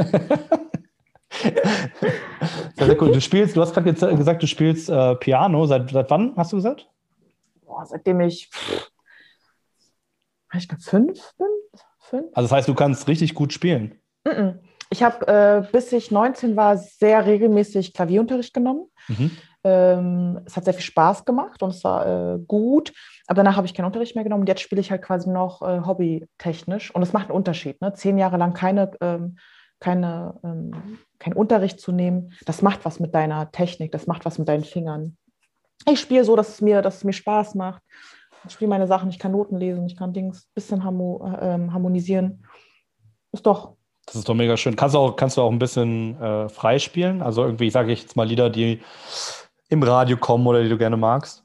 sehr, 2.77 2.87
sehr 2.87 3.03
cool. 3.03 3.13
Du 3.13 3.21
spielst, 3.21 3.57
du 3.57 3.61
hast 3.61 3.75
gerade 3.75 3.93
gesagt, 4.17 4.43
du 4.43 4.47
spielst 4.47 4.89
äh, 4.89 5.15
Piano. 5.17 5.67
Seit, 5.67 5.91
seit 5.91 6.11
wann 6.11 6.35
hast 6.37 6.53
du 6.53 6.57
gesagt? 6.57 6.89
Boah, 7.65 7.85
seitdem 7.87 8.21
ich, 8.21 8.51
ich 10.55 10.69
glaube, 10.69 10.83
fünf 10.83 11.35
bin. 11.37 11.49
Fünf? 11.99 12.27
Also 12.35 12.49
das 12.49 12.53
heißt, 12.53 12.69
du 12.69 12.75
kannst 12.75 13.09
richtig 13.09 13.35
gut 13.35 13.53
spielen. 13.53 13.99
Ich 14.91 15.03
habe, 15.03 15.27
äh, 15.27 15.67
bis 15.73 15.91
ich 15.93 16.11
19 16.11 16.57
war, 16.57 16.77
sehr 16.77 17.25
regelmäßig 17.25 17.95
Klavierunterricht 17.95 18.53
genommen. 18.53 18.91
Mhm. 19.09 19.31
Ähm, 19.65 20.41
es 20.45 20.57
hat 20.57 20.65
sehr 20.65 20.75
viel 20.75 20.83
Spaß 20.83 21.25
gemacht 21.25 21.63
und 21.63 21.71
es 21.71 21.85
war 21.85 22.07
äh, 22.07 22.39
gut. 22.39 22.93
Aber 23.27 23.37
danach 23.37 23.57
habe 23.57 23.67
ich 23.67 23.75
keinen 23.75 23.87
Unterricht 23.87 24.15
mehr 24.15 24.25
genommen. 24.25 24.43
Und 24.43 24.49
jetzt 24.49 24.63
spiele 24.63 24.81
ich 24.81 24.91
halt 24.91 25.03
quasi 25.03 25.31
noch 25.31 25.63
äh, 25.63 25.81
hobbytechnisch. 25.85 26.95
Und 26.95 27.03
es 27.03 27.13
macht 27.13 27.27
einen 27.29 27.37
Unterschied. 27.37 27.81
Ne? 27.81 27.93
Zehn 27.95 28.19
Jahre 28.19 28.37
lang 28.37 28.55
keine 28.55 28.91
ähm, 29.01 29.37
keine, 29.83 30.39
ähm, 30.45 30.99
keinen 31.19 31.35
Unterricht 31.35 31.81
zu 31.81 31.93
nehmen, 31.93 32.33
das 32.47 32.63
macht 32.63 32.85
was 32.85 33.01
mit 33.01 33.15
deiner 33.15 33.51
Technik, 33.51 33.91
das 33.91 34.07
macht 34.07 34.25
was 34.25 34.39
mit 34.39 34.49
deinen 34.49 34.65
Fingern. 34.65 35.17
Ich 35.91 36.01
spiele 36.01 36.25
so, 36.25 36.37
dass 36.37 36.49
es 36.49 36.61
mir, 36.61 36.81
dass 36.81 36.99
es 36.99 37.05
mir 37.05 37.13
Spaß 37.13 37.57
macht. 37.57 37.83
Ich 38.47 38.53
spiele 38.53 38.69
meine 38.69 38.87
Sachen, 38.87 39.11
ich 39.11 39.19
kann 39.19 39.33
Noten 39.33 39.57
lesen, 39.57 39.85
ich 39.87 39.97
kann 39.97 40.13
Dings 40.13 40.45
ein 40.45 40.55
bisschen 40.55 40.81
ähm, 40.81 41.73
harmonisieren. 41.73 42.47
Ist 43.33 43.47
doch. 43.47 43.75
Das 44.07 44.17
ist 44.17 44.29
doch 44.29 44.35
mega 44.35 44.57
schön. 44.57 44.77
Kannst 44.77 44.95
du 44.95 44.99
auch, 44.99 45.17
kannst 45.17 45.37
du 45.37 45.43
auch 45.43 45.51
ein 45.51 45.59
bisschen 45.59 46.21
äh, 46.21 46.49
frei 46.49 46.79
spielen? 46.79 47.23
Also 47.23 47.45
irgendwie, 47.45 47.71
sage 47.71 47.93
ich 47.93 48.03
jetzt 48.03 48.17
mal 48.17 48.27
Lieder, 48.27 48.51
die 48.51 48.81
im 49.73 49.83
Radio 49.83 50.19
kommen 50.19 50.47
oder 50.47 50.63
die 50.63 50.69
du 50.69 50.77
gerne 50.77 50.99
magst? 50.99 51.45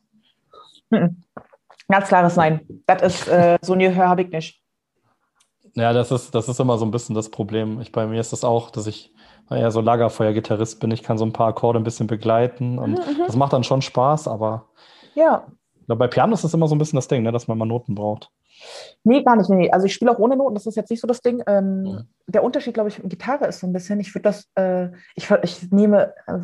Ganz 0.90 2.08
klares 2.08 2.36
Nein. 2.36 2.62
Das 2.86 3.02
ist 3.02 3.28
äh, 3.30 3.58
so 3.62 3.74
ein 3.74 3.80
Gehör 3.80 4.10
habe 4.10 4.24
ich 4.24 4.30
nicht. 4.30 4.62
Ja, 5.76 5.94
das 5.94 6.12
ist, 6.12 6.36
das 6.36 6.50
ist 6.50 6.60
immer 6.60 6.78
so 6.78 6.86
ein 6.86 6.92
bisschen 6.92 7.16
das 7.16 7.30
Problem. 7.30 7.80
Ich, 7.80 7.92
bei 7.92 8.06
mir 8.06 8.20
ist 8.20 8.34
das 8.34 8.44
auch, 8.44 8.70
dass 8.70 8.88
ich 8.88 9.14
eher 9.50 9.72
so 9.72 9.80
Lagerfeuer-Gitarrist 9.80 10.82
bin. 10.82 10.92
Ich 10.92 11.04
kann 11.04 11.18
so 11.18 11.26
ein 11.26 11.32
paar 11.32 11.48
Akkorde 11.48 11.80
ein 11.80 11.84
bisschen 11.86 12.08
begleiten 12.08 12.78
und 12.80 12.92
mhm. 12.92 12.98
mhm. 12.98 13.24
das 13.26 13.38
macht 13.38 13.54
dann 13.54 13.64
schon 13.64 13.82
Spaß, 13.82 14.28
aber 14.28 14.66
ja. 15.16 15.46
bei 15.88 16.08
Piano 16.08 16.34
ist 16.34 16.44
das 16.44 16.54
immer 16.54 16.68
so 16.68 16.76
ein 16.76 16.80
bisschen 16.80 16.98
das 16.98 17.08
Ding, 17.08 17.24
ne, 17.24 17.32
dass 17.32 17.48
man 17.48 17.58
mal 17.58 17.66
Noten 17.66 17.96
braucht. 17.96 18.30
Nee, 19.04 19.24
gar 19.24 19.36
nicht. 19.36 19.50
Nee. 19.50 19.72
Also 19.72 19.86
ich 19.86 19.94
spiele 19.94 20.12
auch 20.12 20.20
ohne 20.20 20.36
Noten, 20.36 20.56
das 20.56 20.66
ist 20.66 20.76
jetzt 20.76 20.90
nicht 20.90 21.02
so 21.02 21.08
das 21.08 21.22
Ding. 21.22 21.42
Ähm, 21.48 21.86
ja. 21.86 22.02
Der 22.28 22.44
Unterschied, 22.44 22.74
glaube 22.74 22.90
ich, 22.90 23.02
mit 23.02 23.10
Gitarre 23.10 23.46
ist 23.48 23.60
so 23.60 23.68
ein 23.68 23.74
bisschen, 23.74 24.00
ich 24.00 24.14
würde 24.14 24.24
das, 24.24 24.48
äh, 24.56 24.90
ich, 25.16 25.30
ich 25.44 25.72
nehme 25.72 26.14
äh, 26.28 26.40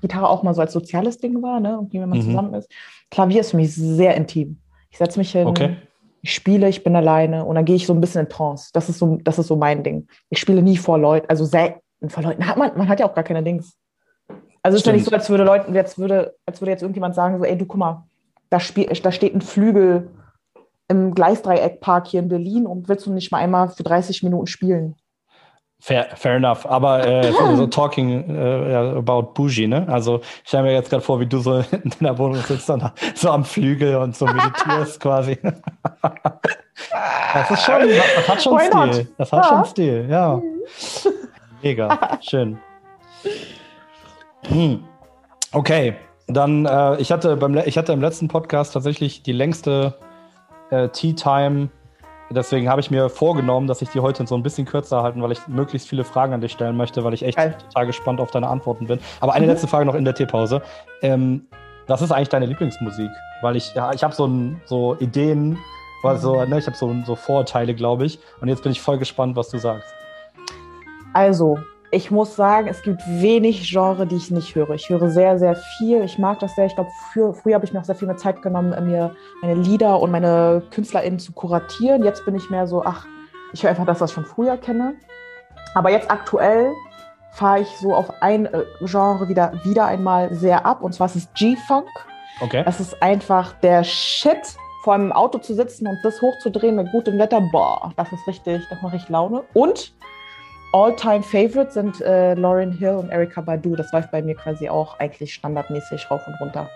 Gitarre 0.00 0.28
auch 0.28 0.42
mal 0.42 0.54
so 0.54 0.60
als 0.60 0.72
soziales 0.72 1.18
Ding 1.18 1.42
wahr, 1.42 1.60
ne? 1.60 1.78
Und 1.78 1.92
wenn 1.92 2.08
man 2.08 2.18
mhm. 2.18 2.24
zusammen 2.24 2.54
ist. 2.54 2.70
Klavier 3.10 3.40
ist 3.40 3.52
für 3.52 3.56
mich 3.56 3.74
sehr 3.74 4.16
intim. 4.16 4.58
Ich 4.90 4.98
setze 4.98 5.18
mich 5.18 5.32
hin, 5.32 5.46
okay. 5.46 5.76
Ich 6.20 6.34
spiele, 6.34 6.68
ich 6.68 6.82
bin 6.82 6.96
alleine 6.96 7.44
und 7.44 7.54
dann 7.54 7.64
gehe 7.64 7.76
ich 7.76 7.86
so 7.86 7.94
ein 7.94 8.00
bisschen 8.00 8.22
in 8.22 8.28
Trance. 8.28 8.70
Das 8.72 8.88
ist 8.88 8.98
so, 8.98 9.18
das 9.22 9.38
ist 9.38 9.46
so 9.46 9.56
mein 9.56 9.84
Ding. 9.84 10.08
Ich 10.30 10.40
spiele 10.40 10.62
nie 10.62 10.76
vor 10.76 10.98
Leuten, 10.98 11.26
also 11.28 11.44
selten 11.44 11.80
vor 12.08 12.24
Leuten. 12.24 12.46
Hat 12.46 12.56
man, 12.56 12.76
man 12.76 12.88
hat 12.88 12.98
ja 12.98 13.08
auch 13.08 13.14
gar 13.14 13.24
keine 13.24 13.42
Dings. 13.42 13.76
Also 14.62 14.74
es 14.74 14.82
ist 14.82 14.86
ja 14.86 14.92
nicht 14.92 15.04
so, 15.04 15.12
als 15.12 15.30
würde 15.30 15.44
Leuten, 15.44 15.74
jetzt 15.74 15.98
würde, 15.98 16.34
als 16.44 16.60
würde 16.60 16.72
jetzt 16.72 16.82
irgendjemand 16.82 17.14
sagen, 17.14 17.38
so, 17.38 17.44
ey, 17.44 17.56
du 17.56 17.66
guck 17.66 17.78
mal, 17.78 18.04
da, 18.50 18.58
spiel, 18.58 18.86
da 18.86 19.12
steht 19.12 19.34
ein 19.34 19.40
Flügel 19.40 20.10
im 20.88 21.14
Gleisdreieckpark 21.14 22.08
hier 22.08 22.20
in 22.20 22.28
Berlin 22.28 22.66
und 22.66 22.88
willst 22.88 23.06
du 23.06 23.12
nicht 23.12 23.30
mal 23.30 23.38
einmal 23.38 23.68
für 23.68 23.82
30 23.82 24.22
Minuten 24.22 24.46
spielen? 24.46 24.96
Fair, 25.80 26.08
fair 26.16 26.36
enough. 26.36 26.66
Aber 26.66 27.06
äh, 27.06 27.32
so 27.56 27.66
talking 27.68 28.34
äh, 28.34 28.96
about 28.96 29.34
bougie, 29.34 29.68
ne? 29.68 29.86
Also 29.88 30.20
ich 30.42 30.48
stelle 30.48 30.64
mir 30.64 30.72
jetzt 30.72 30.90
gerade 30.90 31.02
vor, 31.02 31.20
wie 31.20 31.26
du 31.26 31.38
so 31.38 31.58
in 31.70 31.92
deiner 32.00 32.18
Wohnung 32.18 32.42
sitzt 32.42 32.68
und 32.70 32.82
so 33.14 33.30
am 33.30 33.44
Flügel 33.44 33.96
und 33.96 34.16
so 34.16 34.26
meditierst 34.26 35.00
quasi. 35.00 35.38
das 37.32 37.50
ist 37.50 37.62
schon, 37.62 37.82
das 38.16 38.28
hat 38.28 38.42
schon 38.42 38.58
Stil. 38.58 39.08
Das 39.16 39.32
hat 39.32 39.44
ja. 39.44 39.48
schon 39.48 39.64
Stil, 39.66 40.06
ja. 40.10 40.42
Mega, 41.62 42.18
schön. 42.22 42.58
Hm. 44.48 44.82
Okay, 45.52 45.94
dann 46.26 46.66
äh, 46.66 46.96
ich 46.96 47.12
hatte 47.12 47.36
beim 47.36 47.56
ich 47.56 47.78
hatte 47.78 47.92
im 47.92 48.00
letzten 48.00 48.28
Podcast 48.28 48.74
tatsächlich 48.74 49.22
die 49.22 49.32
längste 49.32 49.94
äh, 50.70 50.88
Tea 50.88 51.14
Time 51.14 51.68
Deswegen 52.30 52.68
habe 52.68 52.80
ich 52.80 52.90
mir 52.90 53.08
vorgenommen, 53.08 53.66
dass 53.66 53.80
ich 53.80 53.88
die 53.88 54.00
heute 54.00 54.26
so 54.26 54.34
ein 54.34 54.42
bisschen 54.42 54.66
kürzer 54.66 55.02
halten, 55.02 55.22
weil 55.22 55.32
ich 55.32 55.48
möglichst 55.48 55.88
viele 55.88 56.04
Fragen 56.04 56.34
an 56.34 56.42
dich 56.42 56.52
stellen 56.52 56.76
möchte, 56.76 57.02
weil 57.02 57.14
ich 57.14 57.22
echt 57.22 57.38
Geil. 57.38 57.56
total 57.68 57.86
gespannt 57.86 58.20
auf 58.20 58.30
deine 58.30 58.48
Antworten 58.48 58.86
bin. 58.86 58.98
Aber 59.20 59.32
eine 59.32 59.46
mhm. 59.46 59.52
letzte 59.52 59.66
Frage 59.66 59.86
noch 59.86 59.94
in 59.94 60.04
der 60.04 60.14
Teepause. 60.14 60.60
Ähm, 61.00 61.46
was 61.86 62.02
ist 62.02 62.12
eigentlich 62.12 62.28
deine 62.28 62.44
Lieblingsmusik? 62.44 63.10
Weil 63.40 63.56
ich, 63.56 63.74
ja, 63.74 63.92
ich 63.94 64.04
habe 64.04 64.14
so, 64.14 64.30
so 64.66 64.96
Ideen, 65.00 65.56
also, 66.02 66.44
ne, 66.44 66.58
ich 66.58 66.66
habe 66.66 66.76
so, 66.76 66.94
so 67.06 67.16
Vorurteile, 67.16 67.74
glaube 67.74 68.04
ich. 68.04 68.18
Und 68.40 68.48
jetzt 68.48 68.62
bin 68.62 68.72
ich 68.72 68.80
voll 68.80 68.98
gespannt, 68.98 69.34
was 69.34 69.48
du 69.48 69.58
sagst. 69.58 69.88
Also, 71.14 71.58
ich 71.90 72.10
muss 72.10 72.36
sagen, 72.36 72.68
es 72.68 72.82
gibt 72.82 73.02
wenig 73.06 73.70
Genre, 73.70 74.06
die 74.06 74.16
ich 74.16 74.30
nicht 74.30 74.54
höre. 74.54 74.70
Ich 74.70 74.88
höre 74.88 75.08
sehr, 75.08 75.38
sehr 75.38 75.56
viel. 75.56 76.02
Ich 76.04 76.18
mag 76.18 76.38
das 76.40 76.54
sehr. 76.54 76.66
Ich 76.66 76.74
glaube, 76.74 76.90
früher 77.12 77.54
habe 77.54 77.64
ich 77.64 77.72
mir 77.72 77.80
auch 77.80 77.84
sehr 77.84 77.94
viel 77.94 78.08
mehr 78.08 78.16
Zeit 78.16 78.42
genommen, 78.42 78.70
mir 78.86 79.14
meine 79.40 79.54
Lieder 79.54 80.00
und 80.00 80.10
meine 80.10 80.62
KünstlerInnen 80.70 81.18
zu 81.18 81.32
kuratieren. 81.32 82.04
Jetzt 82.04 82.24
bin 82.24 82.34
ich 82.34 82.50
mehr 82.50 82.66
so, 82.66 82.82
ach, 82.84 83.06
ich 83.52 83.62
höre 83.62 83.70
einfach 83.70 83.86
das, 83.86 84.00
was 84.00 84.10
ich 84.10 84.14
schon 84.14 84.26
früher 84.26 84.58
kenne. 84.58 84.94
Aber 85.74 85.90
jetzt 85.90 86.10
aktuell 86.10 86.72
fahre 87.32 87.60
ich 87.60 87.68
so 87.78 87.94
auf 87.94 88.10
ein 88.20 88.46
äh, 88.46 88.64
Genre 88.84 89.28
wieder, 89.28 89.52
wieder 89.64 89.86
einmal 89.86 90.34
sehr 90.34 90.66
ab. 90.66 90.82
Und 90.82 90.92
zwar 90.92 91.06
ist 91.06 91.16
es 91.16 91.32
G-Funk. 91.34 91.88
Okay. 92.40 92.62
Das 92.64 92.80
ist 92.80 93.02
einfach 93.02 93.52
der 93.54 93.82
Shit, 93.82 94.56
vor 94.88 94.94
einem 94.94 95.12
Auto 95.12 95.38
zu 95.38 95.54
sitzen 95.54 95.86
und 95.86 95.98
das 96.02 96.22
hochzudrehen 96.22 96.76
mit 96.76 96.90
gutem 96.92 97.18
Wetter. 97.18 97.40
Boah, 97.40 97.92
das 97.96 98.10
ist 98.12 98.26
richtig, 98.26 98.62
das 98.70 98.80
macht 98.80 98.94
richtig 98.94 99.10
Laune. 99.10 99.44
Und 99.52 99.92
All-Time-Favorites 100.72 101.74
sind 101.74 102.00
äh, 102.02 102.34
Lauren 102.34 102.72
Hill 102.72 102.96
und 102.96 103.08
Erika 103.08 103.40
Badu. 103.40 103.74
Das 103.74 103.90
läuft 103.92 104.10
bei 104.10 104.20
mir 104.20 104.34
quasi 104.34 104.68
auch 104.68 104.98
eigentlich 104.98 105.32
standardmäßig 105.32 106.10
rauf 106.10 106.26
und 106.26 106.34
runter. 106.40 106.68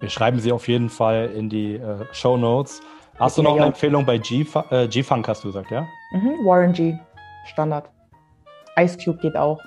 Wir 0.00 0.08
schreiben 0.08 0.40
sie 0.40 0.50
auf 0.50 0.66
jeden 0.66 0.88
Fall 0.88 1.30
in 1.30 1.48
die 1.48 1.76
äh, 1.76 2.04
Show 2.12 2.36
Notes. 2.36 2.80
Hast 3.18 3.38
du 3.38 3.42
noch 3.42 3.54
eine 3.54 3.66
Empfehlung 3.66 4.04
bei 4.04 4.18
G-Funk, 4.18 4.68
äh, 4.72 5.28
hast 5.28 5.44
du 5.44 5.48
gesagt, 5.48 5.70
ja? 5.70 5.86
Mhm, 6.12 6.44
Warren 6.44 6.72
G. 6.72 6.96
Standard. 7.46 7.88
Ice 8.78 8.98
Cube 9.02 9.18
geht 9.18 9.36
auch. 9.36 9.60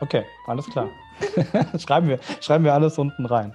Okay, 0.00 0.24
alles 0.46 0.66
klar. 0.66 0.88
schreiben, 1.78 2.08
wir, 2.08 2.18
schreiben 2.40 2.64
wir 2.64 2.74
alles 2.74 2.98
unten 2.98 3.26
rein. 3.26 3.54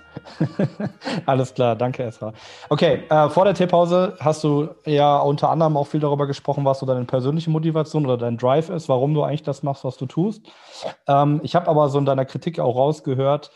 alles 1.26 1.54
klar, 1.54 1.76
danke 1.76 2.04
Esra. 2.04 2.34
Okay, 2.70 3.04
äh, 3.10 3.30
vor 3.30 3.46
der 3.46 3.54
Teepause 3.54 4.16
hast 4.20 4.44
du 4.44 4.70
ja 4.86 5.18
unter 5.20 5.50
anderem 5.50 5.78
auch 5.78 5.88
viel 5.88 6.00
darüber 6.00 6.28
gesprochen, 6.28 6.66
was 6.66 6.80
so 6.80 6.86
deine 6.86 7.06
persönliche 7.06 7.50
Motivation 7.50 8.06
oder 8.06 8.18
dein 8.18 8.38
Drive 8.38 8.70
ist, 8.70 8.90
warum 8.90 9.14
du 9.14 9.24
eigentlich 9.24 9.44
das 9.44 9.64
machst, 9.64 9.84
was 9.84 9.98
du 9.98 10.06
tust. 10.06 10.48
Ähm, 11.08 11.40
ich 11.44 11.56
habe 11.56 11.68
aber 11.68 11.90
so 11.90 12.00
in 12.00 12.06
deiner 12.06 12.26
Kritik 12.26 12.60
auch 12.60 12.76
rausgehört, 12.76 13.52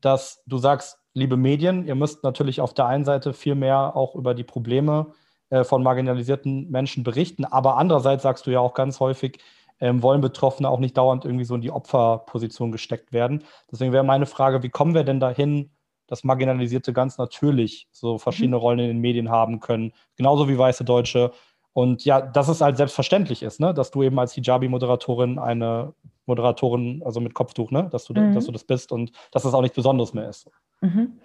dass 0.00 0.42
du 0.46 0.58
sagst, 0.58 0.98
liebe 1.14 1.36
Medien, 1.36 1.86
ihr 1.86 1.94
müsst 1.94 2.24
natürlich 2.24 2.60
auf 2.60 2.74
der 2.74 2.86
einen 2.86 3.04
Seite 3.04 3.32
viel 3.32 3.54
mehr 3.54 3.96
auch 3.96 4.14
über 4.14 4.34
die 4.34 4.44
Probleme 4.44 5.12
äh, 5.50 5.64
von 5.64 5.82
marginalisierten 5.82 6.70
Menschen 6.70 7.04
berichten, 7.04 7.44
aber 7.44 7.76
andererseits 7.76 8.22
sagst 8.22 8.46
du 8.46 8.50
ja 8.50 8.60
auch 8.60 8.74
ganz 8.74 9.00
häufig, 9.00 9.38
ähm, 9.82 10.02
wollen 10.02 10.20
Betroffene 10.20 10.70
auch 10.70 10.78
nicht 10.78 10.96
dauernd 10.96 11.24
irgendwie 11.24 11.44
so 11.44 11.56
in 11.56 11.60
die 11.60 11.72
Opferposition 11.72 12.70
gesteckt 12.70 13.12
werden. 13.12 13.42
Deswegen 13.70 13.92
wäre 13.92 14.04
meine 14.04 14.26
Frage, 14.26 14.62
wie 14.62 14.70
kommen 14.70 14.94
wir 14.94 15.02
denn 15.02 15.18
dahin, 15.18 15.70
dass 16.12 16.24
Marginalisierte 16.24 16.92
ganz 16.92 17.16
natürlich 17.16 17.88
so 17.90 18.18
verschiedene 18.18 18.56
mhm. 18.56 18.60
Rollen 18.60 18.78
in 18.80 18.88
den 18.88 18.98
Medien 18.98 19.30
haben 19.30 19.60
können, 19.60 19.94
genauso 20.18 20.46
wie 20.46 20.58
weiße 20.58 20.84
Deutsche. 20.84 21.32
Und 21.72 22.04
ja, 22.04 22.20
dass 22.20 22.48
es 22.48 22.60
halt 22.60 22.76
selbstverständlich 22.76 23.42
ist, 23.42 23.60
ne? 23.60 23.72
dass 23.72 23.90
du 23.90 24.02
eben 24.02 24.18
als 24.18 24.34
Hijabi-Moderatorin 24.34 25.38
eine 25.38 25.94
Moderatorin, 26.26 27.02
also 27.02 27.18
mit 27.20 27.32
Kopftuch, 27.32 27.70
ne? 27.70 27.88
dass, 27.90 28.04
du, 28.04 28.12
mhm. 28.12 28.34
dass 28.34 28.44
du 28.44 28.52
das 28.52 28.64
bist 28.64 28.92
und 28.92 29.10
dass 29.30 29.44
das 29.44 29.54
auch 29.54 29.62
nichts 29.62 29.74
Besonderes 29.74 30.12
mehr 30.12 30.28
ist. 30.28 30.50
Mhm. 30.82 31.18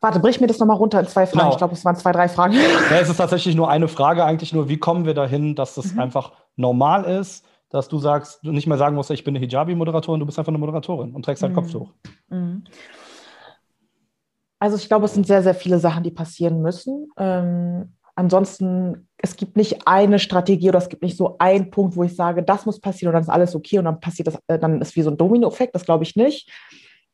Warte, 0.00 0.20
brich 0.20 0.40
mir 0.40 0.46
das 0.46 0.60
nochmal 0.60 0.76
runter 0.76 1.00
in 1.00 1.08
zwei 1.08 1.26
Fragen. 1.26 1.40
Genau. 1.40 1.50
Ich 1.50 1.58
glaube, 1.58 1.74
es 1.74 1.84
waren 1.84 1.96
zwei, 1.96 2.12
drei 2.12 2.28
Fragen. 2.28 2.54
Ja, 2.90 3.00
es 3.00 3.10
ist 3.10 3.16
tatsächlich 3.16 3.56
nur 3.56 3.68
eine 3.68 3.88
Frage, 3.88 4.24
eigentlich 4.24 4.52
nur, 4.52 4.68
wie 4.68 4.76
kommen 4.76 5.04
wir 5.04 5.14
dahin, 5.14 5.56
dass 5.56 5.74
das 5.74 5.94
mhm. 5.94 5.98
einfach 5.98 6.30
normal 6.54 7.02
ist, 7.06 7.44
dass 7.70 7.88
du 7.88 7.98
sagst, 7.98 8.38
du 8.44 8.52
nicht 8.52 8.68
mehr 8.68 8.78
sagen 8.78 8.94
musst, 8.94 9.10
ich 9.10 9.24
bin 9.24 9.34
eine 9.34 9.44
Hijabi-Moderatorin, 9.44 10.20
du 10.20 10.26
bist 10.26 10.38
einfach 10.38 10.52
eine 10.52 10.58
Moderatorin 10.58 11.12
und 11.12 11.24
trägst 11.24 11.42
halt 11.42 11.50
mhm. 11.50 11.56
Kopftuch. 11.56 11.90
Also 14.64 14.78
ich 14.78 14.88
glaube, 14.88 15.04
es 15.04 15.12
sind 15.12 15.26
sehr, 15.26 15.42
sehr 15.42 15.54
viele 15.54 15.78
Sachen, 15.78 16.04
die 16.04 16.10
passieren 16.10 16.62
müssen. 16.62 17.10
Ähm, 17.18 17.92
ansonsten, 18.14 19.10
es 19.18 19.36
gibt 19.36 19.58
nicht 19.58 19.86
eine 19.86 20.18
Strategie 20.18 20.70
oder 20.70 20.78
es 20.78 20.88
gibt 20.88 21.02
nicht 21.02 21.18
so 21.18 21.36
einen 21.38 21.70
Punkt, 21.70 21.96
wo 21.96 22.02
ich 22.02 22.16
sage, 22.16 22.42
das 22.42 22.64
muss 22.64 22.80
passieren 22.80 23.10
und 23.10 23.12
dann 23.12 23.24
ist 23.24 23.28
alles 23.28 23.54
okay 23.54 23.78
und 23.78 23.84
dann 23.84 24.00
passiert 24.00 24.28
das, 24.28 24.38
äh, 24.46 24.58
dann 24.58 24.80
ist 24.80 24.96
wie 24.96 25.02
so 25.02 25.10
ein 25.10 25.18
Domino-Effekt, 25.18 25.74
das 25.74 25.84
glaube 25.84 26.04
ich 26.04 26.16
nicht. 26.16 26.50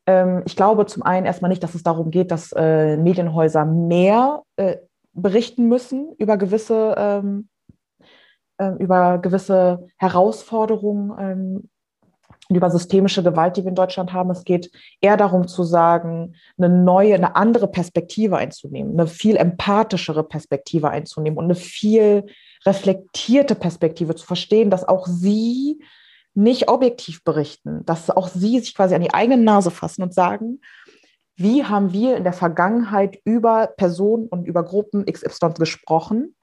Ähm, 0.06 0.44
ich 0.46 0.54
glaube 0.54 0.86
zum 0.86 1.02
einen 1.02 1.26
erstmal 1.26 1.48
nicht, 1.48 1.60
dass 1.64 1.74
es 1.74 1.82
darum 1.82 2.12
geht, 2.12 2.30
dass 2.30 2.52
äh, 2.52 2.96
Medienhäuser 2.96 3.64
mehr 3.64 4.44
äh, 4.54 4.76
berichten 5.12 5.66
müssen 5.66 6.14
über 6.18 6.36
gewisse 6.36 6.94
ähm, 6.96 7.48
äh, 8.58 8.74
über 8.78 9.18
gewisse 9.18 9.88
Herausforderungen, 9.96 11.12
ähm, 11.18 11.68
über 12.56 12.70
systemische 12.70 13.22
Gewalt, 13.22 13.56
die 13.56 13.62
wir 13.62 13.68
in 13.68 13.74
Deutschland 13.74 14.12
haben. 14.12 14.30
Es 14.30 14.44
geht 14.44 14.70
eher 15.00 15.16
darum 15.16 15.48
zu 15.48 15.64
sagen, 15.64 16.34
eine 16.58 16.68
neue, 16.68 17.14
eine 17.14 17.36
andere 17.36 17.68
Perspektive 17.68 18.36
einzunehmen, 18.36 18.98
eine 18.98 19.06
viel 19.08 19.36
empathischere 19.36 20.24
Perspektive 20.24 20.90
einzunehmen 20.90 21.38
und 21.38 21.44
eine 21.44 21.54
viel 21.54 22.26
reflektierte 22.66 23.54
Perspektive 23.54 24.14
zu 24.14 24.26
verstehen, 24.26 24.70
dass 24.70 24.86
auch 24.86 25.06
sie 25.06 25.82
nicht 26.34 26.68
objektiv 26.68 27.24
berichten, 27.24 27.84
dass 27.84 28.10
auch 28.10 28.28
sie 28.28 28.60
sich 28.60 28.74
quasi 28.74 28.94
an 28.94 29.02
die 29.02 29.14
eigene 29.14 29.42
Nase 29.42 29.70
fassen 29.70 30.02
und 30.02 30.14
sagen, 30.14 30.60
wie 31.36 31.64
haben 31.64 31.92
wir 31.92 32.16
in 32.16 32.24
der 32.24 32.32
Vergangenheit 32.32 33.18
über 33.24 33.68
Personen 33.76 34.28
und 34.28 34.44
über 34.44 34.62
Gruppen 34.62 35.06
XY 35.06 35.54
gesprochen 35.58 36.36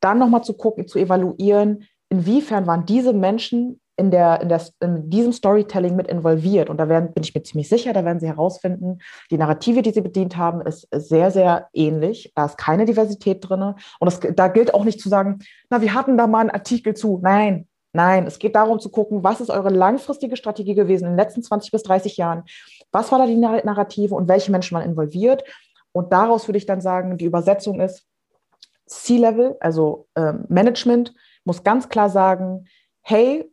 dann 0.00 0.18
nochmal 0.18 0.42
zu 0.42 0.54
gucken, 0.54 0.88
zu 0.88 0.98
evaluieren, 0.98 1.86
inwiefern 2.08 2.66
waren 2.66 2.86
diese 2.86 3.12
Menschen 3.12 3.79
in, 4.00 4.10
der, 4.10 4.40
in, 4.40 4.48
der, 4.48 4.62
in 4.80 5.10
diesem 5.10 5.32
Storytelling 5.32 5.94
mit 5.94 6.08
involviert. 6.08 6.70
Und 6.70 6.78
da 6.78 6.88
werden, 6.88 7.12
bin 7.12 7.22
ich 7.22 7.34
mir 7.34 7.42
ziemlich 7.42 7.68
sicher, 7.68 7.92
da 7.92 8.02
werden 8.02 8.18
Sie 8.18 8.26
herausfinden, 8.26 8.98
die 9.30 9.36
Narrative, 9.36 9.82
die 9.82 9.90
Sie 9.90 10.00
bedient 10.00 10.38
haben, 10.38 10.62
ist 10.62 10.88
sehr, 10.90 11.30
sehr 11.30 11.68
ähnlich. 11.74 12.32
Da 12.34 12.46
ist 12.46 12.56
keine 12.56 12.86
Diversität 12.86 13.46
drin. 13.46 13.62
Und 13.62 13.76
das, 14.00 14.20
da 14.34 14.48
gilt 14.48 14.72
auch 14.72 14.84
nicht 14.84 15.00
zu 15.00 15.10
sagen, 15.10 15.40
na, 15.68 15.82
wir 15.82 15.92
hatten 15.92 16.16
da 16.16 16.26
mal 16.26 16.40
einen 16.40 16.50
Artikel 16.50 16.94
zu. 16.94 17.20
Nein, 17.22 17.68
nein. 17.92 18.26
Es 18.26 18.38
geht 18.38 18.56
darum 18.56 18.80
zu 18.80 18.88
gucken, 18.88 19.22
was 19.22 19.42
ist 19.42 19.50
eure 19.50 19.68
langfristige 19.68 20.36
Strategie 20.36 20.74
gewesen 20.74 21.04
in 21.04 21.10
den 21.10 21.18
letzten 21.18 21.42
20 21.42 21.70
bis 21.70 21.82
30 21.82 22.16
Jahren? 22.16 22.44
Was 22.92 23.12
war 23.12 23.18
da 23.18 23.26
die 23.26 23.36
Narrative 23.36 24.14
und 24.14 24.28
welche 24.28 24.50
Menschen 24.50 24.76
waren 24.76 24.88
involviert? 24.88 25.44
Und 25.92 26.10
daraus 26.10 26.48
würde 26.48 26.58
ich 26.58 26.66
dann 26.66 26.80
sagen, 26.80 27.18
die 27.18 27.26
Übersetzung 27.26 27.80
ist, 27.80 28.06
C-Level, 28.86 29.56
also 29.60 30.08
äh, 30.14 30.32
Management, 30.48 31.14
muss 31.44 31.62
ganz 31.62 31.88
klar 31.88 32.08
sagen, 32.08 32.64
hey, 33.02 33.50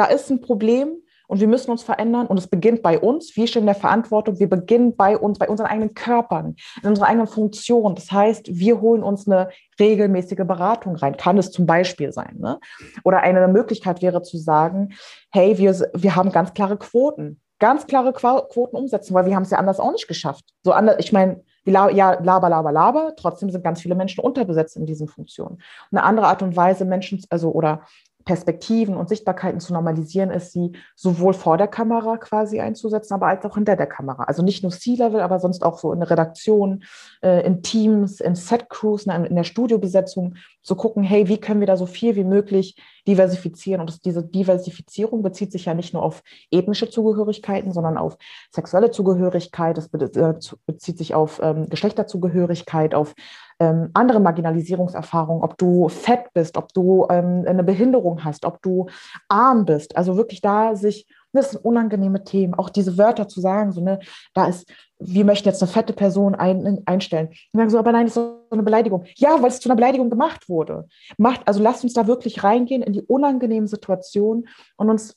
da 0.00 0.06
ist 0.06 0.30
ein 0.30 0.40
Problem 0.40 0.96
und 1.28 1.40
wir 1.40 1.46
müssen 1.46 1.70
uns 1.70 1.82
verändern 1.82 2.26
und 2.26 2.38
es 2.38 2.46
beginnt 2.46 2.82
bei 2.82 2.98
uns. 2.98 3.36
Wir 3.36 3.46
stehen 3.46 3.60
in 3.60 3.66
der 3.66 3.74
Verantwortung, 3.74 4.38
wir 4.38 4.48
beginnen 4.48 4.96
bei 4.96 5.18
uns, 5.18 5.38
bei 5.38 5.46
unseren 5.46 5.66
eigenen 5.66 5.92
Körpern, 5.92 6.56
in 6.82 6.88
unserer 6.88 7.08
eigenen 7.08 7.26
Funktion. 7.26 7.94
Das 7.94 8.10
heißt, 8.10 8.46
wir 8.48 8.80
holen 8.80 9.02
uns 9.02 9.28
eine 9.28 9.50
regelmäßige 9.78 10.46
Beratung 10.46 10.96
rein, 10.96 11.18
kann 11.18 11.36
es 11.36 11.50
zum 11.50 11.66
Beispiel 11.66 12.12
sein. 12.12 12.36
Ne? 12.38 12.58
Oder 13.04 13.20
eine 13.20 13.46
Möglichkeit 13.46 14.00
wäre 14.00 14.22
zu 14.22 14.38
sagen, 14.38 14.94
hey, 15.30 15.58
wir, 15.58 15.74
wir 15.94 16.16
haben 16.16 16.32
ganz 16.32 16.54
klare 16.54 16.78
Quoten 16.78 17.42
ganz 17.60 17.86
klare 17.86 18.14
Quoten 18.14 18.74
umsetzen, 18.74 19.14
weil 19.14 19.26
wir 19.26 19.36
haben 19.36 19.42
es 19.42 19.50
ja 19.50 19.58
anders 19.58 19.78
auch 19.78 19.92
nicht 19.92 20.08
geschafft. 20.08 20.46
So 20.64 20.72
anders, 20.72 20.96
ich 20.98 21.12
meine, 21.12 21.42
ja, 21.66 22.18
laber, 22.22 22.48
laber, 22.48 22.72
laber. 22.72 23.12
Trotzdem 23.16 23.50
sind 23.50 23.62
ganz 23.62 23.82
viele 23.82 23.94
Menschen 23.94 24.24
unterbesetzt 24.24 24.76
in 24.76 24.86
diesen 24.86 25.06
Funktionen. 25.06 25.60
eine 25.92 26.02
andere 26.02 26.26
Art 26.26 26.42
und 26.42 26.56
Weise, 26.56 26.86
Menschen, 26.86 27.22
also 27.28 27.52
oder 27.52 27.82
Perspektiven 28.24 28.96
und 28.96 29.08
Sichtbarkeiten 29.08 29.60
zu 29.60 29.72
normalisieren, 29.72 30.30
ist 30.30 30.52
sie 30.52 30.72
sowohl 30.94 31.32
vor 31.32 31.56
der 31.56 31.68
Kamera 31.68 32.16
quasi 32.16 32.60
einzusetzen, 32.60 33.14
aber 33.14 33.26
als 33.26 33.44
auch 33.44 33.54
hinter 33.54 33.76
der 33.76 33.86
Kamera. 33.86 34.24
Also 34.24 34.42
nicht 34.42 34.62
nur 34.62 34.72
C-Level, 34.72 35.20
aber 35.20 35.38
sonst 35.38 35.62
auch 35.62 35.78
so 35.78 35.92
in 35.92 36.00
der 36.00 36.10
Redaktion, 36.10 36.84
äh, 37.22 37.46
in 37.46 37.62
Teams, 37.62 38.20
in 38.20 38.34
Set-Crews, 38.34 39.06
in 39.06 39.34
der 39.34 39.44
Studiobesetzung 39.44 40.36
zu 40.62 40.74
gucken, 40.76 41.02
hey, 41.02 41.28
wie 41.28 41.38
können 41.38 41.60
wir 41.60 41.66
da 41.66 41.76
so 41.76 41.86
viel 41.86 42.16
wie 42.16 42.24
möglich 42.24 42.76
diversifizieren? 43.06 43.80
Und 43.80 44.04
diese 44.04 44.22
Diversifizierung 44.22 45.22
bezieht 45.22 45.52
sich 45.52 45.64
ja 45.64 45.74
nicht 45.74 45.94
nur 45.94 46.02
auf 46.02 46.22
ethnische 46.50 46.90
Zugehörigkeiten, 46.90 47.72
sondern 47.72 47.96
auf 47.96 48.16
sexuelle 48.50 48.90
Zugehörigkeit, 48.90 49.78
das 49.78 49.86
äh, 49.94 50.34
bezieht 50.66 50.98
sich 50.98 51.14
auf 51.14 51.40
ähm, 51.42 51.68
Geschlechterzugehörigkeit, 51.68 52.94
auf 52.94 53.14
ähm, 53.60 53.90
andere 53.92 54.20
Marginalisierungserfahrungen, 54.20 55.42
ob 55.42 55.58
du 55.58 55.88
fett 55.88 56.32
bist, 56.32 56.56
ob 56.56 56.72
du 56.72 57.06
ähm, 57.10 57.44
eine 57.46 57.62
Behinderung 57.62 58.24
hast, 58.24 58.46
ob 58.46 58.60
du 58.62 58.86
arm 59.28 59.66
bist. 59.66 59.96
Also 59.96 60.16
wirklich 60.16 60.40
da 60.40 60.74
sich, 60.74 61.06
das 61.32 61.50
sind 61.50 61.64
unangenehme 61.64 62.24
Themen, 62.24 62.54
auch 62.54 62.70
diese 62.70 62.96
Wörter 62.96 63.28
zu 63.28 63.40
sagen, 63.40 63.72
so, 63.72 63.82
ne, 63.82 64.00
da 64.32 64.46
ist, 64.46 64.68
wir 64.98 65.26
möchten 65.26 65.48
jetzt 65.48 65.62
eine 65.62 65.70
fette 65.70 65.92
Person 65.92 66.34
ein, 66.34 66.82
einstellen. 66.86 67.28
Und 67.52 67.60
sagen 67.60 67.70
so, 67.70 67.78
aber 67.78 67.92
nein, 67.92 68.06
das 68.06 68.16
ist 68.16 68.22
so 68.22 68.40
eine 68.50 68.62
Beleidigung. 68.62 69.04
Ja, 69.16 69.40
weil 69.40 69.50
es 69.50 69.60
zu 69.60 69.68
einer 69.68 69.76
Beleidigung 69.76 70.08
gemacht 70.08 70.48
wurde. 70.48 70.88
Macht, 71.18 71.46
also 71.46 71.62
lasst 71.62 71.84
uns 71.84 71.92
da 71.92 72.06
wirklich 72.06 72.42
reingehen 72.42 72.82
in 72.82 72.94
die 72.94 73.02
unangenehmen 73.02 73.68
Situationen 73.68 74.48
und 74.76 74.88
uns 74.88 75.16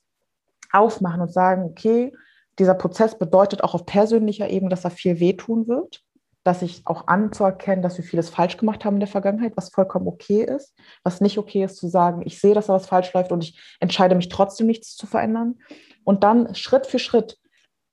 aufmachen 0.73 1.21
und 1.21 1.31
sagen, 1.31 1.63
okay, 1.63 2.13
dieser 2.59 2.73
Prozess 2.75 3.17
bedeutet 3.17 3.63
auch 3.63 3.73
auf 3.73 3.85
persönlicher 3.85 4.49
Ebene, 4.49 4.69
dass 4.69 4.83
er 4.83 4.91
viel 4.91 5.19
wehtun 5.19 5.67
wird 5.67 6.03
dass 6.43 6.61
ich 6.61 6.85
auch 6.85 7.07
anzuerkennen, 7.07 7.81
dass 7.81 7.97
wir 7.97 8.03
vieles 8.03 8.29
falsch 8.29 8.57
gemacht 8.57 8.83
haben 8.83 8.95
in 8.95 8.99
der 8.99 9.07
Vergangenheit, 9.07 9.53
was 9.55 9.69
vollkommen 9.69 10.07
okay 10.07 10.43
ist, 10.43 10.75
was 11.03 11.21
nicht 11.21 11.37
okay 11.37 11.63
ist 11.63 11.77
zu 11.77 11.87
sagen, 11.87 12.21
ich 12.25 12.39
sehe, 12.39 12.53
dass 12.53 12.67
da 12.67 12.73
was 12.73 12.87
falsch 12.87 13.13
läuft 13.13 13.31
und 13.31 13.43
ich 13.43 13.59
entscheide 13.79 14.15
mich 14.15 14.29
trotzdem 14.29 14.67
nichts 14.67 14.95
zu 14.95 15.07
verändern. 15.07 15.59
Und 16.03 16.23
dann 16.23 16.53
Schritt 16.55 16.85
für 16.85 16.99
Schritt 16.99 17.39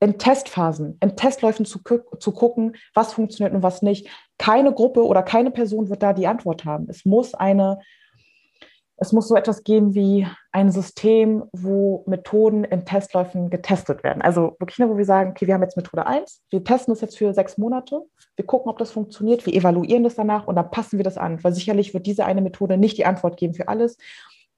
in 0.00 0.18
Testphasen, 0.18 0.96
in 1.00 1.14
Testläufen 1.16 1.66
zu, 1.66 1.78
zu 2.18 2.32
gucken, 2.32 2.76
was 2.94 3.12
funktioniert 3.12 3.54
und 3.54 3.62
was 3.62 3.82
nicht. 3.82 4.08
Keine 4.38 4.72
Gruppe 4.72 5.04
oder 5.04 5.22
keine 5.22 5.50
Person 5.50 5.90
wird 5.90 6.02
da 6.02 6.12
die 6.12 6.26
Antwort 6.26 6.64
haben. 6.64 6.86
Es 6.88 7.04
muss 7.04 7.34
eine 7.34 7.78
es 9.02 9.12
muss 9.12 9.28
so 9.28 9.34
etwas 9.34 9.64
geben 9.64 9.94
wie 9.94 10.26
ein 10.52 10.70
System, 10.70 11.44
wo 11.52 12.04
Methoden 12.06 12.64
in 12.64 12.84
Testläufen 12.84 13.48
getestet 13.48 14.04
werden. 14.04 14.20
Also 14.20 14.56
wirklich, 14.58 14.86
wo 14.86 14.98
wir 14.98 15.06
sagen, 15.06 15.30
okay, 15.30 15.46
wir 15.46 15.54
haben 15.54 15.62
jetzt 15.62 15.78
Methode 15.78 16.06
1, 16.06 16.42
wir 16.50 16.62
testen 16.62 16.92
das 16.92 17.00
jetzt 17.00 17.16
für 17.16 17.32
sechs 17.32 17.56
Monate, 17.56 18.02
wir 18.36 18.44
gucken, 18.44 18.70
ob 18.70 18.76
das 18.76 18.90
funktioniert, 18.90 19.46
wir 19.46 19.54
evaluieren 19.54 20.04
das 20.04 20.16
danach 20.16 20.46
und 20.46 20.56
dann 20.56 20.70
passen 20.70 20.98
wir 20.98 21.04
das 21.04 21.16
an, 21.16 21.42
weil 21.42 21.54
sicherlich 21.54 21.94
wird 21.94 22.04
diese 22.04 22.26
eine 22.26 22.42
Methode 22.42 22.76
nicht 22.76 22.98
die 22.98 23.06
Antwort 23.06 23.38
geben 23.38 23.54
für 23.54 23.68
alles, 23.68 23.96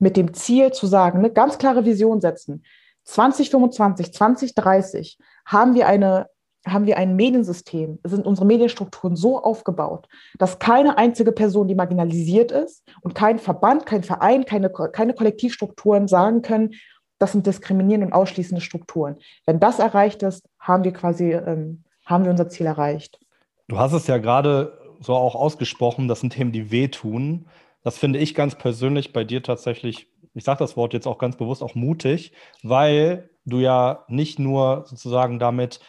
mit 0.00 0.16
dem 0.16 0.34
Ziel 0.34 0.72
zu 0.72 0.88
sagen, 0.88 1.18
eine 1.18 1.30
ganz 1.30 1.58
klare 1.58 1.84
Vision 1.84 2.20
setzen. 2.20 2.64
2025, 3.04 4.12
2030 4.12 5.18
haben 5.46 5.74
wir 5.74 5.86
eine 5.86 6.26
haben 6.66 6.86
wir 6.86 6.96
ein 6.96 7.16
Mediensystem, 7.16 7.98
sind 8.04 8.26
unsere 8.26 8.46
Medienstrukturen 8.46 9.16
so 9.16 9.42
aufgebaut, 9.42 10.08
dass 10.38 10.58
keine 10.58 10.96
einzige 10.96 11.32
Person, 11.32 11.68
die 11.68 11.74
marginalisiert 11.74 12.52
ist 12.52 12.84
und 13.02 13.14
kein 13.14 13.38
Verband, 13.38 13.86
kein 13.86 14.04
Verein, 14.04 14.44
keine, 14.44 14.70
keine 14.70 15.14
Kollektivstrukturen 15.14 16.06
sagen 16.06 16.42
können, 16.42 16.74
das 17.18 17.32
sind 17.32 17.46
diskriminierende 17.46 18.06
und 18.06 18.12
ausschließende 18.12 18.60
Strukturen. 18.60 19.16
Wenn 19.46 19.60
das 19.60 19.78
erreicht 19.78 20.22
ist, 20.22 20.44
haben 20.58 20.84
wir 20.84 20.92
quasi, 20.92 21.32
ähm, 21.32 21.84
haben 22.04 22.24
wir 22.24 22.30
unser 22.30 22.48
Ziel 22.48 22.66
erreicht. 22.66 23.20
Du 23.68 23.78
hast 23.78 23.92
es 23.92 24.06
ja 24.06 24.18
gerade 24.18 24.78
so 25.00 25.14
auch 25.14 25.34
ausgesprochen, 25.34 26.08
das 26.08 26.20
sind 26.20 26.32
Themen, 26.32 26.52
die 26.52 26.70
wehtun. 26.70 27.46
Das 27.84 27.98
finde 27.98 28.18
ich 28.18 28.34
ganz 28.34 28.56
persönlich 28.56 29.12
bei 29.12 29.24
dir 29.24 29.42
tatsächlich, 29.42 30.08
ich 30.34 30.44
sage 30.44 30.60
das 30.60 30.76
Wort 30.76 30.94
jetzt 30.94 31.06
auch 31.06 31.18
ganz 31.18 31.36
bewusst, 31.36 31.62
auch 31.62 31.74
mutig, 31.74 32.32
weil 32.62 33.30
du 33.44 33.58
ja 33.58 34.04
nicht 34.08 34.38
nur 34.38 34.84
sozusagen 34.86 35.38
damit 35.38 35.80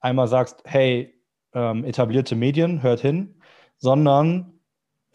einmal 0.00 0.28
sagst, 0.28 0.62
hey, 0.64 1.14
ähm, 1.54 1.84
etablierte 1.84 2.36
Medien, 2.36 2.82
hört 2.82 3.00
hin, 3.00 3.40
sondern 3.78 4.60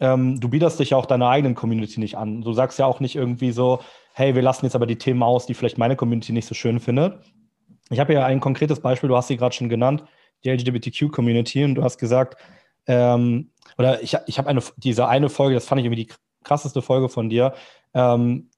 ähm, 0.00 0.40
du 0.40 0.48
bietest 0.48 0.80
dich 0.80 0.90
ja 0.90 0.96
auch 0.96 1.06
deiner 1.06 1.28
eigenen 1.28 1.54
Community 1.54 2.00
nicht 2.00 2.16
an. 2.16 2.42
Du 2.42 2.52
sagst 2.52 2.78
ja 2.78 2.86
auch 2.86 3.00
nicht 3.00 3.14
irgendwie 3.14 3.52
so, 3.52 3.80
hey, 4.14 4.34
wir 4.34 4.42
lassen 4.42 4.66
jetzt 4.66 4.74
aber 4.74 4.86
die 4.86 4.98
Themen 4.98 5.22
aus, 5.22 5.46
die 5.46 5.54
vielleicht 5.54 5.78
meine 5.78 5.96
Community 5.96 6.32
nicht 6.32 6.46
so 6.46 6.54
schön 6.54 6.80
findet. 6.80 7.20
Ich 7.90 8.00
habe 8.00 8.12
ja 8.12 8.24
ein 8.24 8.40
konkretes 8.40 8.80
Beispiel, 8.80 9.08
du 9.08 9.16
hast 9.16 9.28
sie 9.28 9.36
gerade 9.36 9.54
schon 9.54 9.68
genannt, 9.68 10.04
die 10.44 10.50
LGBTQ-Community, 10.50 11.64
und 11.64 11.76
du 11.76 11.84
hast 11.84 11.98
gesagt, 11.98 12.36
ähm, 12.86 13.50
oder 13.78 14.02
ich, 14.02 14.16
ich 14.26 14.38
habe 14.38 14.48
eine, 14.48 14.60
diese 14.76 15.06
eine 15.06 15.28
Folge, 15.28 15.54
das 15.54 15.66
fand 15.66 15.80
ich 15.80 15.86
irgendwie 15.86 16.06
die 16.06 16.12
krasseste 16.42 16.82
Folge 16.82 17.08
von 17.08 17.30
dir. 17.30 17.54
Ähm, 17.94 18.50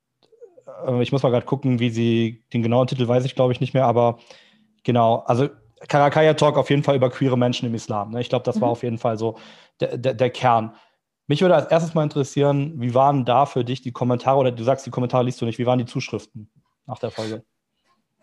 äh, 0.86 1.02
ich 1.02 1.12
muss 1.12 1.22
mal 1.22 1.30
gerade 1.30 1.46
gucken, 1.46 1.78
wie 1.78 1.90
sie, 1.90 2.44
den 2.52 2.62
genauen 2.62 2.86
Titel 2.86 3.06
weiß 3.06 3.24
ich 3.24 3.34
glaube 3.34 3.52
ich 3.52 3.60
nicht 3.60 3.74
mehr, 3.74 3.86
aber 3.86 4.18
genau, 4.82 5.24
also 5.26 5.48
Karakaya 5.88 6.34
Talk 6.34 6.56
auf 6.56 6.70
jeden 6.70 6.82
Fall 6.82 6.96
über 6.96 7.10
queere 7.10 7.36
Menschen 7.36 7.66
im 7.66 7.74
Islam. 7.74 8.10
Ne? 8.10 8.20
Ich 8.20 8.28
glaube, 8.28 8.44
das 8.44 8.56
mhm. 8.56 8.60
war 8.62 8.68
auf 8.70 8.82
jeden 8.82 8.98
Fall 8.98 9.18
so 9.18 9.36
der, 9.80 9.96
der, 9.96 10.14
der, 10.14 10.30
Kern. 10.30 10.74
Mich 11.26 11.40
würde 11.40 11.54
als 11.54 11.70
erstes 11.70 11.94
mal 11.94 12.02
interessieren, 12.02 12.74
wie 12.80 12.94
waren 12.94 13.24
da 13.24 13.46
für 13.46 13.64
dich 13.64 13.82
die 13.82 13.92
Kommentare 13.92 14.38
oder 14.38 14.52
du 14.52 14.62
sagst, 14.62 14.86
die 14.86 14.90
Kommentare 14.90 15.24
liest 15.24 15.40
du 15.40 15.46
nicht, 15.46 15.58
wie 15.58 15.66
waren 15.66 15.78
die 15.78 15.86
Zuschriften 15.86 16.50
nach 16.86 16.98
der 16.98 17.10
Folge? 17.10 17.42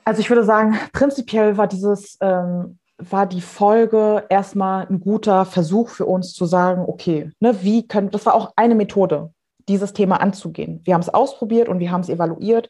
Also 0.06 0.22
ich 0.22 0.30
würde 0.30 0.44
sagen, 0.44 0.78
prinzipiell 0.94 1.58
war 1.58 1.68
dieses, 1.68 2.18
ähm, 2.22 2.80
war 2.98 3.26
die 3.26 3.42
Folge 3.42 4.26
erstmal 4.30 4.88
ein 4.88 5.00
guter 5.00 5.46
Versuch 5.46 5.90
für 5.90 6.06
uns 6.06 6.34
zu 6.34 6.46
sagen, 6.46 6.84
okay, 6.88 7.32
ne, 7.40 7.64
wie 7.64 7.88
können, 7.88 8.12
das 8.12 8.26
war 8.26 8.36
auch 8.36 8.54
eine 8.56 8.76
Methode, 8.76 9.34
dieses 9.68 9.94
Thema 9.94 10.22
anzugehen. 10.22 10.82
Wir 10.84 10.94
haben 10.94 11.02
es 11.02 11.10
ausprobiert 11.10 11.70
und 11.70 11.80
wir 11.80 11.92
haben 11.92 12.02
es 12.02 12.10
evaluiert 12.10 12.70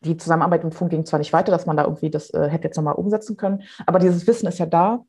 die 0.00 0.16
Zusammenarbeit 0.16 0.64
mit 0.64 0.74
Funk 0.74 0.90
ging 0.90 1.04
zwar 1.04 1.18
nicht 1.18 1.32
weiter, 1.32 1.50
dass 1.50 1.66
man 1.66 1.76
da 1.76 1.84
irgendwie 1.84 2.10
das 2.10 2.30
äh, 2.30 2.48
hätte 2.48 2.68
jetzt 2.68 2.76
nochmal 2.76 2.94
umsetzen 2.94 3.36
können, 3.36 3.62
aber 3.86 3.98
dieses 3.98 4.26
Wissen 4.26 4.46
ist 4.46 4.58
ja 4.58 4.66
da. 4.66 5.04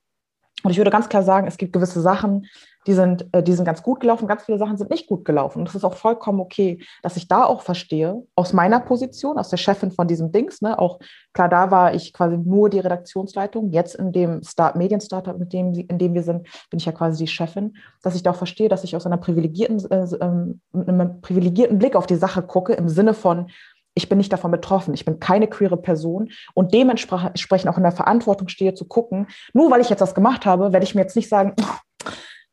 Und 0.63 0.71
ich 0.71 0.77
würde 0.77 0.91
ganz 0.91 1.07
klar 1.07 1.23
sagen, 1.23 1.47
es 1.47 1.57
gibt 1.57 1.71
gewisse 1.71 2.01
Sachen, 2.01 2.45
die 2.85 2.93
sind, 2.93 3.27
äh, 3.33 3.43
die 3.43 3.53
sind 3.53 3.65
ganz 3.65 3.81
gut 3.81 3.99
gelaufen, 3.99 4.27
ganz 4.27 4.43
viele 4.43 4.57
Sachen 4.57 4.77
sind 4.77 4.89
nicht 4.89 5.07
gut 5.07 5.23
gelaufen. 5.23 5.59
Und 5.59 5.67
das 5.67 5.75
ist 5.75 5.83
auch 5.85 5.95
vollkommen 5.95 6.39
okay, 6.39 6.83
dass 7.01 7.17
ich 7.17 7.27
da 7.27 7.45
auch 7.45 7.61
verstehe, 7.61 8.23
aus 8.35 8.51
meiner 8.51 8.79
Position, 8.79 9.37
aus 9.37 9.49
der 9.49 9.57
Chefin 9.57 9.91
von 9.91 10.07
diesem 10.07 10.31
Dings, 10.31 10.61
ne, 10.61 10.77
auch 10.77 10.99
klar, 11.33 11.49
da 11.49 11.71
war 11.71 11.93
ich 11.93 12.11
quasi 12.13 12.37
nur 12.37 12.69
die 12.69 12.79
Redaktionsleitung. 12.79 13.71
Jetzt 13.71 13.95
in 13.95 14.11
dem 14.11 14.43
Start, 14.43 14.75
Medien-Startup, 14.75 15.37
mit 15.37 15.53
dem, 15.53 15.73
in 15.73 15.97
dem 15.97 16.13
wir 16.13 16.23
sind, 16.23 16.47
bin 16.69 16.79
ich 16.79 16.85
ja 16.85 16.91
quasi 16.91 17.23
die 17.23 17.31
Chefin, 17.31 17.77
dass 18.01 18.15
ich 18.15 18.23
da 18.23 18.31
auch 18.31 18.35
verstehe, 18.35 18.69
dass 18.69 18.83
ich 18.83 18.95
aus 18.95 19.05
einer 19.05 19.17
privilegierten, 19.17 19.79
äh, 19.91 20.07
ähm, 20.21 20.61
einem 20.73 21.21
privilegierten 21.21 21.79
Blick 21.79 21.95
auf 21.95 22.07
die 22.07 22.15
Sache 22.15 22.41
gucke, 22.41 22.73
im 22.73 22.89
Sinne 22.89 23.13
von, 23.13 23.49
ich 23.93 24.09
bin 24.09 24.17
nicht 24.17 24.31
davon 24.31 24.51
betroffen, 24.51 24.93
ich 24.93 25.05
bin 25.05 25.19
keine 25.19 25.47
queere 25.47 25.77
Person. 25.77 26.29
Und 26.53 26.73
dementsprechend 26.73 27.69
auch 27.69 27.77
in 27.77 27.83
der 27.83 27.91
Verantwortung 27.91 28.47
stehe 28.47 28.73
zu 28.73 28.85
gucken, 28.85 29.27
nur 29.53 29.69
weil 29.71 29.81
ich 29.81 29.89
jetzt 29.89 30.01
das 30.01 30.15
gemacht 30.15 30.45
habe, 30.45 30.71
werde 30.71 30.83
ich 30.83 30.95
mir 30.95 31.01
jetzt 31.01 31.15
nicht 31.15 31.29
sagen, 31.29 31.53
oh, 31.59 32.09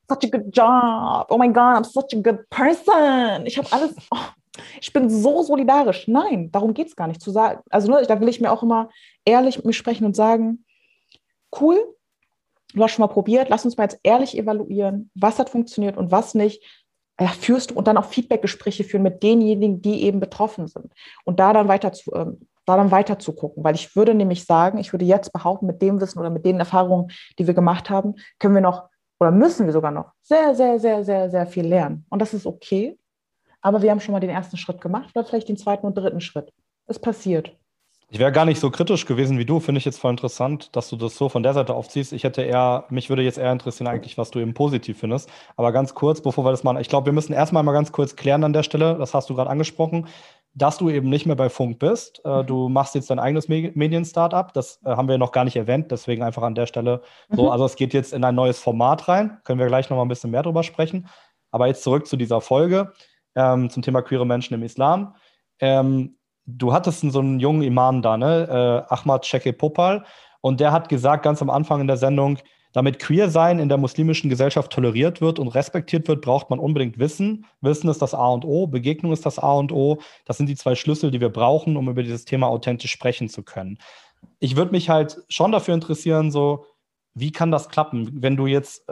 such 0.08 0.24
a 0.24 0.36
good 0.36 0.56
job, 0.56 1.26
oh 1.30 1.38
my 1.38 1.48
God, 1.48 1.56
I'm 1.56 1.84
such 1.84 2.14
a 2.14 2.20
good 2.20 2.48
person, 2.50 3.46
ich 3.46 3.58
habe 3.58 3.68
alles, 3.72 3.94
oh, 4.10 4.18
ich 4.80 4.92
bin 4.92 5.10
so 5.10 5.42
solidarisch. 5.42 6.08
Nein, 6.08 6.50
darum 6.50 6.74
geht 6.74 6.88
es 6.88 6.96
gar 6.96 7.06
nicht. 7.06 7.20
Zu 7.20 7.30
sagen. 7.30 7.60
Also 7.70 7.90
ne, 7.90 8.02
da 8.06 8.20
will 8.20 8.28
ich 8.28 8.40
mir 8.40 8.50
auch 8.50 8.62
immer 8.62 8.88
ehrlich 9.24 9.56
mit 9.56 9.66
mir 9.66 9.72
sprechen 9.72 10.04
und 10.04 10.16
sagen, 10.16 10.64
cool, 11.60 11.78
du 12.74 12.82
hast 12.82 12.92
schon 12.92 13.02
mal 13.02 13.12
probiert, 13.12 13.48
lass 13.48 13.64
uns 13.64 13.76
mal 13.76 13.84
jetzt 13.84 14.00
ehrlich 14.02 14.36
evaluieren, 14.36 15.10
was 15.14 15.38
hat 15.38 15.50
funktioniert 15.50 15.96
und 15.96 16.10
was 16.10 16.34
nicht 16.34 16.62
ja, 17.20 17.28
führst 17.28 17.72
und 17.72 17.86
dann 17.86 17.96
auch 17.96 18.06
Feedbackgespräche 18.06 18.84
führen 18.84 19.02
mit 19.02 19.22
denjenigen, 19.22 19.80
die 19.80 20.02
eben 20.02 20.20
betroffen 20.20 20.66
sind. 20.66 20.92
Und 21.24 21.40
da 21.40 21.52
dann 21.52 21.68
weiter 21.68 21.92
zu, 21.92 22.14
ähm, 22.14 22.46
da 22.66 22.76
dann 22.76 22.90
weiter 22.90 23.18
zu 23.18 23.32
gucken. 23.32 23.64
Weil 23.64 23.74
ich 23.74 23.96
würde 23.96 24.14
nämlich 24.14 24.44
sagen, 24.44 24.78
ich 24.78 24.92
würde 24.92 25.04
jetzt 25.04 25.32
behaupten, 25.32 25.66
mit 25.66 25.80
dem 25.80 26.00
Wissen 26.00 26.18
oder 26.18 26.30
mit 26.30 26.44
den 26.44 26.58
Erfahrungen, 26.58 27.10
die 27.38 27.46
wir 27.46 27.54
gemacht 27.54 27.88
haben, 27.88 28.16
können 28.38 28.54
wir 28.54 28.60
noch 28.60 28.88
oder 29.18 29.30
müssen 29.30 29.64
wir 29.64 29.72
sogar 29.72 29.92
noch 29.92 30.12
sehr, 30.20 30.54
sehr, 30.54 30.78
sehr, 30.78 31.02
sehr, 31.02 31.30
sehr 31.30 31.46
viel 31.46 31.66
lernen. 31.66 32.04
Und 32.10 32.20
das 32.20 32.34
ist 32.34 32.46
okay. 32.46 32.98
Aber 33.62 33.80
wir 33.82 33.90
haben 33.90 34.00
schon 34.00 34.12
mal 34.12 34.20
den 34.20 34.30
ersten 34.30 34.56
Schritt 34.58 34.80
gemacht 34.80 35.10
oder 35.14 35.24
vielleicht 35.24 35.48
den 35.48 35.56
zweiten 35.56 35.86
und 35.86 35.96
dritten 35.96 36.20
Schritt. 36.20 36.52
Es 36.86 36.98
passiert. 36.98 37.56
Ich 38.08 38.20
wäre 38.20 38.30
gar 38.30 38.44
nicht 38.44 38.60
so 38.60 38.70
kritisch 38.70 39.04
gewesen 39.04 39.36
wie 39.36 39.44
du. 39.44 39.58
Finde 39.58 39.80
ich 39.80 39.84
jetzt 39.84 39.98
voll 39.98 40.12
interessant, 40.12 40.76
dass 40.76 40.88
du 40.88 40.96
das 40.96 41.16
so 41.16 41.28
von 41.28 41.42
der 41.42 41.54
Seite 41.54 41.74
aufziehst. 41.74 42.12
Ich 42.12 42.22
hätte 42.22 42.42
eher, 42.42 42.84
mich 42.88 43.08
würde 43.08 43.22
jetzt 43.22 43.36
eher 43.36 43.50
interessieren 43.50 43.88
eigentlich, 43.88 44.16
was 44.16 44.30
du 44.30 44.38
eben 44.38 44.54
positiv 44.54 45.00
findest. 45.00 45.28
Aber 45.56 45.72
ganz 45.72 45.92
kurz, 45.94 46.20
bevor 46.20 46.44
wir 46.44 46.52
das 46.52 46.62
machen, 46.62 46.78
ich 46.78 46.88
glaube, 46.88 47.06
wir 47.06 47.12
müssen 47.12 47.32
erstmal 47.32 47.64
mal 47.64 47.72
ganz 47.72 47.90
kurz 47.90 48.14
klären 48.14 48.44
an 48.44 48.52
der 48.52 48.62
Stelle, 48.62 48.96
das 48.96 49.12
hast 49.12 49.28
du 49.28 49.34
gerade 49.34 49.50
angesprochen, 49.50 50.06
dass 50.54 50.78
du 50.78 50.88
eben 50.88 51.08
nicht 51.10 51.26
mehr 51.26 51.34
bei 51.34 51.48
Funk 51.48 51.80
bist. 51.80 52.22
Äh, 52.24 52.42
mhm. 52.42 52.46
Du 52.46 52.68
machst 52.68 52.94
jetzt 52.94 53.10
dein 53.10 53.18
eigenes 53.18 53.48
Medien-Startup. 53.48 54.52
Das 54.52 54.80
äh, 54.84 54.90
haben 54.90 55.08
wir 55.08 55.18
noch 55.18 55.32
gar 55.32 55.44
nicht 55.44 55.56
erwähnt, 55.56 55.90
deswegen 55.90 56.22
einfach 56.22 56.42
an 56.42 56.54
der 56.54 56.66
Stelle 56.66 57.02
so. 57.28 57.44
Mhm. 57.44 57.48
Also 57.50 57.64
es 57.64 57.74
geht 57.74 57.92
jetzt 57.92 58.12
in 58.12 58.22
ein 58.22 58.36
neues 58.36 58.60
Format 58.60 59.08
rein. 59.08 59.38
Können 59.42 59.58
wir 59.58 59.66
gleich 59.66 59.90
noch 59.90 59.96
mal 59.96 60.04
ein 60.04 60.08
bisschen 60.08 60.30
mehr 60.30 60.44
drüber 60.44 60.62
sprechen. 60.62 61.08
Aber 61.50 61.66
jetzt 61.66 61.82
zurück 61.82 62.06
zu 62.06 62.16
dieser 62.16 62.40
Folge 62.40 62.92
ähm, 63.34 63.68
zum 63.68 63.82
Thema 63.82 64.00
queere 64.00 64.26
Menschen 64.26 64.54
im 64.54 64.62
Islam. 64.62 65.16
Ähm, 65.58 66.16
du 66.46 66.72
hattest 66.72 67.00
so 67.00 67.18
einen 67.18 67.40
jungen 67.40 67.62
Imam 67.62 68.02
da, 68.02 68.16
ne? 68.16 68.84
Äh, 68.88 68.94
Ahmad 68.94 69.26
Sheke 69.26 69.52
Popal. 69.52 70.04
Und 70.40 70.60
der 70.60 70.72
hat 70.72 70.88
gesagt, 70.88 71.24
ganz 71.24 71.42
am 71.42 71.50
Anfang 71.50 71.80
in 71.80 71.86
der 71.86 71.96
Sendung, 71.96 72.38
Damit 72.76 72.98
Queer-Sein 72.98 73.58
in 73.58 73.70
der 73.70 73.78
muslimischen 73.78 74.28
Gesellschaft 74.28 74.70
toleriert 74.70 75.22
wird 75.22 75.38
und 75.38 75.48
respektiert 75.48 76.06
wird, 76.08 76.20
braucht 76.20 76.50
man 76.50 76.58
unbedingt 76.58 76.98
Wissen. 76.98 77.46
Wissen 77.62 77.88
ist 77.88 78.02
das 78.02 78.12
A 78.12 78.28
und 78.28 78.44
O, 78.44 78.66
Begegnung 78.66 79.14
ist 79.14 79.24
das 79.24 79.38
A 79.38 79.54
und 79.54 79.72
O. 79.72 79.96
Das 80.26 80.36
sind 80.36 80.46
die 80.46 80.56
zwei 80.56 80.74
Schlüssel, 80.74 81.10
die 81.10 81.22
wir 81.22 81.30
brauchen, 81.30 81.78
um 81.78 81.88
über 81.88 82.02
dieses 82.02 82.26
Thema 82.26 82.48
authentisch 82.48 82.90
sprechen 82.90 83.30
zu 83.30 83.42
können. 83.42 83.78
Ich 84.40 84.56
würde 84.56 84.72
mich 84.72 84.90
halt 84.90 85.16
schon 85.30 85.52
dafür 85.52 85.72
interessieren, 85.72 86.30
so, 86.30 86.66
wie 87.14 87.32
kann 87.32 87.50
das 87.50 87.70
klappen, 87.70 88.10
wenn 88.20 88.36
du 88.36 88.46
jetzt, 88.46 88.84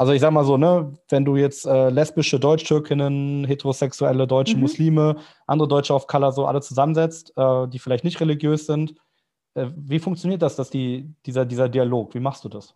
also 0.00 0.12
ich 0.12 0.22
sag 0.22 0.30
mal 0.30 0.46
so, 0.46 0.56
ne, 0.56 0.94
wenn 1.10 1.26
du 1.26 1.36
jetzt 1.36 1.66
äh, 1.66 1.90
lesbische 1.90 2.40
Deutsch-Türkinnen, 2.40 3.44
heterosexuelle 3.44 4.26
deutsche 4.26 4.54
mhm. 4.54 4.62
Muslime, 4.62 5.16
andere 5.46 5.68
Deutsche 5.68 5.92
auf 5.92 6.06
Color 6.06 6.32
so 6.32 6.46
alle 6.46 6.62
zusammensetzt, 6.62 7.34
äh, 7.36 7.68
die 7.68 7.78
vielleicht 7.78 8.04
nicht 8.04 8.18
religiös 8.18 8.64
sind, 8.64 8.94
äh, 9.52 9.66
wie 9.76 9.98
funktioniert 9.98 10.40
das, 10.40 10.56
dass 10.56 10.70
die, 10.70 11.14
dieser, 11.26 11.44
dieser 11.44 11.68
Dialog? 11.68 12.14
Wie 12.14 12.20
machst 12.20 12.42
du 12.44 12.48
das? 12.48 12.74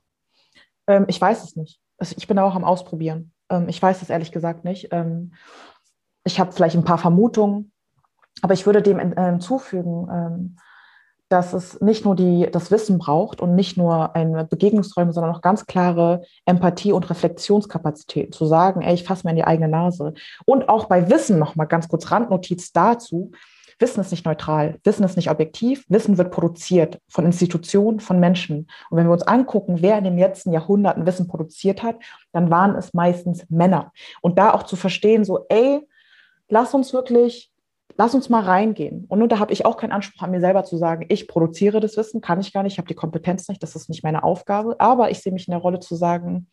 Ähm, 0.86 1.06
ich 1.08 1.18
weiß 1.18 1.44
es 1.44 1.56
nicht. 1.56 1.80
Also 1.96 2.14
ich 2.18 2.26
bin 2.26 2.38
auch 2.38 2.54
am 2.54 2.62
Ausprobieren. 2.62 3.32
Ähm, 3.48 3.70
ich 3.70 3.80
weiß 3.80 4.02
es 4.02 4.10
ehrlich 4.10 4.30
gesagt 4.30 4.66
nicht. 4.66 4.88
Ähm, 4.90 5.32
ich 6.24 6.38
habe 6.38 6.52
vielleicht 6.52 6.76
ein 6.76 6.84
paar 6.84 6.98
Vermutungen, 6.98 7.72
aber 8.42 8.52
ich 8.52 8.66
würde 8.66 8.82
dem 8.82 8.98
äh, 8.98 9.30
hinzufügen, 9.30 10.08
ähm, 10.12 10.56
dass 11.34 11.52
es 11.52 11.80
nicht 11.80 12.04
nur 12.04 12.14
die, 12.14 12.48
das 12.52 12.70
Wissen 12.70 12.96
braucht 12.96 13.40
und 13.40 13.56
nicht 13.56 13.76
nur 13.76 14.14
eine 14.14 14.44
Begegnungsräume, 14.44 15.12
sondern 15.12 15.34
auch 15.34 15.40
ganz 15.40 15.66
klare 15.66 16.22
Empathie- 16.46 16.92
und 16.92 17.10
Reflexionskapazität. 17.10 18.32
Zu 18.32 18.46
sagen, 18.46 18.82
ey, 18.82 18.94
ich 18.94 19.02
fasse 19.02 19.26
mir 19.26 19.30
in 19.30 19.36
die 19.36 19.44
eigene 19.44 19.66
Nase. 19.66 20.14
Und 20.46 20.68
auch 20.68 20.84
bei 20.84 21.10
Wissen 21.10 21.40
nochmal 21.40 21.66
ganz 21.66 21.88
kurz 21.88 22.12
Randnotiz 22.12 22.72
dazu. 22.72 23.32
Wissen 23.80 24.00
ist 24.00 24.12
nicht 24.12 24.24
neutral, 24.24 24.78
Wissen 24.84 25.02
ist 25.02 25.16
nicht 25.16 25.28
objektiv, 25.28 25.84
Wissen 25.88 26.18
wird 26.18 26.30
produziert 26.30 27.00
von 27.08 27.26
Institutionen, 27.26 27.98
von 27.98 28.20
Menschen. 28.20 28.68
Und 28.88 28.96
wenn 28.96 29.06
wir 29.06 29.12
uns 29.12 29.26
angucken, 29.26 29.78
wer 29.80 29.98
in 29.98 30.04
den 30.04 30.16
letzten 30.16 30.52
Jahrhunderten 30.52 31.04
Wissen 31.04 31.26
produziert 31.26 31.82
hat, 31.82 31.96
dann 32.30 32.48
waren 32.48 32.76
es 32.76 32.94
meistens 32.94 33.44
Männer. 33.50 33.90
Und 34.22 34.38
da 34.38 34.54
auch 34.54 34.62
zu 34.62 34.76
verstehen, 34.76 35.24
so, 35.24 35.46
ey, 35.48 35.84
lass 36.48 36.74
uns 36.74 36.92
wirklich, 36.92 37.50
lass 37.96 38.14
uns 38.14 38.28
mal 38.28 38.42
reingehen. 38.42 39.04
Und 39.08 39.18
nun, 39.20 39.28
da 39.28 39.38
habe 39.38 39.52
ich 39.52 39.66
auch 39.66 39.76
keinen 39.76 39.92
Anspruch 39.92 40.22
an 40.22 40.30
mir 40.30 40.40
selber 40.40 40.64
zu 40.64 40.76
sagen, 40.76 41.06
ich 41.08 41.28
produziere 41.28 41.80
das 41.80 41.96
Wissen, 41.96 42.20
kann 42.20 42.40
ich 42.40 42.52
gar 42.52 42.62
nicht, 42.62 42.74
ich 42.74 42.78
habe 42.78 42.88
die 42.88 42.94
Kompetenz 42.94 43.48
nicht, 43.48 43.62
das 43.62 43.76
ist 43.76 43.88
nicht 43.88 44.02
meine 44.02 44.24
Aufgabe. 44.24 44.78
Aber 44.80 45.10
ich 45.10 45.20
sehe 45.20 45.32
mich 45.32 45.46
in 45.48 45.52
der 45.52 45.60
Rolle 45.60 45.80
zu 45.80 45.94
sagen, 45.94 46.50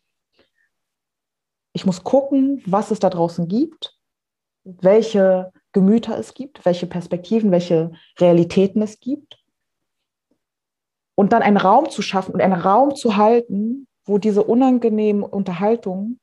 ich 1.72 1.86
muss 1.86 2.04
gucken, 2.04 2.62
was 2.66 2.90
es 2.90 2.98
da 2.98 3.10
draußen 3.10 3.48
gibt, 3.48 3.96
welche 4.64 5.52
Gemüter 5.72 6.18
es 6.18 6.34
gibt, 6.34 6.64
welche 6.64 6.86
Perspektiven, 6.86 7.50
welche 7.50 7.92
Realitäten 8.18 8.82
es 8.82 9.00
gibt. 9.00 9.38
Und 11.14 11.32
dann 11.32 11.42
einen 11.42 11.56
Raum 11.56 11.90
zu 11.90 12.02
schaffen 12.02 12.34
und 12.34 12.40
einen 12.40 12.60
Raum 12.60 12.94
zu 12.94 13.16
halten, 13.16 13.86
wo 14.04 14.18
diese 14.18 14.42
unangenehmen 14.42 15.22
Unterhaltungen 15.22 16.20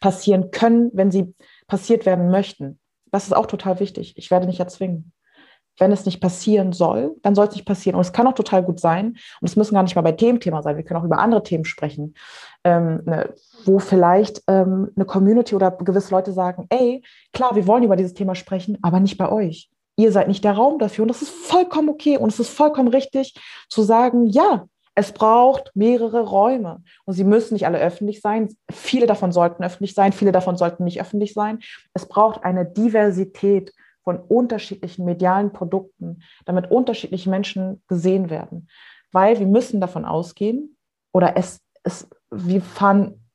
passieren 0.00 0.50
können, 0.50 0.90
wenn 0.92 1.10
sie 1.10 1.34
passiert 1.66 2.06
werden 2.06 2.30
möchten. 2.30 2.78
Das 3.10 3.24
ist 3.24 3.32
auch 3.32 3.46
total 3.46 3.80
wichtig. 3.80 4.14
Ich 4.16 4.30
werde 4.30 4.46
nicht 4.46 4.60
erzwingen 4.60 5.12
wenn 5.78 5.92
es 5.92 6.06
nicht 6.06 6.20
passieren 6.20 6.72
soll, 6.72 7.16
dann 7.22 7.34
soll 7.34 7.48
es 7.48 7.54
nicht 7.54 7.66
passieren. 7.66 7.96
Und 7.96 8.00
es 8.00 8.12
kann 8.12 8.26
auch 8.26 8.34
total 8.34 8.62
gut 8.62 8.80
sein, 8.80 9.16
und 9.40 9.48
es 9.48 9.56
müssen 9.56 9.74
gar 9.74 9.82
nicht 9.82 9.96
mal 9.96 10.02
bei 10.02 10.12
Thementhema 10.12 10.62
sein, 10.62 10.76
wir 10.76 10.84
können 10.84 11.00
auch 11.00 11.04
über 11.04 11.18
andere 11.18 11.42
Themen 11.42 11.64
sprechen, 11.64 12.14
ähm, 12.64 13.02
ne, 13.04 13.34
wo 13.64 13.78
vielleicht 13.78 14.42
ähm, 14.48 14.90
eine 14.96 15.04
Community 15.04 15.54
oder 15.54 15.70
gewisse 15.70 16.12
Leute 16.12 16.32
sagen, 16.32 16.66
ey, 16.70 17.02
klar, 17.32 17.54
wir 17.54 17.66
wollen 17.66 17.84
über 17.84 17.96
dieses 17.96 18.14
Thema 18.14 18.34
sprechen, 18.34 18.78
aber 18.82 19.00
nicht 19.00 19.18
bei 19.18 19.30
euch. 19.30 19.70
Ihr 19.98 20.12
seid 20.12 20.28
nicht 20.28 20.44
der 20.44 20.52
Raum 20.52 20.78
dafür 20.78 21.02
und 21.02 21.08
das 21.08 21.22
ist 21.22 21.30
vollkommen 21.30 21.88
okay 21.88 22.18
und 22.18 22.30
es 22.30 22.38
ist 22.38 22.50
vollkommen 22.50 22.88
richtig 22.88 23.34
zu 23.70 23.82
sagen, 23.82 24.26
ja, 24.26 24.66
es 24.98 25.12
braucht 25.12 25.70
mehrere 25.74 26.20
Räume 26.20 26.82
und 27.04 27.12
sie 27.12 27.22
müssen 27.22 27.52
nicht 27.52 27.66
alle 27.66 27.78
öffentlich 27.78 28.22
sein. 28.22 28.48
Viele 28.72 29.06
davon 29.06 29.30
sollten 29.30 29.62
öffentlich 29.62 29.94
sein, 29.94 30.12
viele 30.12 30.32
davon 30.32 30.56
sollten 30.56 30.84
nicht 30.84 31.00
öffentlich 31.00 31.34
sein. 31.34 31.60
Es 31.92 32.08
braucht 32.08 32.42
eine 32.44 32.64
Diversität 32.64 33.74
von 34.02 34.18
unterschiedlichen 34.18 35.04
medialen 35.04 35.52
Produkten, 35.52 36.22
damit 36.46 36.70
unterschiedliche 36.70 37.28
Menschen 37.28 37.82
gesehen 37.88 38.30
werden. 38.30 38.68
Weil 39.12 39.38
wir 39.38 39.46
müssen 39.46 39.82
davon 39.82 40.06
ausgehen, 40.06 40.78
oder 41.12 41.36
es, 41.36 41.60
es 41.82 42.08
wir 42.30 42.62
fahren, 42.62 43.25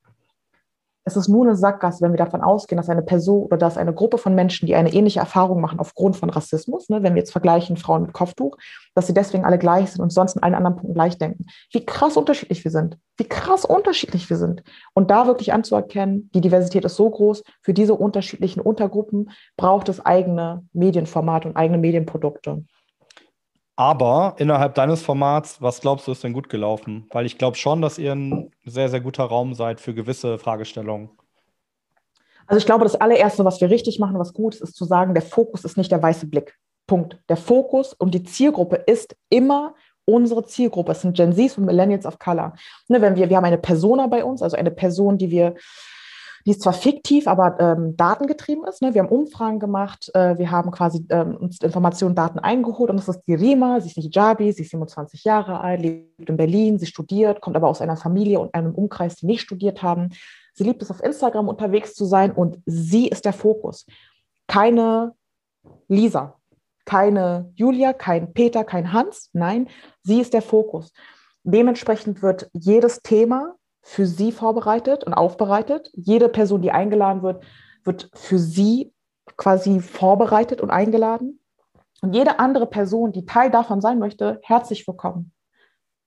es 1.04 1.16
ist 1.16 1.28
nur 1.28 1.45
eine 1.45 1.56
Sackgasse, 1.56 2.02
wenn 2.02 2.12
wir 2.12 2.18
davon 2.18 2.41
ausgehen, 2.41 2.78
dass 2.78 2.89
eine 2.89 3.02
Person 3.02 3.43
oder 3.43 3.58
dass 3.58 3.78
eine 3.78 3.93
Gruppe 3.93 4.18
von 4.18 4.36
Menschen, 4.36 4.68
die 4.68 4.76
eine 4.76 4.93
ähnliche 4.93 5.20
Erfahrung 5.20 5.60
machen 5.60 5.80
aufgrund 5.80 6.16
von 6.16 6.30
Rassismus, 6.30 6.89
ne, 6.89 7.02
wenn 7.02 7.16
wir 7.16 7.22
jetzt 7.22 7.32
vergleichen 7.32 7.78
Frauen 7.78 8.04
mit 8.04 8.14
Kopftuch, 8.14 8.56
dass 8.93 9.08
sie 9.08 9.14
deswegen 9.14 9.43
alle 9.43 9.58
gleich 9.58 9.91
sind 9.91 10.02
und 10.02 10.12
sonst 10.12 10.36
in 10.36 10.43
allen 10.43 10.54
anderen 10.54 10.76
Punkten 10.76 10.93
gleich 10.93 11.18
denken. 11.18 11.45
Wie 11.72 11.86
krass 11.86 12.18
unterschiedlich 12.18 12.64
wir 12.64 12.72
sind. 12.72 12.97
Wie 13.18 13.28
krass 13.28 13.66
unterschiedlich 13.66 14.30
wir 14.30 14.38
sind. 14.38 14.64
Und 14.93 15.10
da 15.10 15.26
wirklich 15.26 15.54
anzuerkennen, 15.54 16.30
die 16.36 16.41
Diversität 16.41 16.86
ist 16.86 16.95
so 16.95 17.10
groß, 17.10 17.43
für 17.62 17.74
diese 17.74 17.95
unterschiedlichen 17.95 18.62
Untergruppen 18.62 19.32
braucht 19.58 19.89
es 19.89 20.06
eigene 20.06 20.66
Medienformate 20.74 21.47
und 21.47 21.58
eigene 21.58 21.80
Medienprodukte. 21.80 22.64
Aber 23.76 24.36
innerhalb 24.38 24.76
deines 24.76 25.01
Formats, 25.01 25.61
was 25.61 25.82
glaubst 25.82 26.07
du, 26.07 26.11
ist 26.11 26.24
denn 26.24 26.34
gut 26.34 26.49
gelaufen? 26.49 27.07
Weil 27.11 27.26
ich 27.26 27.38
glaube 27.38 27.57
schon, 27.57 27.82
dass 27.82 27.97
ihr 27.97 28.11
ein 28.13 28.51
sehr, 28.65 28.89
sehr 28.89 29.01
guter 29.01 29.24
Raum 29.24 29.53
seid 29.53 29.80
für 29.80 29.93
gewisse 29.93 30.38
Fragestellungen. 30.38 31.09
Also 32.47 32.59
ich 32.59 32.65
glaube, 32.65 32.84
das 32.84 32.95
allererste, 32.95 33.45
was 33.45 33.61
wir 33.61 33.69
richtig 33.69 33.97
machen, 33.97 34.19
was 34.19 34.34
gut 34.34 34.55
ist, 34.55 34.61
ist 34.61 34.76
zu 34.76 34.86
sagen, 34.86 35.13
der 35.13 35.24
Fokus 35.24 35.63
ist 35.63 35.78
nicht 35.78 35.91
der 35.91 36.03
weiße 36.03 36.28
Blick. 36.28 36.57
Punkt. 36.86 37.17
Der 37.30 37.38
Fokus 37.38 37.93
und 37.93 38.13
die 38.13 38.24
Zielgruppe 38.24 38.76
ist 38.76 39.15
immer 39.30 39.76
unsere 40.05 40.43
Zielgruppe. 40.43 40.91
Es 40.91 41.01
sind 41.01 41.15
Gen 41.15 41.34
Zs 41.34 41.57
und 41.57 41.65
Millennials 41.65 42.05
of 42.05 42.19
Color. 42.19 42.53
Ne, 42.89 43.01
wenn 43.01 43.15
wir, 43.15 43.30
wir 43.30 43.38
haben 43.38 43.45
eine 43.45 43.57
Persona 43.57 44.07
bei 44.07 44.26
uns, 44.26 44.41
also 44.41 44.57
eine 44.57 44.72
Person, 44.72 45.17
die 45.17 45.32
wir 45.32 45.55
die 46.45 46.51
ist 46.51 46.61
zwar 46.61 46.73
fiktiv, 46.73 47.27
aber 47.27 47.59
ähm, 47.59 47.95
datengetrieben 47.97 48.63
ist. 48.65 48.81
Ne? 48.81 48.93
Wir 48.93 49.03
haben 49.03 49.09
Umfragen 49.09 49.59
gemacht, 49.59 50.11
äh, 50.13 50.37
wir 50.37 50.51
haben 50.51 50.71
quasi 50.71 51.05
ähm, 51.09 51.35
uns 51.37 51.59
Informationen, 51.59 52.15
Daten 52.15 52.39
eingeholt 52.39 52.89
und 52.89 52.97
das 52.97 53.07
ist 53.07 53.21
die 53.27 53.33
Rima, 53.33 53.79
sie 53.79 53.89
ist 53.89 53.97
eine 53.97 54.05
Hijabi, 54.05 54.51
sie 54.51 54.63
ist 54.63 54.71
27 54.71 55.23
Jahre 55.23 55.61
alt, 55.61 55.81
lebt 55.81 56.29
in 56.29 56.37
Berlin, 56.37 56.79
sie 56.79 56.85
studiert, 56.85 57.41
kommt 57.41 57.55
aber 57.55 57.67
aus 57.67 57.81
einer 57.81 57.97
Familie 57.97 58.39
und 58.39 58.53
einem 58.53 58.73
Umkreis, 58.73 59.15
die 59.15 59.25
nicht 59.25 59.41
studiert 59.41 59.83
haben. 59.83 60.09
Sie 60.53 60.63
liebt 60.63 60.81
es, 60.81 60.91
auf 60.91 61.03
Instagram 61.03 61.47
unterwegs 61.47 61.93
zu 61.93 62.05
sein 62.05 62.31
und 62.31 62.59
sie 62.65 63.07
ist 63.07 63.25
der 63.25 63.33
Fokus. 63.33 63.85
Keine 64.47 65.13
Lisa, 65.87 66.35
keine 66.85 67.51
Julia, 67.55 67.93
kein 67.93 68.33
Peter, 68.33 68.63
kein 68.63 68.91
Hans. 68.91 69.29
Nein, 69.33 69.69
sie 70.03 70.19
ist 70.19 70.33
der 70.33 70.41
Fokus. 70.41 70.91
Dementsprechend 71.43 72.21
wird 72.21 72.49
jedes 72.53 73.01
Thema 73.01 73.55
für 73.82 74.05
sie 74.05 74.32
vorbereitet 74.32 75.03
und 75.03 75.13
aufbereitet. 75.13 75.89
Jede 75.93 76.29
Person, 76.29 76.61
die 76.61 76.71
eingeladen 76.71 77.23
wird, 77.23 77.43
wird 77.84 78.09
für 78.13 78.39
sie 78.39 78.93
quasi 79.38 79.79
vorbereitet 79.79 80.61
und 80.61 80.69
eingeladen. 80.69 81.39
Und 82.01 82.13
jede 82.13 82.39
andere 82.39 82.67
Person, 82.67 83.11
die 83.11 83.25
Teil 83.25 83.51
davon 83.51 83.82
sein 83.82 83.99
möchte, 83.99 84.39
herzlich 84.43 84.88
willkommen. 84.88 85.32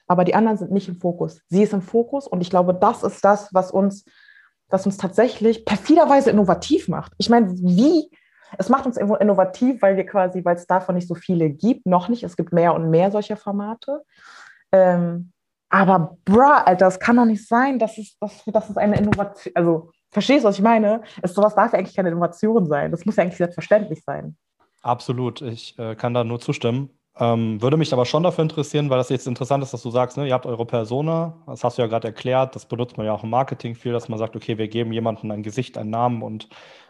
Aber 0.06 0.24
die 0.24 0.34
anderen 0.34 0.58
sind 0.58 0.72
nicht 0.72 0.88
im 0.88 0.96
Fokus. 0.96 1.40
Sie 1.48 1.62
ist 1.62 1.72
im 1.72 1.82
Fokus 1.82 2.26
und 2.26 2.40
ich 2.40 2.50
glaube, 2.50 2.74
das 2.74 3.02
ist 3.02 3.24
das, 3.24 3.52
was 3.52 3.70
uns, 3.70 4.04
was 4.68 4.86
uns 4.86 4.96
tatsächlich 4.96 5.64
perfiderweise 5.64 6.30
innovativ 6.30 6.88
macht. 6.88 7.12
Ich 7.18 7.30
meine, 7.30 7.52
wie? 7.52 8.10
Es 8.58 8.68
macht 8.68 8.86
uns 8.86 8.96
innovativ, 8.96 9.82
weil 9.82 9.96
wir 9.96 10.06
quasi, 10.06 10.44
weil 10.44 10.56
es 10.56 10.66
davon 10.66 10.94
nicht 10.94 11.08
so 11.08 11.14
viele 11.14 11.50
gibt, 11.50 11.86
noch 11.86 12.08
nicht. 12.08 12.22
Es 12.22 12.36
gibt 12.36 12.52
mehr 12.52 12.74
und 12.74 12.90
mehr 12.90 13.10
solcher 13.10 13.36
Formate. 13.36 14.02
Ähm, 14.70 15.32
aber 15.74 16.18
bra, 16.24 16.62
Alter, 16.64 16.84
das 16.84 17.00
kann 17.00 17.16
doch 17.16 17.24
nicht 17.24 17.48
sein, 17.48 17.80
dass 17.80 17.98
es, 17.98 18.16
dass, 18.20 18.44
dass 18.46 18.70
es 18.70 18.76
eine 18.76 18.96
Innovation, 18.96 19.52
also 19.56 19.90
verstehst 20.12 20.44
du, 20.44 20.48
was 20.48 20.56
ich 20.56 20.62
meine? 20.62 21.02
Es, 21.20 21.34
sowas 21.34 21.56
darf 21.56 21.72
ja 21.72 21.80
eigentlich 21.80 21.96
keine 21.96 22.10
Innovation 22.10 22.66
sein. 22.66 22.92
Das 22.92 23.04
muss 23.04 23.16
ja 23.16 23.24
eigentlich 23.24 23.38
selbstverständlich 23.38 24.04
sein. 24.04 24.36
Absolut, 24.82 25.42
ich 25.42 25.76
äh, 25.78 25.96
kann 25.96 26.14
da 26.14 26.22
nur 26.22 26.38
zustimmen. 26.38 26.90
Ähm, 27.18 27.60
würde 27.60 27.76
mich 27.76 27.92
aber 27.92 28.06
schon 28.06 28.22
dafür 28.22 28.42
interessieren, 28.42 28.88
weil 28.88 28.98
das 28.98 29.08
jetzt 29.08 29.26
interessant 29.26 29.64
ist, 29.64 29.72
dass 29.72 29.82
du 29.82 29.90
sagst, 29.90 30.16
ne, 30.16 30.28
ihr 30.28 30.34
habt 30.34 30.46
eure 30.46 30.66
Persona, 30.66 31.42
das 31.46 31.64
hast 31.64 31.78
du 31.78 31.82
ja 31.82 31.88
gerade 31.88 32.08
erklärt, 32.08 32.54
das 32.54 32.66
benutzt 32.66 32.96
man 32.96 33.06
ja 33.06 33.12
auch 33.12 33.24
im 33.24 33.30
Marketing 33.30 33.74
viel, 33.74 33.92
dass 33.92 34.08
man 34.08 34.18
sagt, 34.18 34.36
okay, 34.36 34.58
wir 34.58 34.68
geben 34.68 34.92
jemandem 34.92 35.30
ein 35.30 35.42
Gesicht, 35.42 35.78
einen 35.78 35.90
Namen 35.90 36.22
und 36.22 36.48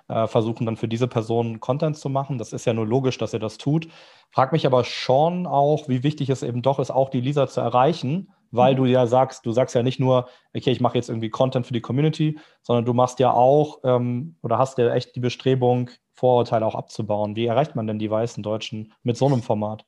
äh, 0.08 0.26
versuchen 0.26 0.66
dann 0.66 0.76
für 0.76 0.88
diese 0.88 1.08
Person 1.08 1.60
Content 1.60 1.96
zu 1.96 2.10
machen. 2.10 2.36
Das 2.36 2.52
ist 2.52 2.64
ja 2.66 2.74
nur 2.74 2.86
logisch, 2.86 3.16
dass 3.16 3.32
ihr 3.32 3.38
das 3.38 3.56
tut. 3.58 3.88
Frag 4.30 4.52
mich 4.52 4.66
aber 4.66 4.84
schon 4.84 5.46
auch, 5.46 5.88
wie 5.88 6.02
wichtig 6.02 6.30
es 6.30 6.42
eben 6.42 6.62
doch 6.62 6.78
ist, 6.78 6.90
auch 6.90 7.08
die 7.08 7.20
Lisa 7.20 7.46
zu 7.46 7.60
erreichen, 7.60 8.30
weil 8.54 8.74
mhm. 8.74 8.78
du 8.78 8.84
ja 8.86 9.06
sagst, 9.06 9.44
du 9.46 9.52
sagst 9.52 9.74
ja 9.74 9.82
nicht 9.82 10.00
nur, 10.00 10.28
okay, 10.54 10.70
ich 10.70 10.80
mache 10.80 10.96
jetzt 10.96 11.08
irgendwie 11.08 11.30
Content 11.30 11.66
für 11.66 11.72
die 11.72 11.80
Community, 11.80 12.38
sondern 12.62 12.84
du 12.84 12.94
machst 12.94 13.18
ja 13.18 13.32
auch 13.32 13.80
ähm, 13.84 14.36
oder 14.42 14.58
hast 14.58 14.78
ja 14.78 14.92
echt 14.92 15.14
die 15.16 15.20
Bestrebung, 15.20 15.90
Vorurteile 16.16 16.64
auch 16.64 16.76
abzubauen. 16.76 17.34
Wie 17.34 17.46
erreicht 17.46 17.74
man 17.74 17.86
denn 17.86 17.98
die 17.98 18.10
weißen 18.10 18.42
Deutschen 18.42 18.92
mit 19.02 19.16
so 19.16 19.26
einem 19.26 19.42
Format? 19.42 19.84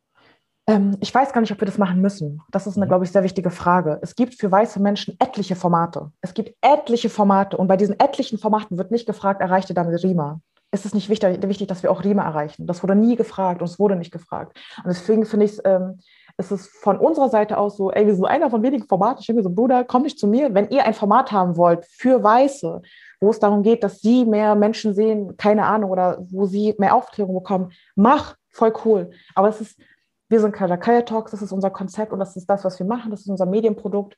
Ähm, 0.68 0.96
ich 1.00 1.14
weiß 1.14 1.32
gar 1.32 1.40
nicht, 1.40 1.52
ob 1.52 1.60
wir 1.60 1.66
das 1.66 1.78
machen 1.78 2.00
müssen. 2.00 2.42
Das 2.50 2.66
ist 2.66 2.76
eine, 2.76 2.86
mhm. 2.86 2.90
glaube 2.90 3.04
ich, 3.04 3.12
sehr 3.12 3.22
wichtige 3.22 3.50
Frage. 3.50 4.00
Es 4.02 4.16
gibt 4.16 4.34
für 4.34 4.50
weiße 4.50 4.80
Menschen 4.80 5.16
etliche 5.20 5.54
Formate. 5.54 6.10
Es 6.20 6.34
gibt 6.34 6.56
etliche 6.60 7.08
Formate 7.08 7.56
und 7.56 7.68
bei 7.68 7.76
diesen 7.76 7.98
etlichen 8.00 8.38
Formaten 8.38 8.76
wird 8.76 8.90
nicht 8.90 9.06
gefragt, 9.06 9.40
erreicht 9.40 9.70
ihr 9.70 9.74
damit 9.74 10.02
Rima? 10.02 10.40
ist 10.72 10.86
es 10.86 10.94
nicht 10.94 11.08
wichtig, 11.08 11.42
wichtig, 11.42 11.68
dass 11.68 11.82
wir 11.82 11.90
auch 11.90 12.04
Rima 12.04 12.24
erreichen. 12.24 12.66
Das 12.66 12.82
wurde 12.82 12.94
nie 12.94 13.16
gefragt 13.16 13.60
und 13.60 13.68
es 13.68 13.78
wurde 13.78 13.96
nicht 13.96 14.12
gefragt. 14.12 14.58
Und 14.78 14.88
deswegen 14.88 15.24
finde 15.24 15.46
ich 15.46 15.52
es 15.52 15.62
ähm, 15.64 15.98
ist 16.38 16.50
es 16.50 16.66
von 16.66 16.98
unserer 16.98 17.30
Seite 17.30 17.56
aus 17.56 17.76
so, 17.76 17.90
ey, 17.90 18.06
wir 18.06 18.14
sind 18.14 18.26
einer 18.26 18.50
von 18.50 18.62
wenigen 18.62 18.86
Formaten. 18.86 19.20
Ich 19.20 19.26
denke 19.26 19.42
so, 19.42 19.50
Bruder, 19.50 19.84
komm 19.84 20.02
nicht 20.02 20.18
zu 20.18 20.26
mir. 20.26 20.52
Wenn 20.52 20.68
ihr 20.68 20.84
ein 20.84 20.92
Format 20.92 21.32
haben 21.32 21.56
wollt 21.56 21.86
für 21.86 22.22
Weiße, 22.22 22.82
wo 23.20 23.30
es 23.30 23.38
darum 23.38 23.62
geht, 23.62 23.82
dass 23.82 24.00
sie 24.00 24.26
mehr 24.26 24.54
Menschen 24.54 24.94
sehen, 24.94 25.36
keine 25.38 25.64
Ahnung, 25.64 25.90
oder 25.90 26.18
wo 26.30 26.44
sie 26.46 26.74
mehr 26.78 26.94
Aufklärung 26.94 27.34
bekommen, 27.34 27.72
mach, 27.94 28.36
voll 28.50 28.72
cool. 28.84 29.10
Aber 29.34 29.48
es 29.48 29.60
ist, 29.60 29.80
wir 30.28 30.40
sind 30.40 30.52
Kaya 30.52 31.02
Talks, 31.02 31.30
das 31.30 31.40
ist 31.40 31.52
unser 31.52 31.70
Konzept 31.70 32.12
und 32.12 32.18
das 32.18 32.36
ist 32.36 32.48
das, 32.50 32.64
was 32.64 32.78
wir 32.78 32.86
machen, 32.86 33.10
das 33.10 33.20
ist 33.20 33.28
unser 33.28 33.46
Medienprodukt. 33.46 34.16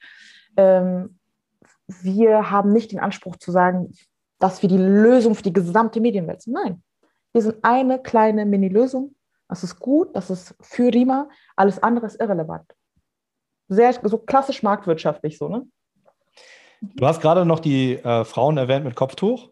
Ähm, 0.56 1.18
wir 1.86 2.50
haben 2.50 2.72
nicht 2.72 2.90
den 2.90 2.98
Anspruch 2.98 3.36
zu 3.36 3.52
sagen, 3.52 3.92
dass 4.40 4.62
wir 4.62 4.68
die 4.68 4.78
Lösung 4.78 5.34
für 5.34 5.42
die 5.42 5.52
gesamte 5.52 6.00
Medienwelt 6.00 6.42
sind. 6.42 6.54
Nein, 6.54 6.82
wir 7.32 7.42
sind 7.42 7.56
eine 7.62 8.00
kleine 8.00 8.44
Mini-Lösung. 8.44 9.14
Das 9.48 9.64
ist 9.64 9.78
gut, 9.78 10.14
das 10.14 10.30
ist 10.30 10.54
für 10.60 10.92
Rima, 10.92 11.28
alles 11.56 11.82
andere 11.82 12.06
ist 12.06 12.20
irrelevant. 12.20 12.74
Sehr 13.68 13.92
so 14.02 14.18
klassisch 14.18 14.62
marktwirtschaftlich 14.62 15.38
so, 15.38 15.48
ne? 15.48 15.66
Du 16.80 17.06
hast 17.06 17.20
gerade 17.20 17.44
noch 17.44 17.58
die 17.58 17.94
äh, 17.94 18.24
Frauen 18.24 18.56
erwähnt 18.56 18.84
mit 18.84 18.94
Kopftuch. 18.94 19.50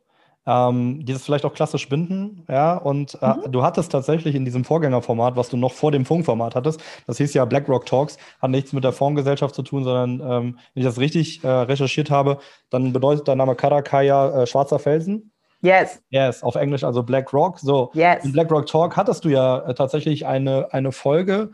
Ähm, 0.49 1.05
dieses 1.05 1.25
vielleicht 1.25 1.45
auch 1.45 1.55
klassisch 1.55 1.89
binden, 1.89 2.45
ja. 2.49 2.77
Und 2.77 3.19
äh, 3.21 3.35
mhm. 3.35 3.51
du 3.51 3.65
hattest 3.65 3.91
tatsächlich 3.91 4.37
in 4.37 4.45
diesem 4.45 4.65
Vorgängerformat, 4.65 5.35
was 5.35 5.49
du 5.49 5.57
noch 5.57 5.73
vor 5.73 5.91
dem 5.91 6.05
Funkformat 6.05 6.55
hattest, 6.55 6.81
das 7.09 7.19
hieß 7.19 7.35
ja 7.35 7.45
BlackRock 7.45 7.85
Talks, 7.85 8.17
hat 8.41 8.51
nichts 8.51 8.73
mit 8.73 8.85
der 8.85 8.93
Fondsgesellschaft 8.93 9.57
zu 9.57 9.63
tun, 9.63 9.83
sondern 9.83 10.21
ähm, 10.21 10.59
wenn 10.73 10.83
ich 10.83 10.85
das 10.85 11.01
richtig 11.01 11.43
äh, 11.43 11.49
recherchiert 11.49 12.13
habe, 12.13 12.39
dann 12.71 12.93
bedeutet 12.93 13.27
der 13.27 13.35
Name 13.35 13.57
Karakaya 13.57 14.43
äh, 14.43 14.47
schwarzer 14.47 14.79
Felsen. 14.79 15.33
Yes. 15.67 16.03
Yes, 16.11 16.43
auf 16.43 16.55
Englisch 16.55 16.85
also 16.85 17.03
BlackRock. 17.03 17.59
So, 17.59 17.91
yes. 17.95 18.25
in 18.25 18.33
BlackRock 18.33 18.67
Talk 18.67 18.97
hattest 18.97 19.25
du 19.25 19.29
ja 19.29 19.59
äh, 19.59 19.75
tatsächlich 19.75 20.27
eine, 20.27 20.73
eine 20.73 20.93
Folge, 20.93 21.53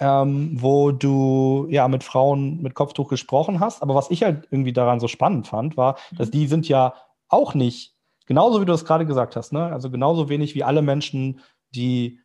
ähm, 0.00 0.56
wo 0.60 0.90
du 0.90 1.66
ja 1.70 1.86
mit 1.88 2.02
Frauen 2.04 2.60
mit 2.62 2.74
Kopftuch 2.74 3.08
gesprochen 3.08 3.60
hast. 3.60 3.82
Aber 3.82 3.94
was 3.94 4.10
ich 4.10 4.22
halt 4.22 4.48
irgendwie 4.50 4.72
daran 4.72 5.00
so 5.00 5.08
spannend 5.08 5.46
fand, 5.46 5.76
war, 5.76 5.96
dass 6.16 6.28
mhm. 6.28 6.32
die 6.32 6.46
sind 6.46 6.68
ja 6.68 6.94
auch 7.28 7.54
nicht 7.54 7.94
Genauso 8.26 8.60
wie 8.60 8.64
du 8.64 8.72
es 8.72 8.84
gerade 8.84 9.06
gesagt 9.06 9.36
hast, 9.36 9.52
ne? 9.52 9.66
Also 9.66 9.90
genauso 9.90 10.28
wenig 10.28 10.54
wie 10.54 10.64
alle 10.64 10.82
Menschen, 10.82 11.40
die 11.74 12.20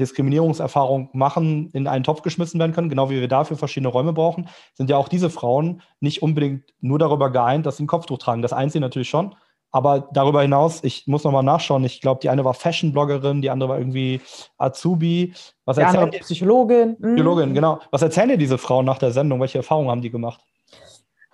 Diskriminierungserfahrung 0.00 1.10
machen, 1.12 1.70
in 1.72 1.86
einen 1.86 2.02
Topf 2.02 2.22
geschmissen 2.22 2.58
werden 2.58 2.72
können, 2.72 2.88
genau 2.88 3.10
wie 3.10 3.20
wir 3.20 3.28
dafür 3.28 3.56
verschiedene 3.56 3.88
Räume 3.88 4.12
brauchen, 4.12 4.48
sind 4.72 4.90
ja 4.90 4.96
auch 4.96 5.08
diese 5.08 5.30
Frauen 5.30 5.82
nicht 6.00 6.22
unbedingt 6.22 6.64
nur 6.80 6.98
darüber 6.98 7.30
geeint, 7.30 7.66
dass 7.66 7.76
sie 7.76 7.84
ein 7.84 7.88
Kopftuch 7.88 8.18
tragen. 8.18 8.42
Das 8.42 8.52
eint 8.52 8.72
sie 8.72 8.80
natürlich 8.80 9.08
schon. 9.08 9.36
Aber 9.74 10.08
darüber 10.12 10.42
hinaus, 10.42 10.84
ich 10.84 11.08
muss 11.08 11.24
nochmal 11.24 11.42
nachschauen, 11.42 11.82
ich 11.82 12.00
glaube, 12.00 12.20
die 12.20 12.28
eine 12.28 12.44
war 12.44 12.54
Fashion-Bloggerin, 12.54 13.42
die 13.42 13.50
andere 13.50 13.70
war 13.70 13.78
irgendwie 13.78 14.20
Azubi. 14.56 15.34
Was 15.64 15.78
die 15.78 15.82
andere 15.82 16.10
Psychologin. 16.10 16.96
Psychologin, 16.96 17.48
mhm. 17.48 17.54
genau. 17.54 17.80
Was 17.90 18.00
erzählen 18.00 18.28
dir 18.28 18.38
diese 18.38 18.56
Frauen 18.56 18.86
nach 18.86 18.98
der 18.98 19.10
Sendung? 19.10 19.40
Welche 19.40 19.58
Erfahrungen 19.58 19.90
haben 19.90 20.00
die 20.00 20.12
gemacht? 20.12 20.40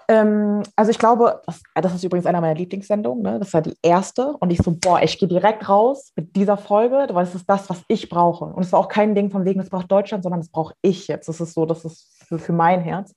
Ähm, 0.08 0.62
also 0.74 0.90
ich 0.90 0.98
glaube, 0.98 1.42
das, 1.44 1.62
das, 1.74 1.94
ist 1.94 2.02
übrigens 2.02 2.24
einer 2.24 2.40
meiner 2.40 2.54
Lieblingssendungen. 2.54 3.22
Ne? 3.22 3.38
Das 3.40 3.52
war 3.52 3.60
die 3.60 3.76
erste. 3.82 4.34
Und 4.40 4.50
ich 4.50 4.62
so, 4.62 4.74
boah, 4.74 5.02
ich 5.02 5.18
gehe 5.18 5.28
direkt 5.28 5.68
raus 5.68 6.12
mit 6.16 6.34
dieser 6.34 6.56
Folge, 6.56 7.08
weil 7.12 7.24
es 7.24 7.34
ist 7.34 7.44
das, 7.44 7.68
was 7.68 7.82
ich 7.88 8.08
brauche. 8.08 8.46
Und 8.46 8.64
es 8.64 8.72
war 8.72 8.80
auch 8.80 8.88
kein 8.88 9.14
Ding 9.14 9.30
von 9.30 9.44
wegen, 9.44 9.60
das 9.60 9.68
braucht 9.68 9.92
Deutschland, 9.92 10.22
sondern 10.22 10.40
das 10.40 10.48
brauche 10.48 10.72
ich 10.80 11.08
jetzt. 11.08 11.28
Das 11.28 11.42
ist 11.42 11.52
so, 11.52 11.66
das 11.66 11.84
ist 11.84 12.24
für, 12.26 12.38
für 12.38 12.54
mein 12.54 12.80
Herz. 12.80 13.14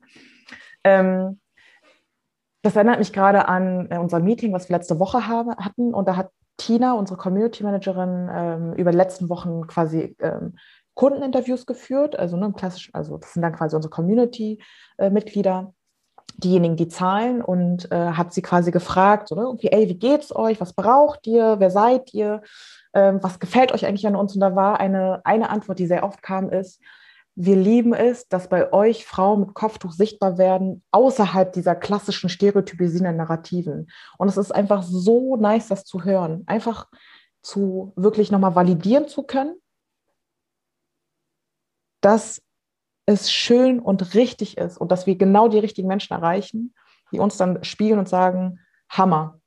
Ähm, 0.84 1.40
das 2.64 2.76
erinnert 2.76 3.00
mich 3.00 3.14
gerade 3.14 3.48
an 3.48 3.88
äh, 3.92 3.98
unser 3.98 4.20
Meeting, 4.20 4.54
was 4.54 4.70
wir 4.70 4.78
letzte 4.78 5.00
Woche 5.00 5.28
habe, 5.28 5.52
hatten. 5.58 5.94
Und 5.94 6.08
da 6.08 6.16
hat 6.16 6.32
Tina, 6.58 6.94
unsere 6.94 7.18
Community 7.18 7.64
Managerin, 7.64 8.30
ähm, 8.34 8.74
über 8.74 8.92
die 8.92 8.98
letzten 8.98 9.30
Wochen 9.30 9.68
quasi 9.68 10.16
ähm, 10.20 10.56
Kundeninterviews 10.96 11.66
geführt. 11.66 12.18
Also 12.18 12.38
ne, 12.38 12.52
klassisch, 12.56 12.90
also 12.94 13.18
das 13.18 13.34
sind 13.34 13.42
dann 13.42 13.54
quasi 13.54 13.76
unsere 13.76 13.92
Community-Mitglieder. 13.92 15.68
Äh, 15.70 15.74
diejenigen, 16.38 16.76
die 16.76 16.88
zahlen 16.88 17.42
und 17.44 17.92
äh, 17.92 18.14
hat 18.14 18.34
sie 18.34 18.42
quasi 18.42 18.72
gefragt, 18.72 19.28
so, 19.28 19.36
ne, 19.36 19.48
okay, 19.48 19.70
ey, 19.72 19.88
wie 19.88 20.00
geht's 20.00 20.36
euch? 20.36 20.60
Was 20.60 20.74
braucht 20.74 21.28
ihr? 21.28 21.60
Wer 21.60 21.70
seid 21.70 22.14
ihr? 22.14 22.42
Ähm, 22.94 23.20
was 23.22 23.40
gefällt 23.40 23.72
euch 23.72 23.86
eigentlich 23.86 24.08
an 24.08 24.16
uns? 24.16 24.34
Und 24.34 24.40
da 24.40 24.56
war 24.56 24.80
eine, 24.80 25.22
eine 25.26 25.50
Antwort, 25.50 25.80
die 25.80 25.86
sehr 25.86 26.04
oft 26.04 26.24
kam, 26.24 26.50
ist, 26.50 26.82
wir 27.36 27.56
lieben 27.56 27.94
es, 27.94 28.28
dass 28.28 28.48
bei 28.48 28.72
euch 28.72 29.06
Frauen 29.06 29.42
mit 29.42 29.54
Kopftuch 29.56 29.92
sichtbar 29.92 30.38
werden, 30.38 30.84
außerhalb 30.92 31.52
dieser 31.52 31.76
klassischen 31.76 32.30
stereotypisierenden 32.30 33.18
Narrativen. 33.18 33.90
Und 34.18 34.28
es 34.28 34.38
ist 34.38 34.52
einfach 34.52 34.84
so 34.84 35.36
nice, 35.36 35.68
das 35.68 35.84
zu 35.84 36.04
hören. 36.04 36.44
Einfach 36.46 36.88
zu 37.42 37.92
wirklich 37.96 38.32
nochmal 38.32 38.56
validieren 38.56 39.08
zu 39.08 39.24
können, 39.24 39.56
dass 42.02 42.42
es 43.06 43.32
schön 43.32 43.80
und 43.80 44.14
richtig 44.14 44.58
ist 44.58 44.78
und 44.78 44.92
dass 44.92 45.08
wir 45.08 45.16
genau 45.16 45.48
die 45.48 45.60
richtigen 45.60 45.88
Menschen 45.88 46.14
erreichen, 46.14 46.74
die 47.12 47.20
uns 47.20 47.38
dann 47.38 47.64
spiegeln 47.64 48.00
und 48.00 48.08
sagen, 48.08 48.60
Hammer, 48.90 49.40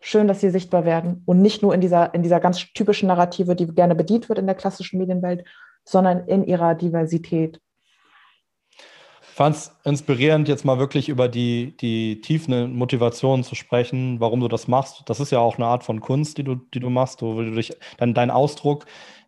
schön, 0.00 0.28
dass 0.28 0.40
sie 0.40 0.50
sichtbar 0.50 0.84
werden 0.84 1.22
und 1.26 1.40
nicht 1.40 1.62
nur 1.62 1.74
in 1.74 1.80
dieser, 1.80 2.12
in 2.12 2.22
dieser 2.22 2.40
ganz 2.40 2.58
typischen 2.72 3.06
Narrative, 3.06 3.54
die 3.54 3.66
gerne 3.66 3.94
bedient 3.94 4.28
wird 4.28 4.38
in 4.38 4.46
der 4.46 4.54
klassischen 4.54 4.98
Medienwelt, 4.98 5.44
sondern 5.90 6.26
in 6.26 6.44
ihrer 6.44 6.74
Diversität. 6.74 7.60
Ich 9.22 9.36
fand 9.36 9.56
es 9.56 9.74
inspirierend, 9.84 10.48
jetzt 10.48 10.64
mal 10.64 10.78
wirklich 10.78 11.08
über 11.08 11.28
die, 11.28 11.76
die 11.78 12.20
tiefen 12.20 12.76
Motivationen 12.76 13.42
zu 13.42 13.54
sprechen, 13.54 14.20
warum 14.20 14.40
du 14.40 14.48
das 14.48 14.68
machst. 14.68 15.02
Das 15.06 15.18
ist 15.18 15.32
ja 15.32 15.38
auch 15.38 15.56
eine 15.56 15.66
Art 15.66 15.82
von 15.82 16.00
Kunst, 16.00 16.36
die 16.36 16.44
du, 16.44 16.56
die 16.56 16.80
du 16.80 16.90
machst, 16.90 17.22
wo 17.22 17.40
du 17.40 17.50
dich, 17.52 17.72
dein, 17.96 18.12
dein 18.12 18.30
Ausdruck. 18.30 18.84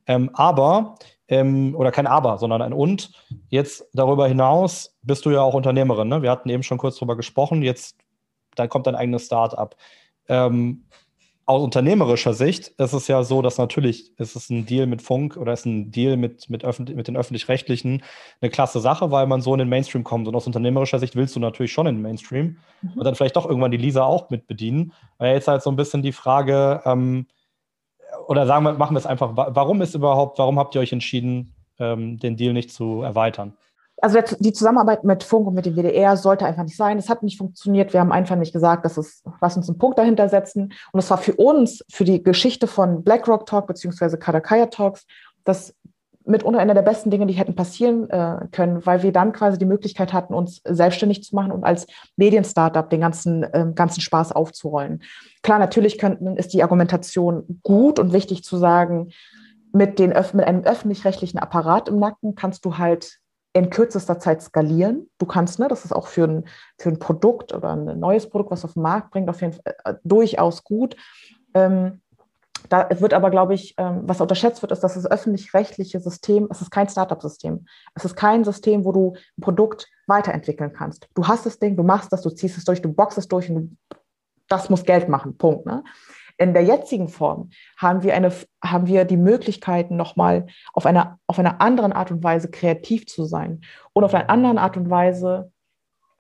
Ähm, 0.06 0.30
aber 0.34 0.96
ähm, 1.28 1.74
oder 1.74 1.92
kein 1.92 2.06
Aber, 2.06 2.36
sondern 2.36 2.60
ein 2.60 2.74
Und. 2.74 3.10
Jetzt 3.48 3.88
darüber 3.94 4.28
hinaus 4.28 4.94
bist 5.02 5.24
du 5.24 5.30
ja 5.30 5.40
auch 5.40 5.54
Unternehmerin. 5.54 6.08
Ne? 6.08 6.20
Wir 6.20 6.30
hatten 6.30 6.50
eben 6.50 6.62
schon 6.62 6.78
kurz 6.78 6.96
darüber 6.96 7.16
gesprochen. 7.16 7.62
Jetzt 7.62 7.96
dann 8.54 8.68
kommt 8.68 8.86
dein 8.86 8.96
eigenes 8.96 9.26
Start-up. 9.26 9.76
Ähm, 10.28 10.84
aus 11.53 11.62
unternehmerischer 11.62 12.34
Sicht 12.34 12.68
ist 12.78 12.92
es 12.92 13.09
ja 13.09 13.22
so, 13.22 13.42
dass 13.42 13.59
natürlich 13.59 14.18
ist 14.18 14.36
es 14.36 14.48
ein 14.50 14.64
Deal 14.66 14.86
mit 14.86 15.03
Funk 15.03 15.36
oder 15.36 15.53
ist 15.53 15.66
ein 15.66 15.90
Deal 15.90 16.16
mit, 16.16 16.48
mit, 16.48 16.64
mit 16.88 17.09
den 17.09 17.16
Öffentlich-Rechtlichen 17.16 18.03
eine 18.40 18.50
klasse 18.50 18.80
Sache, 18.80 19.11
weil 19.11 19.26
man 19.26 19.42
so 19.42 19.53
in 19.53 19.59
den 19.59 19.68
Mainstream 19.68 20.03
kommt. 20.03 20.26
Und 20.26 20.34
aus 20.34 20.46
unternehmerischer 20.46 20.98
Sicht 20.98 21.14
willst 21.14 21.36
du 21.36 21.40
natürlich 21.40 21.72
schon 21.72 21.86
in 21.86 21.96
den 21.96 22.03
Mainstream 22.03 22.57
mhm. 22.80 22.92
und 22.96 23.05
dann 23.05 23.14
vielleicht 23.14 23.36
doch 23.36 23.46
irgendwann 23.46 23.70
die 23.70 23.76
Lisa 23.76 24.03
auch 24.05 24.30
mit 24.30 24.46
bedienen. 24.46 24.92
Weil 25.18 25.34
jetzt 25.34 25.48
halt 25.48 25.62
so 25.62 25.70
ein 25.70 25.76
bisschen 25.76 26.03
die 26.03 26.12
Frage, 26.12 26.80
ähm, 26.84 27.26
oder 28.26 28.46
sagen 28.46 28.64
wir, 28.64 28.72
machen 28.72 28.94
wir 28.94 28.98
es 28.98 29.07
einfach. 29.07 29.32
Warum 29.34 29.82
ist 29.82 29.94
überhaupt, 29.94 30.38
warum 30.38 30.59
habt 30.59 30.74
ihr 30.74 30.80
euch 30.80 30.92
entschieden, 30.92 31.55
ähm, 31.78 32.18
den 32.18 32.36
Deal 32.36 32.53
nicht 32.53 32.70
zu 32.70 33.03
erweitern? 33.03 33.55
Also 34.03 34.18
die 34.40 34.53
Zusammenarbeit 34.53 35.05
mit 35.05 35.22
Funk 35.22 35.46
und 35.46 35.55
mit 35.55 35.64
dem 35.64 35.76
WDR 35.76 36.16
sollte 36.16 36.44
einfach 36.44 36.64
nicht 36.64 36.76
sein. 36.76 36.98
Es 36.98 37.09
hat 37.09 37.22
nicht 37.22 37.38
funktioniert. 37.38 37.92
Wir 37.92 38.00
haben 38.00 38.11
einfach 38.11 38.34
nicht 38.34 38.53
gesagt, 38.53 38.84
dass 38.84 38.96
es, 38.96 39.22
lass 39.40 39.57
uns 39.57 39.68
einen 39.68 39.78
Punkt 39.78 39.96
dahinter 39.96 40.28
setzen. 40.28 40.72
Und 40.90 40.98
es 40.98 41.09
war 41.09 41.18
für 41.18 41.34
uns, 41.34 41.84
für 41.88 42.03
die 42.03 42.20
Geschichte 42.20 42.66
von 42.66 43.05
BlackRock 43.05 43.46
Talk 43.46 43.68
beziehungsweise 43.68 44.18
Kadakaya 44.18 44.66
Talks, 44.66 45.07
das 45.44 45.72
mitunter 46.24 46.59
einer 46.59 46.74
der 46.74 46.82
besten 46.82 47.11
Dinge, 47.11 47.26
die 47.26 47.34
hätten 47.34 47.55
passieren 47.55 48.11
äh, 48.11 48.46
können, 48.50 48.84
weil 48.84 49.05
wir 49.05 49.12
dann 49.12 49.32
quasi 49.32 49.57
die 49.57 49.66
Möglichkeit 49.66 50.12
hatten, 50.12 50.34
uns 50.34 50.62
selbstständig 50.64 51.22
zu 51.22 51.34
machen 51.36 51.53
und 51.53 51.62
als 51.62 51.86
Medien-Startup 52.16 52.88
den 52.90 53.00
ganzen, 53.00 53.44
äh, 53.44 53.66
ganzen 53.74 54.00
Spaß 54.00 54.32
aufzurollen. 54.32 55.03
Klar, 55.42 55.61
natürlich 55.61 55.98
könnten, 55.98 56.36
ist 56.36 56.53
die 56.53 56.62
Argumentation 56.62 57.61
gut 57.62 57.98
und 57.98 58.12
wichtig 58.12 58.42
zu 58.44 58.57
sagen, 58.57 59.11
mit, 59.72 59.98
den, 59.98 60.11
mit 60.11 60.44
einem 60.44 60.64
öffentlich-rechtlichen 60.64 61.38
Apparat 61.38 61.88
im 61.88 61.98
Nacken 61.98 62.34
kannst 62.34 62.64
du 62.64 62.78
halt 62.78 63.18
in 63.53 63.70
kürzester 63.70 64.18
Zeit 64.18 64.42
skalieren. 64.42 65.11
Du 65.18 65.26
kannst, 65.26 65.59
ne, 65.59 65.68
das 65.68 65.84
ist 65.84 65.92
auch 65.92 66.07
für 66.07 66.24
ein, 66.24 66.44
für 66.78 66.88
ein 66.88 66.98
Produkt 66.98 67.53
oder 67.53 67.76
ein 67.76 67.98
neues 67.98 68.28
Produkt, 68.28 68.50
was 68.50 68.64
auf 68.64 68.74
den 68.74 68.82
Markt 68.82 69.11
bringt, 69.11 69.28
auf 69.28 69.40
jeden 69.40 69.53
Fall 69.53 69.74
äh, 69.84 69.94
durchaus 70.05 70.64
gut. 70.64 70.96
Ähm, 71.55 72.00
da 72.68 72.88
wird 73.00 73.12
aber, 73.12 73.30
glaube 73.30 73.55
ich, 73.55 73.74
ähm, 73.76 74.03
was 74.05 74.20
unterschätzt 74.20 74.62
wird, 74.62 74.72
ist, 74.72 74.80
dass 74.80 74.94
das 74.94 75.11
öffentlich-rechtliche 75.11 76.00
System, 76.00 76.48
es 76.50 76.62
ist 76.62 76.70
kein 76.70 76.88
Startup-System. 76.88 77.66
Es 77.94 78.05
ist 78.05 78.16
kein 78.16 78.44
System, 78.44 78.84
wo 78.84 78.92
du 78.92 79.14
ein 79.36 79.42
Produkt 79.42 79.88
weiterentwickeln 80.07 80.72
kannst. 80.72 81.09
Du 81.14 81.26
hast 81.26 81.44
das 81.44 81.59
Ding, 81.59 81.76
du 81.76 81.82
machst 81.82 82.12
das, 82.12 82.22
du 82.22 82.30
ziehst 82.30 82.57
es 82.57 82.64
durch, 82.64 82.80
du 82.80 82.92
boxst 82.92 83.18
es 83.18 83.28
durch 83.28 83.50
und 83.50 83.76
das 84.48 84.70
muss 84.70 84.84
Geld 84.84 85.09
machen. 85.09 85.36
Punkt. 85.36 85.66
Ne? 85.66 85.82
In 86.43 86.55
der 86.55 86.64
jetzigen 86.64 87.09
Form 87.09 87.51
haben 87.76 88.03
wir, 88.03 88.14
eine, 88.14 88.32
haben 88.64 88.86
wir 88.86 89.05
die 89.05 89.16
Möglichkeiten, 89.16 89.97
nochmal 89.97 90.47
auf 90.72 90.86
einer, 90.86 91.18
auf 91.26 91.38
einer 91.38 91.61
anderen 91.61 91.93
Art 91.93 92.11
und 92.11 92.24
Weise 92.24 92.51
kreativ 92.51 93.07
zu 93.07 93.24
sein 93.24 93.61
und 93.93 94.03
auf 94.03 94.12
einer 94.12 94.28
anderen 94.28 94.59
Art 94.59 94.76
und 94.76 94.90
Weise 94.90 95.53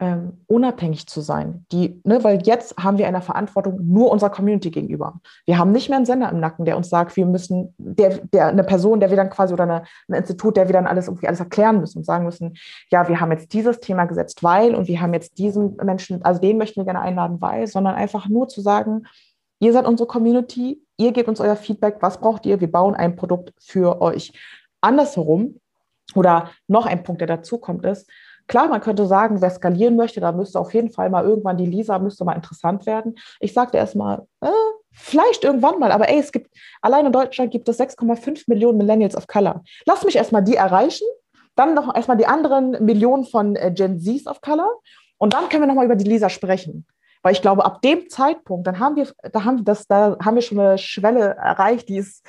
ähm, 0.02 0.44
unabhängig 0.48 1.06
zu 1.06 1.20
sein. 1.20 1.64
Die, 1.70 2.00
ne, 2.04 2.24
weil 2.24 2.42
jetzt 2.42 2.76
haben 2.76 2.98
wir 2.98 3.06
eine 3.06 3.22
Verantwortung 3.22 3.78
nur 3.86 4.10
unserer 4.10 4.30
Community 4.30 4.70
gegenüber. 4.70 5.20
Wir 5.44 5.58
haben 5.58 5.70
nicht 5.70 5.88
mehr 5.88 5.96
einen 5.96 6.06
Sender 6.06 6.28
im 6.30 6.40
Nacken, 6.40 6.64
der 6.64 6.76
uns 6.76 6.88
sagt, 6.88 7.16
wir 7.16 7.24
müssen, 7.24 7.74
der, 7.78 8.18
der 8.32 8.48
eine 8.48 8.64
Person, 8.64 8.98
der 8.98 9.10
wir 9.10 9.16
dann 9.16 9.30
quasi 9.30 9.54
oder 9.54 9.62
eine, 9.62 9.82
ein 10.08 10.14
Institut, 10.14 10.56
der 10.56 10.66
wir 10.66 10.72
dann 10.72 10.88
alles 10.88 11.06
irgendwie 11.06 11.28
alles 11.28 11.38
erklären 11.38 11.78
müssen 11.78 11.98
und 11.98 12.04
sagen 12.04 12.24
müssen, 12.24 12.54
ja, 12.90 13.08
wir 13.08 13.20
haben 13.20 13.30
jetzt 13.30 13.52
dieses 13.52 13.78
Thema 13.78 14.06
gesetzt, 14.06 14.42
weil 14.42 14.74
und 14.74 14.88
wir 14.88 15.00
haben 15.00 15.14
jetzt 15.14 15.38
diesen 15.38 15.76
Menschen, 15.76 16.24
also 16.24 16.40
den 16.40 16.58
möchten 16.58 16.80
wir 16.80 16.84
gerne 16.84 17.00
einladen, 17.00 17.40
weil, 17.40 17.68
sondern 17.68 17.94
einfach 17.94 18.28
nur 18.28 18.48
zu 18.48 18.60
sagen, 18.60 19.04
ihr 19.62 19.72
seid 19.72 19.86
unsere 19.86 20.08
Community, 20.08 20.82
ihr 20.96 21.12
gebt 21.12 21.28
uns 21.28 21.40
euer 21.40 21.54
Feedback, 21.54 21.98
was 22.00 22.18
braucht 22.18 22.44
ihr, 22.46 22.60
wir 22.60 22.70
bauen 22.70 22.96
ein 22.96 23.14
Produkt 23.14 23.52
für 23.60 24.02
euch. 24.02 24.32
Andersherum 24.80 25.60
Oder 26.16 26.50
noch 26.66 26.84
ein 26.84 27.04
Punkt, 27.04 27.20
der 27.20 27.28
dazu 27.28 27.58
kommt, 27.58 27.86
ist, 27.86 28.10
klar, 28.48 28.66
man 28.66 28.80
könnte 28.80 29.06
sagen, 29.06 29.40
wer 29.40 29.50
skalieren 29.50 29.94
möchte, 29.94 30.20
da 30.20 30.32
müsste 30.32 30.58
auf 30.58 30.74
jeden 30.74 30.90
Fall 30.90 31.10
mal 31.10 31.24
irgendwann 31.24 31.56
die 31.56 31.66
Lisa, 31.66 31.98
müsste 32.00 32.24
mal 32.24 32.34
interessant 32.34 32.84
werden. 32.86 33.14
Ich 33.38 33.54
sagte 33.54 33.78
erstmal, 33.78 34.26
äh, 34.40 34.48
vielleicht 34.90 35.44
irgendwann 35.44 35.78
mal, 35.78 35.92
aber 35.92 36.08
ey, 36.08 36.18
es 36.18 36.32
gibt, 36.32 36.50
allein 36.82 37.06
in 37.06 37.12
Deutschland 37.12 37.52
gibt 37.52 37.68
es 37.68 37.78
6,5 37.78 38.44
Millionen 38.48 38.78
Millennials 38.78 39.16
of 39.16 39.28
Color. 39.28 39.62
Lass 39.86 40.04
mich 40.04 40.16
erstmal 40.16 40.42
die 40.42 40.56
erreichen, 40.56 41.06
dann 41.54 41.74
noch 41.74 41.94
erstmal 41.94 42.16
die 42.16 42.26
anderen 42.26 42.84
Millionen 42.84 43.24
von 43.24 43.54
äh, 43.54 43.70
Gen 43.72 44.00
Zs 44.00 44.26
of 44.26 44.40
Color 44.40 44.80
und 45.18 45.34
dann 45.34 45.48
können 45.48 45.62
wir 45.62 45.68
nochmal 45.68 45.86
über 45.86 45.96
die 45.96 46.10
Lisa 46.10 46.28
sprechen. 46.28 46.84
Weil 47.22 47.32
ich 47.32 47.42
glaube, 47.42 47.64
ab 47.64 47.82
dem 47.82 48.08
Zeitpunkt, 48.08 48.66
dann 48.66 48.78
haben 48.78 48.96
wir, 48.96 49.08
da 49.32 49.44
haben, 49.44 49.64
das, 49.64 49.86
da 49.86 50.16
haben 50.22 50.34
wir 50.34 50.42
schon 50.42 50.58
eine 50.58 50.78
Schwelle 50.78 51.36
erreicht, 51.36 51.88
die 51.88 51.98
ist, 51.98 52.26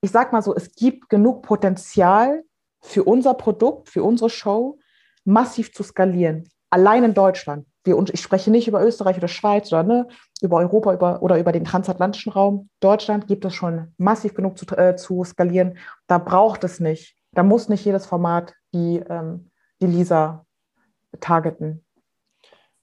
ich 0.00 0.10
sag 0.10 0.32
mal 0.32 0.42
so, 0.42 0.54
es 0.54 0.74
gibt 0.74 1.08
genug 1.08 1.42
Potenzial 1.42 2.44
für 2.80 3.04
unser 3.04 3.34
Produkt, 3.34 3.88
für 3.88 4.04
unsere 4.04 4.30
Show 4.30 4.78
massiv 5.24 5.72
zu 5.72 5.82
skalieren. 5.82 6.48
Allein 6.70 7.04
in 7.04 7.14
Deutschland. 7.14 7.66
Wir, 7.84 7.96
ich 8.12 8.20
spreche 8.20 8.50
nicht 8.50 8.68
über 8.68 8.84
Österreich 8.84 9.16
oder 9.16 9.28
Schweiz 9.28 9.72
oder 9.72 9.82
ne, 9.82 10.08
über 10.40 10.56
Europa 10.56 10.94
über, 10.94 11.22
oder 11.22 11.38
über 11.38 11.52
den 11.52 11.64
transatlantischen 11.64 12.32
Raum. 12.32 12.68
Deutschland 12.80 13.26
gibt 13.26 13.44
es 13.44 13.54
schon 13.54 13.94
massiv 13.96 14.34
genug 14.34 14.58
zu, 14.58 14.66
äh, 14.76 14.96
zu 14.96 15.22
skalieren. 15.24 15.78
Da 16.06 16.18
braucht 16.18 16.64
es 16.64 16.80
nicht. 16.80 17.16
Da 17.32 17.42
muss 17.42 17.68
nicht 17.68 17.84
jedes 17.84 18.06
Format 18.06 18.54
die, 18.74 18.98
ähm, 19.08 19.50
die 19.80 19.86
Lisa 19.86 20.44
targeten. 21.20 21.85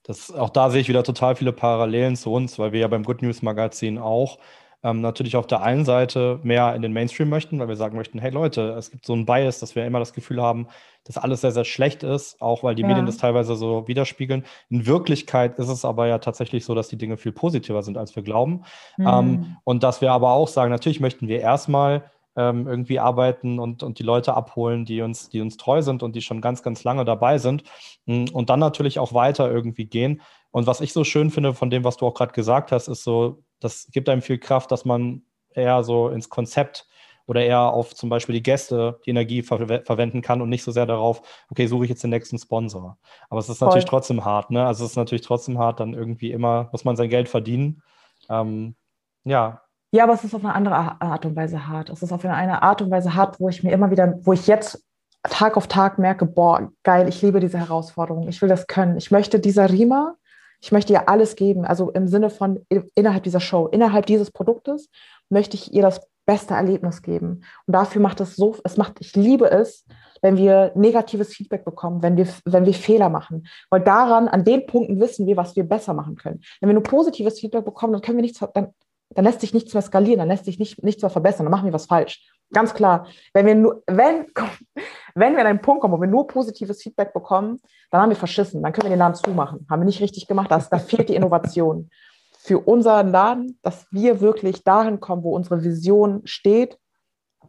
Das, 0.04 0.32
auch 0.32 0.50
da 0.50 0.70
sehe 0.70 0.80
ich 0.80 0.88
wieder 0.88 1.02
total 1.02 1.34
viele 1.34 1.52
Parallelen 1.52 2.14
zu 2.14 2.32
uns, 2.32 2.58
weil 2.58 2.72
wir 2.72 2.80
ja 2.80 2.88
beim 2.88 3.04
Good 3.04 3.22
News 3.22 3.42
Magazin 3.42 3.98
auch 3.98 4.38
ähm, 4.84 5.00
natürlich 5.00 5.34
auf 5.34 5.46
der 5.46 5.62
einen 5.62 5.86
Seite 5.86 6.38
mehr 6.42 6.74
in 6.74 6.82
den 6.82 6.92
Mainstream 6.92 7.30
möchten, 7.30 7.58
weil 7.58 7.68
wir 7.68 7.76
sagen 7.76 7.96
möchten, 7.96 8.18
hey 8.18 8.30
Leute, 8.30 8.74
es 8.78 8.90
gibt 8.90 9.06
so 9.06 9.14
einen 9.14 9.24
Bias, 9.24 9.58
dass 9.58 9.74
wir 9.74 9.86
immer 9.86 9.98
das 9.98 10.12
Gefühl 10.12 10.42
haben, 10.42 10.68
dass 11.04 11.16
alles 11.16 11.40
sehr, 11.40 11.52
sehr 11.52 11.64
schlecht 11.64 12.02
ist, 12.02 12.40
auch 12.42 12.62
weil 12.62 12.74
die 12.74 12.82
ja. 12.82 12.88
Medien 12.88 13.06
das 13.06 13.16
teilweise 13.16 13.56
so 13.56 13.88
widerspiegeln. 13.88 14.44
In 14.68 14.86
Wirklichkeit 14.86 15.58
ist 15.58 15.68
es 15.68 15.86
aber 15.86 16.06
ja 16.06 16.18
tatsächlich 16.18 16.66
so, 16.66 16.74
dass 16.74 16.88
die 16.88 16.98
Dinge 16.98 17.16
viel 17.16 17.32
positiver 17.32 17.82
sind, 17.82 17.96
als 17.96 18.14
wir 18.14 18.22
glauben. 18.22 18.64
Mhm. 18.98 19.06
Ähm, 19.06 19.56
und 19.64 19.82
dass 19.82 20.02
wir 20.02 20.12
aber 20.12 20.32
auch 20.32 20.48
sagen, 20.48 20.70
natürlich 20.70 21.00
möchten 21.00 21.28
wir 21.28 21.40
erstmal 21.40 22.10
ähm, 22.36 22.66
irgendwie 22.66 22.98
arbeiten 22.98 23.58
und, 23.58 23.82
und 23.82 23.98
die 23.98 24.02
Leute 24.02 24.34
abholen, 24.34 24.84
die 24.84 25.02
uns, 25.02 25.28
die 25.28 25.40
uns 25.40 25.56
treu 25.56 25.82
sind 25.82 26.02
und 26.02 26.16
die 26.16 26.22
schon 26.22 26.40
ganz, 26.40 26.62
ganz 26.62 26.84
lange 26.84 27.04
dabei 27.04 27.38
sind. 27.38 27.64
Mm, 28.06 28.26
und 28.32 28.50
dann 28.50 28.60
natürlich 28.60 28.98
auch 28.98 29.12
weiter 29.14 29.50
irgendwie 29.50 29.86
gehen. 29.86 30.22
Und 30.50 30.66
was 30.66 30.80
ich 30.80 30.92
so 30.92 31.04
schön 31.04 31.30
finde 31.30 31.54
von 31.54 31.70
dem, 31.70 31.84
was 31.84 31.96
du 31.96 32.06
auch 32.06 32.14
gerade 32.14 32.32
gesagt 32.32 32.72
hast, 32.72 32.88
ist 32.88 33.04
so, 33.04 33.42
das 33.60 33.88
gibt 33.92 34.08
einem 34.08 34.22
viel 34.22 34.38
Kraft, 34.38 34.70
dass 34.70 34.84
man 34.84 35.22
eher 35.50 35.84
so 35.84 36.08
ins 36.08 36.28
Konzept 36.28 36.86
oder 37.26 37.42
eher 37.42 37.60
auf 37.60 37.94
zum 37.94 38.10
Beispiel 38.10 38.34
die 38.34 38.42
Gäste 38.42 39.00
die 39.06 39.10
Energie 39.10 39.42
ver 39.42 39.82
verwenden 39.84 40.20
kann 40.20 40.42
und 40.42 40.50
nicht 40.50 40.62
so 40.62 40.72
sehr 40.72 40.86
darauf, 40.86 41.22
okay, 41.50 41.66
suche 41.66 41.84
ich 41.84 41.90
jetzt 41.90 42.02
den 42.02 42.10
nächsten 42.10 42.38
Sponsor. 42.38 42.98
Aber 43.30 43.40
es 43.40 43.48
ist 43.48 43.58
Voll. 43.58 43.68
natürlich 43.68 43.86
trotzdem 43.86 44.24
hart, 44.24 44.50
ne? 44.50 44.66
Also 44.66 44.84
es 44.84 44.90
ist 44.90 44.96
natürlich 44.96 45.24
trotzdem 45.24 45.58
hart, 45.58 45.80
dann 45.80 45.94
irgendwie 45.94 46.32
immer, 46.32 46.68
muss 46.72 46.84
man 46.84 46.96
sein 46.96 47.08
Geld 47.08 47.28
verdienen. 47.28 47.82
Ähm, 48.28 48.76
ja, 49.24 49.63
ja, 49.94 50.02
aber 50.02 50.14
es 50.14 50.24
ist 50.24 50.34
auf 50.34 50.44
eine 50.44 50.56
andere 50.56 50.74
Art 50.74 51.24
und 51.24 51.36
Weise 51.36 51.68
hart. 51.68 51.88
Es 51.88 52.02
ist 52.02 52.12
auf 52.12 52.24
eine 52.24 52.62
Art 52.62 52.82
und 52.82 52.90
Weise 52.90 53.14
hart, 53.14 53.38
wo 53.38 53.48
ich 53.48 53.62
mir 53.62 53.70
immer 53.70 53.92
wieder, 53.92 54.18
wo 54.22 54.32
ich 54.32 54.48
jetzt 54.48 54.84
Tag 55.22 55.56
auf 55.56 55.68
Tag 55.68 56.00
merke, 56.00 56.26
boah, 56.26 56.68
geil, 56.82 57.08
ich 57.08 57.22
liebe 57.22 57.38
diese 57.38 57.58
Herausforderung. 57.58 58.26
Ich 58.26 58.42
will 58.42 58.48
das 58.48 58.66
können. 58.66 58.96
Ich 58.96 59.12
möchte 59.12 59.38
dieser 59.38 59.70
Rima, 59.70 60.16
ich 60.60 60.72
möchte 60.72 60.92
ihr 60.92 61.08
alles 61.08 61.36
geben. 61.36 61.64
Also 61.64 61.92
im 61.92 62.08
Sinne 62.08 62.30
von 62.30 62.66
innerhalb 62.96 63.22
dieser 63.22 63.38
Show, 63.38 63.68
innerhalb 63.68 64.06
dieses 64.06 64.32
Produktes 64.32 64.90
möchte 65.30 65.54
ich 65.54 65.72
ihr 65.72 65.82
das 65.82 66.00
beste 66.26 66.54
Erlebnis 66.54 67.00
geben. 67.02 67.44
Und 67.66 67.72
dafür 67.72 68.02
macht 68.02 68.20
es 68.20 68.34
so, 68.34 68.56
es 68.64 68.76
macht, 68.76 68.94
ich 68.98 69.14
liebe 69.14 69.48
es, 69.48 69.86
wenn 70.22 70.36
wir 70.36 70.72
negatives 70.74 71.28
Feedback 71.28 71.64
bekommen, 71.64 72.02
wenn 72.02 72.16
wir, 72.16 72.26
wenn 72.46 72.66
wir 72.66 72.74
Fehler 72.74 73.10
machen. 73.10 73.46
Weil 73.70 73.82
daran, 73.82 74.26
an 74.26 74.42
den 74.42 74.66
Punkten 74.66 74.98
wissen 74.98 75.26
wir, 75.28 75.36
was 75.36 75.54
wir 75.54 75.62
besser 75.62 75.94
machen 75.94 76.16
können. 76.16 76.40
Wenn 76.60 76.70
wir 76.70 76.74
nur 76.74 76.82
positives 76.82 77.38
Feedback 77.38 77.64
bekommen, 77.64 77.92
dann 77.92 78.02
können 78.02 78.18
wir 78.18 78.22
nichts, 78.22 78.40
dann, 78.54 78.74
dann 79.10 79.24
lässt 79.24 79.40
sich 79.40 79.54
nichts 79.54 79.72
mehr 79.74 79.82
skalieren, 79.82 80.18
dann 80.18 80.28
lässt 80.28 80.44
sich 80.44 80.58
nicht, 80.58 80.82
nichts 80.82 81.02
mehr 81.02 81.10
verbessern, 81.10 81.46
dann 81.46 81.50
machen 81.50 81.66
wir 81.66 81.72
was 81.72 81.86
falsch. 81.86 82.26
Ganz 82.52 82.74
klar. 82.74 83.06
Wenn 83.32 83.46
wir 83.46 83.54
nur, 83.54 83.82
wenn, 83.86 84.26
wenn 85.14 85.34
wir 85.34 85.40
an 85.40 85.46
einen 85.46 85.60
Punkt 85.60 85.80
kommen, 85.80 85.94
wo 85.94 86.00
wir 86.00 86.08
nur 86.08 86.26
positives 86.26 86.82
Feedback 86.82 87.12
bekommen, 87.12 87.60
dann 87.90 88.00
haben 88.00 88.10
wir 88.10 88.16
verschissen, 88.16 88.62
dann 88.62 88.72
können 88.72 88.86
wir 88.86 88.96
den 88.96 88.98
Laden 88.98 89.14
zumachen. 89.14 89.66
Haben 89.70 89.82
wir 89.82 89.86
nicht 89.86 90.00
richtig 90.00 90.26
gemacht, 90.26 90.50
das, 90.50 90.68
da 90.68 90.78
fehlt 90.78 91.08
die 91.08 91.14
Innovation. 91.14 91.90
Für 92.38 92.58
unseren 92.58 93.08
Laden, 93.08 93.58
dass 93.62 93.86
wir 93.90 94.20
wirklich 94.20 94.64
dahin 94.64 95.00
kommen, 95.00 95.22
wo 95.22 95.34
unsere 95.34 95.64
Vision 95.64 96.22
steht, 96.24 96.78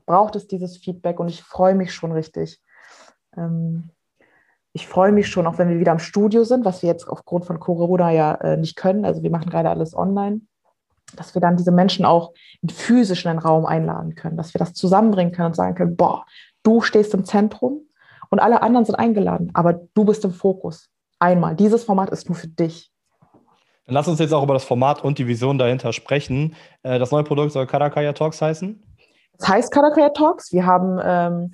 braucht 0.06 0.36
es 0.36 0.48
dieses 0.48 0.78
Feedback 0.78 1.20
und 1.20 1.28
ich 1.28 1.42
freue 1.44 1.76
mich 1.76 1.94
schon 1.94 2.12
richtig. 2.12 2.62
Ähm, 3.36 3.90
ich 4.72 4.88
freue 4.88 5.12
mich 5.12 5.28
schon, 5.28 5.48
auch 5.48 5.58
wenn 5.58 5.70
wir 5.70 5.80
wieder 5.80 5.94
im 5.94 6.00
Studio 6.00 6.44
sind, 6.44 6.66
was 6.66 6.82
wir 6.82 6.90
jetzt 6.90 7.08
aufgrund 7.08 7.46
von 7.46 7.60
Corona 7.60 8.12
ja 8.12 8.36
äh, 8.36 8.58
nicht 8.58 8.76
können. 8.76 9.06
Also 9.06 9.24
wir 9.24 9.32
machen 9.32 9.50
gerade 9.50 9.70
alles 9.70 9.96
online 9.96 10.42
dass 11.16 11.36
wir 11.36 11.42
dann 11.42 11.58
diese 11.58 11.72
Menschen 11.72 12.06
auch 12.06 12.34
in 12.62 12.70
physischen 12.70 13.38
Raum 13.38 13.66
einladen 13.66 14.16
können, 14.16 14.38
dass 14.38 14.54
wir 14.54 14.60
das 14.60 14.74
zusammenbringen 14.74 15.34
können 15.34 15.48
und 15.48 15.56
sagen 15.56 15.76
können, 15.76 15.96
boah, 15.96 16.26
du 16.64 16.82
stehst 16.82 17.14
im 17.14 17.26
Zentrum 17.26 17.82
und 18.30 18.40
alle 18.40 18.62
anderen 18.62 18.86
sind 18.86 18.96
eingeladen, 18.96 19.52
aber 19.54 19.74
du 19.74 20.06
bist 20.06 20.26
im 20.26 20.32
Fokus. 20.32 20.90
Einmal, 21.20 21.56
dieses 21.56 21.84
Format 21.84 22.10
ist 22.10 22.28
nur 22.28 22.36
für 22.36 22.48
dich. 22.48 22.92
Dann 23.86 23.94
lass 23.94 24.08
uns 24.08 24.20
jetzt 24.20 24.34
auch 24.34 24.44
über 24.44 24.56
das 24.56 24.64
Format 24.64 25.04
und 25.04 25.20
die 25.20 25.28
Vision 25.28 25.58
dahinter 25.58 25.94
sprechen. 25.94 26.56
Äh, 26.82 26.98
das 26.98 27.12
neue 27.12 27.24
Produkt 27.24 27.52
soll 27.52 27.68
Karakaya 27.68 28.14
Talks 28.14 28.42
heißen? 28.42 28.84
Es 29.38 29.48
heißt 29.48 29.72
Karakaya 29.72 30.10
Talks. 30.10 30.52
Wir 30.52 30.66
haben 30.66 31.00
ähm, 31.04 31.54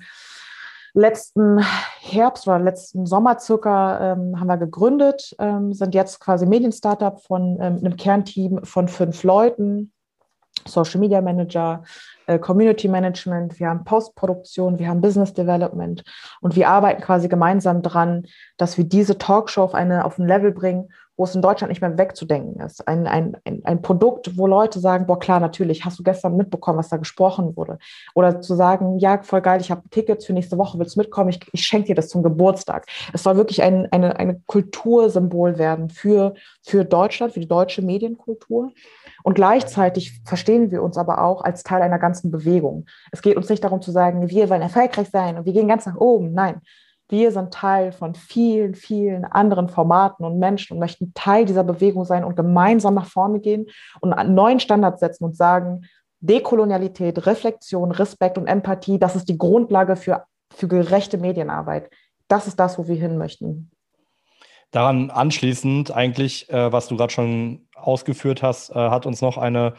letzten 0.94 1.60
Herbst 2.00 2.46
oder 2.46 2.58
letzten 2.58 3.06
Sommer 3.06 3.38
circa 3.38 4.12
ähm, 4.12 4.38
haben 4.38 4.48
wir 4.48 4.58
gegründet, 4.58 5.34
ähm, 5.38 5.72
sind 5.72 5.94
jetzt 5.94 6.20
quasi 6.20 6.46
Medien-Startup 6.46 7.20
von 7.20 7.58
ähm, 7.60 7.78
einem 7.78 7.96
Kernteam 7.96 8.64
von 8.64 8.88
fünf 8.88 9.22
Leuten, 9.22 9.92
Social 10.66 11.00
Media 11.00 11.20
Manager, 11.20 11.82
äh, 12.26 12.38
Community 12.38 12.88
Management, 12.88 13.58
wir 13.58 13.68
haben 13.68 13.84
Postproduktion, 13.84 14.78
wir 14.78 14.88
haben 14.88 15.00
Business 15.00 15.32
Development 15.32 16.04
und 16.40 16.56
wir 16.56 16.68
arbeiten 16.68 17.00
quasi 17.00 17.28
gemeinsam 17.28 17.82
dran, 17.82 18.26
dass 18.58 18.76
wir 18.76 18.84
diese 18.84 19.18
Talkshow 19.18 19.62
auf, 19.62 19.74
eine, 19.74 20.04
auf 20.04 20.18
ein 20.18 20.28
Level 20.28 20.52
bringen, 20.52 20.90
wo 21.16 21.24
es 21.24 21.34
in 21.34 21.42
Deutschland 21.42 21.70
nicht 21.70 21.80
mehr 21.80 21.98
wegzudenken 21.98 22.60
ist. 22.60 22.86
Ein, 22.88 23.06
ein, 23.06 23.36
ein, 23.44 23.60
ein 23.64 23.82
Produkt, 23.82 24.36
wo 24.38 24.46
Leute 24.46 24.80
sagen, 24.80 25.06
boah, 25.06 25.18
klar, 25.18 25.40
natürlich, 25.40 25.84
hast 25.84 25.98
du 25.98 26.02
gestern 26.02 26.36
mitbekommen, 26.36 26.78
was 26.78 26.88
da 26.88 26.96
gesprochen 26.96 27.56
wurde. 27.56 27.78
Oder 28.14 28.40
zu 28.40 28.54
sagen, 28.54 28.98
ja, 28.98 29.20
voll 29.22 29.42
geil, 29.42 29.60
ich 29.60 29.70
habe 29.70 29.82
Tickets 29.90 30.24
für 30.24 30.32
nächste 30.32 30.56
Woche, 30.58 30.78
willst 30.78 30.96
du 30.96 31.00
mitkommen? 31.00 31.30
Ich, 31.30 31.40
ich 31.52 31.62
schenke 31.62 31.88
dir 31.88 31.94
das 31.94 32.08
zum 32.08 32.22
Geburtstag. 32.22 32.86
Es 33.12 33.22
soll 33.22 33.36
wirklich 33.36 33.62
ein, 33.62 33.88
eine, 33.92 34.18
eine 34.18 34.40
Kultursymbol 34.46 35.58
werden 35.58 35.90
für, 35.90 36.34
für 36.62 36.84
Deutschland, 36.84 37.34
für 37.34 37.40
die 37.40 37.48
deutsche 37.48 37.82
Medienkultur. 37.82 38.72
Und 39.22 39.34
gleichzeitig 39.34 40.20
verstehen 40.24 40.70
wir 40.70 40.82
uns 40.82 40.96
aber 40.96 41.22
auch 41.22 41.42
als 41.42 41.62
Teil 41.62 41.82
einer 41.82 41.98
ganzen 41.98 42.30
Bewegung. 42.30 42.86
Es 43.12 43.22
geht 43.22 43.36
uns 43.36 43.48
nicht 43.48 43.62
darum 43.62 43.82
zu 43.82 43.90
sagen, 43.90 44.28
wir 44.28 44.50
wollen 44.50 44.62
erfolgreich 44.62 45.08
sein 45.10 45.38
und 45.38 45.44
wir 45.44 45.52
gehen 45.52 45.68
ganz 45.68 45.86
nach 45.86 45.96
oben. 45.96 46.32
Nein, 46.32 46.60
wir 47.12 47.30
sind 47.30 47.52
Teil 47.52 47.92
von 47.92 48.14
vielen, 48.14 48.74
vielen 48.74 49.24
anderen 49.26 49.68
Formaten 49.68 50.24
und 50.24 50.38
Menschen 50.38 50.72
und 50.72 50.80
möchten 50.80 51.12
Teil 51.14 51.44
dieser 51.44 51.62
Bewegung 51.62 52.04
sein 52.06 52.24
und 52.24 52.34
gemeinsam 52.34 52.94
nach 52.94 53.06
vorne 53.06 53.38
gehen 53.38 53.66
und 54.00 54.14
einen 54.14 54.34
neuen 54.34 54.58
Standard 54.58 54.98
setzen 54.98 55.24
und 55.24 55.36
sagen, 55.36 55.82
Dekolonialität, 56.20 57.26
Reflexion, 57.26 57.92
Respekt 57.92 58.38
und 58.38 58.46
Empathie, 58.46 58.98
das 58.98 59.14
ist 59.14 59.28
die 59.28 59.36
Grundlage 59.36 59.96
für, 59.96 60.24
für 60.54 60.68
gerechte 60.68 61.18
Medienarbeit. 61.18 61.90
Das 62.28 62.46
ist 62.46 62.58
das, 62.58 62.78
wo 62.78 62.88
wir 62.88 62.96
hin 62.96 63.18
möchten. 63.18 63.70
Daran 64.70 65.10
anschließend 65.10 65.94
eigentlich, 65.94 66.48
äh, 66.48 66.72
was 66.72 66.88
du 66.88 66.96
gerade 66.96 67.12
schon 67.12 67.66
ausgeführt 67.74 68.42
hast, 68.42 68.70
äh, 68.70 68.74
hat 68.74 69.04
uns 69.04 69.20
noch 69.20 69.36
eine, 69.36 69.74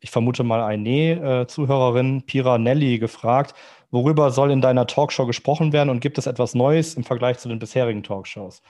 ich 0.00 0.10
vermute 0.10 0.44
mal 0.44 0.62
eine 0.62 1.40
äh, 1.40 1.46
Zuhörerin, 1.46 2.24
Pira 2.26 2.58
Nelly, 2.58 2.98
gefragt, 2.98 3.54
worüber 3.92 4.32
soll 4.32 4.50
in 4.50 4.60
deiner 4.60 4.88
Talkshow 4.88 5.26
gesprochen 5.26 5.72
werden 5.72 5.90
und 5.90 6.00
gibt 6.00 6.18
es 6.18 6.26
etwas 6.26 6.54
Neues 6.54 6.94
im 6.94 7.04
Vergleich 7.04 7.38
zu 7.38 7.48
den 7.48 7.60
bisherigen 7.60 8.02
Talkshows? 8.02 8.62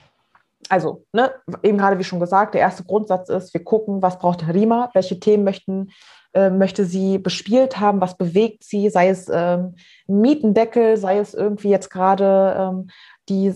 Also, 0.69 1.03
ne, 1.11 1.31
eben 1.63 1.77
gerade 1.77 1.97
wie 1.97 2.03
schon 2.03 2.19
gesagt, 2.19 2.53
der 2.53 2.61
erste 2.61 2.83
Grundsatz 2.83 3.29
ist, 3.29 3.53
wir 3.53 3.63
gucken, 3.63 4.01
was 4.01 4.19
braucht 4.19 4.47
Rima, 4.47 4.89
welche 4.93 5.19
Themen 5.19 5.43
möchten, 5.43 5.91
äh, 6.33 6.49
möchte 6.49 6.85
sie 6.85 7.17
bespielt 7.17 7.79
haben, 7.79 8.01
was 8.01 8.17
bewegt 8.17 8.63
sie, 8.63 8.89
sei 8.89 9.09
es 9.09 9.29
ähm, 9.31 9.75
Mietendeckel, 10.07 10.97
sei 10.97 11.17
es 11.19 11.33
irgendwie 11.33 11.69
jetzt 11.69 11.89
gerade 11.89 12.55
ähm, 12.57 12.89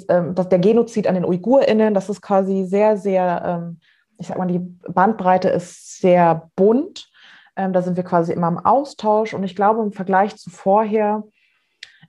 ähm, 0.10 0.36
der 0.36 0.60
Genozid 0.60 1.08
an 1.08 1.16
den 1.16 1.26
UigurInnen, 1.26 1.94
das 1.94 2.10
ist 2.10 2.22
quasi 2.22 2.66
sehr, 2.66 2.98
sehr, 2.98 3.42
ähm, 3.46 3.80
ich 4.18 4.28
sag 4.28 4.38
mal, 4.38 4.48
die 4.48 4.60
Bandbreite 4.60 5.50
ist 5.50 6.00
sehr 6.00 6.50
bunt. 6.56 7.10
Ähm, 7.56 7.74
da 7.74 7.82
sind 7.82 7.98
wir 7.98 8.04
quasi 8.04 8.34
immer 8.34 8.48
im 8.50 8.60
Austausch 8.60 9.34
und 9.34 9.44
ich 9.44 9.56
glaube, 9.56 9.82
im 9.82 9.92
Vergleich 9.92 10.36
zu 10.36 10.50
vorher, 10.50 11.24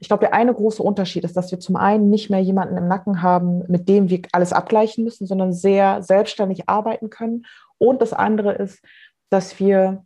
ich 0.00 0.08
glaube, 0.08 0.20
der 0.20 0.34
eine 0.34 0.54
große 0.54 0.82
Unterschied 0.82 1.24
ist, 1.24 1.36
dass 1.36 1.50
wir 1.50 1.58
zum 1.58 1.76
einen 1.76 2.08
nicht 2.10 2.30
mehr 2.30 2.40
jemanden 2.40 2.76
im 2.76 2.88
Nacken 2.88 3.22
haben, 3.22 3.64
mit 3.68 3.88
dem 3.88 4.08
wir 4.08 4.22
alles 4.32 4.52
abgleichen 4.52 5.04
müssen, 5.04 5.26
sondern 5.26 5.52
sehr 5.52 6.02
selbstständig 6.02 6.68
arbeiten 6.68 7.10
können. 7.10 7.46
Und 7.78 8.00
das 8.00 8.12
andere 8.12 8.52
ist, 8.52 8.82
dass 9.30 9.58
wir, 9.58 10.04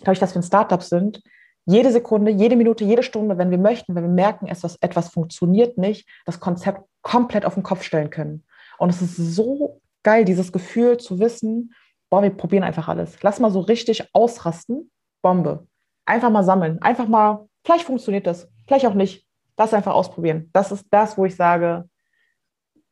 dadurch, 0.00 0.20
dass 0.20 0.34
wir 0.34 0.40
ein 0.40 0.44
Startup 0.44 0.82
sind, 0.82 1.22
jede 1.64 1.90
Sekunde, 1.90 2.30
jede 2.30 2.54
Minute, 2.54 2.84
jede 2.84 3.02
Stunde, 3.02 3.38
wenn 3.38 3.50
wir 3.50 3.58
möchten, 3.58 3.94
wenn 3.96 4.04
wir 4.04 4.10
merken, 4.10 4.46
etwas, 4.46 4.76
etwas 4.80 5.08
funktioniert 5.08 5.78
nicht, 5.78 6.08
das 6.24 6.38
Konzept 6.38 6.82
komplett 7.02 7.44
auf 7.44 7.54
den 7.54 7.64
Kopf 7.64 7.82
stellen 7.82 8.10
können. 8.10 8.44
Und 8.78 8.90
es 8.90 9.02
ist 9.02 9.16
so 9.16 9.80
geil, 10.04 10.24
dieses 10.24 10.52
Gefühl 10.52 10.98
zu 10.98 11.18
wissen, 11.18 11.74
boah, 12.08 12.22
wir 12.22 12.30
probieren 12.30 12.62
einfach 12.62 12.86
alles. 12.86 13.20
Lass 13.22 13.40
mal 13.40 13.50
so 13.50 13.60
richtig 13.60 14.08
ausrasten, 14.12 14.90
Bombe. 15.22 15.66
Einfach 16.04 16.30
mal 16.30 16.44
sammeln, 16.44 16.80
einfach 16.82 17.08
mal, 17.08 17.48
vielleicht 17.64 17.84
funktioniert 17.84 18.28
das, 18.28 18.48
vielleicht 18.66 18.86
auch 18.86 18.94
nicht. 18.94 19.26
Das 19.56 19.72
einfach 19.72 19.94
ausprobieren. 19.94 20.50
Das 20.52 20.70
ist 20.70 20.86
das, 20.90 21.16
wo 21.16 21.24
ich 21.24 21.34
sage, 21.34 21.88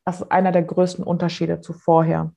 das 0.05 0.21
ist 0.21 0.31
einer 0.31 0.53
der 0.53 0.63
größten 0.63 1.05
Unterschiede 1.05 1.61
zu 1.61 1.73
vorher. 1.73 2.33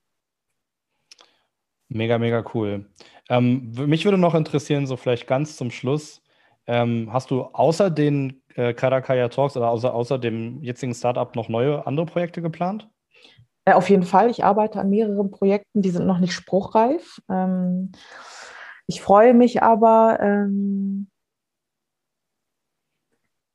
Mega, 1.89 2.17
mega 2.17 2.43
cool. 2.53 2.89
Ähm, 3.29 3.71
mich 3.71 4.03
würde 4.03 4.17
noch 4.17 4.35
interessieren, 4.35 4.85
so 4.85 4.97
vielleicht 4.97 5.27
ganz 5.27 5.55
zum 5.55 5.71
Schluss, 5.71 6.21
ähm, 6.65 7.09
hast 7.11 7.31
du 7.31 7.43
außer 7.43 7.89
den 7.89 8.41
äh, 8.55 8.73
Karakaya 8.73 9.29
Talks 9.29 9.55
oder 9.55 9.69
außer, 9.69 9.93
außer 9.93 10.19
dem 10.19 10.61
jetzigen 10.61 10.93
Startup 10.93 11.33
noch 11.35 11.47
neue 11.47 11.87
andere 11.87 12.05
Projekte 12.05 12.41
geplant? 12.41 12.89
Äh, 13.63 13.73
auf 13.73 13.89
jeden 13.89 14.03
Fall. 14.03 14.29
Ich 14.29 14.43
arbeite 14.43 14.79
an 14.79 14.89
mehreren 14.89 15.31
Projekten, 15.31 15.81
die 15.81 15.89
sind 15.89 16.05
noch 16.05 16.19
nicht 16.19 16.33
spruchreif. 16.33 17.21
Ähm, 17.29 17.93
ich 18.85 19.01
freue 19.01 19.33
mich 19.33 19.63
aber, 19.63 20.19
ähm, 20.21 21.09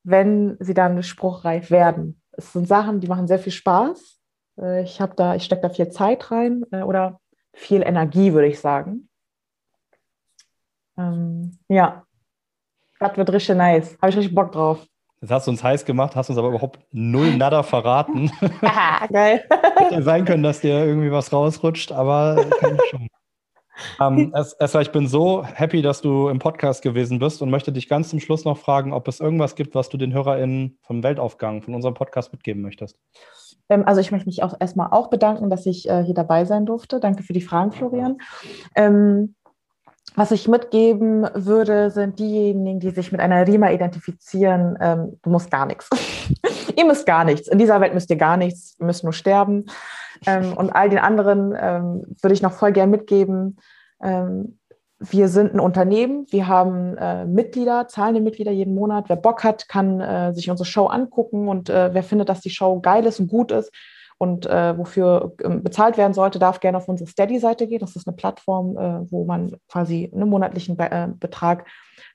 wenn 0.05 0.57
sie 0.61 0.75
dann 0.75 1.03
spruchreif 1.03 1.71
werden. 1.71 2.21
Es 2.33 2.53
sind 2.53 2.67
Sachen, 2.67 3.01
die 3.01 3.09
machen 3.09 3.29
sehr 3.29 3.39
viel 3.39 3.53
Spaß. 3.53 4.19
Äh, 4.59 4.83
ich 4.83 5.01
habe 5.01 5.15
da, 5.17 5.35
ich 5.35 5.45
stecke 5.45 5.63
da 5.63 5.69
viel 5.69 5.89
Zeit 5.91 6.31
rein 6.31 6.65
äh, 6.73 6.83
oder 6.83 7.21
viel 7.55 7.83
Energie, 7.83 8.33
würde 8.33 8.49
ich 8.49 8.61
sagen. 8.61 9.09
Ähm, 10.99 11.59
ja, 11.69 12.05
das 12.99 13.17
wird 13.17 13.33
richtig 13.33 13.57
nice. 13.57 13.97
Habe 14.01 14.11
ich 14.11 14.17
richtig 14.17 14.35
Bock 14.35 14.53
drauf. 14.53 14.87
Das 15.21 15.31
hast 15.31 15.47
du 15.47 15.53
uns 15.53 15.63
heiß 15.63 15.85
gemacht, 15.85 16.17
hast 16.17 16.31
uns 16.31 16.39
aber 16.39 16.49
überhaupt 16.49 16.81
null 16.91 17.37
nada 17.37 17.63
verraten. 17.63 18.31
ah, 18.63 19.07
geil. 19.07 19.45
Hätte 19.77 20.03
sein 20.03 20.25
können, 20.25 20.43
dass 20.43 20.61
dir 20.61 20.85
irgendwie 20.85 21.13
was 21.13 21.33
rausrutscht, 21.33 21.93
aber 21.93 22.45
kann 22.59 22.75
ich 22.75 22.91
schon. 22.91 23.09
Ähm, 24.01 24.33
Esra, 24.59 24.81
ich 24.81 24.93
bin 24.93 25.07
so 25.07 25.45
happy, 25.45 25.83
dass 25.83 26.01
du 26.01 26.29
im 26.29 26.39
Podcast 26.39 26.83
gewesen 26.83 27.19
bist 27.19 27.43
und 27.43 27.51
möchte 27.51 27.73
dich 27.73 27.89
ganz 27.89 28.09
zum 28.11 28.21
Schluss 28.21 28.45
noch 28.45 28.59
fragen, 28.59 28.93
ob 28.93 29.09
es 29.09 29.21
irgendwas 29.21 29.55
gibt, 29.55 29.75
was 29.75 29.89
du 29.89 29.97
den 29.97 30.13
HörerInnen 30.13 30.79
vom 30.83 31.03
Weltaufgang, 31.03 31.63
von 31.63 31.75
unserem 31.75 31.95
Podcast 31.95 32.33
mitgeben 32.33 32.63
möchtest. 32.63 32.99
Ähm, 33.69 33.85
also 33.87 34.01
ich 34.01 34.13
möchte 34.13 34.27
mich 34.27 34.43
auch 34.43 34.55
erstmal 34.59 34.89
auch 34.91 35.09
bedanken, 35.11 35.51
dass 35.51 35.67
ich 35.67 35.89
äh, 35.89 36.05
hier 36.05 36.15
dabei 36.15 36.45
sein 36.45 36.67
durfte. 36.67 37.01
Danke 37.01 37.23
für 37.23 37.33
die 37.33 37.41
Fragen, 37.41 37.73
Florian. 37.73 38.19
Ähm, 38.75 39.35
was 40.15 40.31
ich 40.31 40.47
mitgeben 40.47 41.27
würde, 41.35 41.91
sind 41.91 42.19
diejenigen, 42.19 42.81
die 42.81 42.91
sich 42.91 43.13
mit 43.13 43.21
einer 43.21 43.47
Rima 43.47 43.71
identifizieren. 43.71 44.77
Ähm, 44.81 45.19
du 45.23 45.31
musst 45.31 45.51
gar 45.51 45.65
nichts. 45.65 45.89
ihr 46.77 46.85
müsst 46.85 47.07
gar 47.07 47.25
nichts. 47.25 47.49
In 47.49 47.59
dieser 47.59 47.81
Welt 47.81 47.95
müsst 47.95 48.11
ihr 48.11 48.17
gar 48.17 48.37
nichts. 48.37 48.77
Ihr 48.79 48.87
müsst 48.87 49.05
nur 49.05 49.15
sterben. 49.15 49.67
Ähm, 50.27 50.57
und 50.57 50.71
all 50.71 50.89
den 50.89 50.99
anderen 50.99 51.55
ähm, 51.59 52.17
würde 52.21 52.35
ich 52.35 52.43
noch 52.43 52.53
voll 52.53 52.73
gern 52.73 52.91
mitgeben. 52.91 53.59
Ähm, 54.03 54.59
wir 54.99 55.29
sind 55.29 55.53
ein 55.53 55.61
Unternehmen. 55.61 56.27
Wir 56.31 56.47
haben 56.47 56.97
äh, 56.97 57.25
Mitglieder, 57.25 57.89
zahlende 57.89 58.21
Mitglieder 58.21 58.53
jeden 58.53 58.75
Monat. 58.75 59.09
Wer 59.09 59.17
Bock 59.17 59.43
hat, 59.43 59.69
kann 59.69 60.01
äh, 60.01 60.33
sich 60.33 60.49
unsere 60.49 60.67
Show 60.67 60.87
angucken. 60.87 61.49
Und 61.49 61.71
äh, 61.71 61.91
wer 61.93 62.03
findet, 62.03 62.29
dass 62.29 62.41
die 62.41 62.51
Show 62.51 62.81
geil 62.81 63.05
ist 63.07 63.19
und 63.19 63.29
gut 63.29 63.51
ist, 63.51 63.73
und 64.23 64.47
äh, 64.47 64.79
wofür 64.79 65.35
äh, 65.39 65.49
bezahlt 65.49 65.97
werden 65.97 66.15
sollte, 66.15 66.39
darf 66.39 66.61
gerne 66.61 66.79
auf 66.79 66.87
unsere 66.87 67.11
Steady-Seite 67.11 67.67
gehen. 67.67 67.81
Das 67.81 67.97
ist 67.97 68.07
eine 68.07 68.15
Plattform, 68.15 68.77
äh, 68.77 69.11
wo 69.11 69.25
man 69.25 69.57
quasi 69.67 70.13
einen 70.15 70.29
monatlichen 70.29 70.77
Be 70.77 70.89
äh, 70.93 71.09
Betrag 71.19 71.67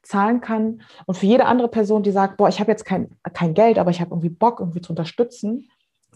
zahlen 0.03 0.39
kann. 0.39 0.83
Und 1.05 1.17
für 1.17 1.25
jede 1.25 1.45
andere 1.45 1.67
Person, 1.67 2.03
die 2.03 2.11
sagt, 2.11 2.37
boah, 2.37 2.47
ich 2.47 2.61
habe 2.61 2.71
jetzt 2.71 2.85
kein, 2.85 3.09
kein 3.33 3.53
Geld, 3.53 3.77
aber 3.77 3.91
ich 3.91 3.99
habe 3.99 4.11
irgendwie 4.11 4.29
Bock, 4.29 4.61
irgendwie 4.61 4.79
zu 4.79 4.93
unterstützen, 4.93 5.67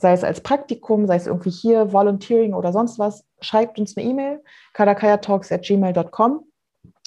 sei 0.01 0.13
es 0.13 0.23
als 0.23 0.41
Praktikum, 0.41 1.05
sei 1.05 1.15
es 1.15 1.27
irgendwie 1.27 1.51
hier, 1.51 1.93
Volunteering 1.93 2.55
oder 2.55 2.73
sonst 2.73 2.97
was, 2.97 3.23
schreibt 3.39 3.79
uns 3.79 3.95
eine 3.95 4.07
E-Mail, 4.07 4.43
kadakayatalks.gmail.com. 4.73 6.43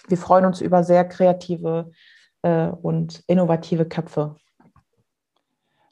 Wir 0.06 0.16
freuen 0.16 0.44
uns 0.44 0.60
über 0.60 0.84
sehr 0.84 1.04
kreative 1.04 1.90
äh, 2.42 2.68
und 2.68 3.24
innovative 3.26 3.84
Köpfe. 3.84 4.36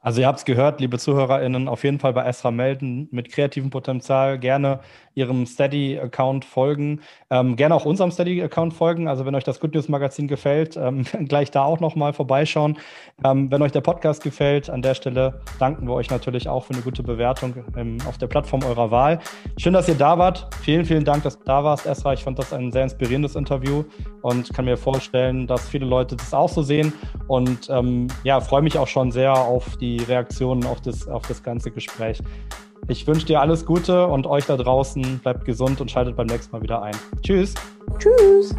Also 0.04 0.20
ihr 0.20 0.26
habt 0.26 0.40
es 0.40 0.44
gehört, 0.44 0.80
liebe 0.80 0.98
ZuhörerInnen, 0.98 1.68
auf 1.68 1.84
jeden 1.84 2.00
Fall 2.00 2.12
bei 2.12 2.24
Esra 2.24 2.50
melden 2.50 3.06
mit 3.12 3.30
kreativem 3.30 3.70
Potenzial. 3.70 4.36
Gerne 4.36 4.80
Ihrem 5.14 5.46
Steady-Account 5.46 6.44
folgen. 6.44 7.02
Ähm, 7.30 7.54
gerne 7.54 7.74
auch 7.74 7.84
unserem 7.84 8.10
Steady-Account 8.10 8.72
folgen. 8.72 9.06
Also 9.06 9.26
wenn 9.26 9.34
euch 9.34 9.44
das 9.44 9.60
Good 9.60 9.74
News 9.74 9.88
Magazin 9.88 10.26
gefällt, 10.26 10.76
ähm, 10.76 11.04
gleich 11.28 11.52
da 11.52 11.62
auch 11.62 11.78
nochmal 11.78 12.14
vorbeischauen. 12.14 12.78
Ähm, 13.24 13.50
wenn 13.50 13.62
euch 13.62 13.70
der 13.70 13.82
Podcast 13.82 14.24
gefällt, 14.24 14.70
an 14.70 14.82
der 14.82 14.94
Stelle 14.94 15.40
danken 15.60 15.86
wir 15.86 15.94
euch 15.94 16.10
natürlich 16.10 16.48
auch 16.48 16.64
für 16.64 16.72
eine 16.72 16.82
gute 16.82 17.04
Bewertung 17.04 17.54
ähm, 17.76 17.98
auf 18.08 18.18
der 18.18 18.26
Plattform 18.26 18.64
eurer 18.64 18.90
Wahl. 18.90 19.20
Schön, 19.56 19.74
dass 19.74 19.86
ihr 19.88 19.94
da 19.94 20.18
wart. 20.18 20.48
Vielen, 20.62 20.84
vielen 20.84 21.04
Dank, 21.04 21.22
dass 21.22 21.38
du 21.38 21.44
da 21.44 21.62
warst, 21.62 21.86
Esra. 21.86 22.12
Ich 22.14 22.24
fand 22.24 22.40
das 22.40 22.52
ein 22.52 22.72
sehr 22.72 22.82
inspirierendes 22.84 23.36
Interview 23.36 23.84
und 24.22 24.52
kann 24.52 24.64
mir 24.64 24.76
vorstellen, 24.76 25.46
dass 25.46 25.68
viele 25.68 25.86
Leute 25.86 26.16
das 26.16 26.34
auch 26.34 26.48
so 26.48 26.62
sehen. 26.62 26.92
Und 27.28 27.68
ähm, 27.70 28.08
ja, 28.24 28.40
freue 28.40 28.62
mich 28.62 28.78
auch 28.78 28.88
schon 28.88 29.12
sehr 29.12 29.32
auf 29.32 29.76
die 29.98 30.04
Reaktionen 30.04 30.64
auf 30.64 30.80
das, 30.80 31.08
auf 31.08 31.26
das 31.28 31.42
ganze 31.42 31.70
Gespräch. 31.70 32.18
Ich 32.88 33.06
wünsche 33.06 33.26
dir 33.26 33.40
alles 33.40 33.64
Gute 33.64 34.06
und 34.06 34.26
euch 34.26 34.46
da 34.46 34.56
draußen 34.56 35.18
bleibt 35.18 35.44
gesund 35.44 35.80
und 35.80 35.90
schaltet 35.90 36.16
beim 36.16 36.26
nächsten 36.26 36.54
Mal 36.54 36.62
wieder 36.62 36.82
ein. 36.82 36.94
Tschüss. 37.22 37.54
Tschüss. 37.98 38.54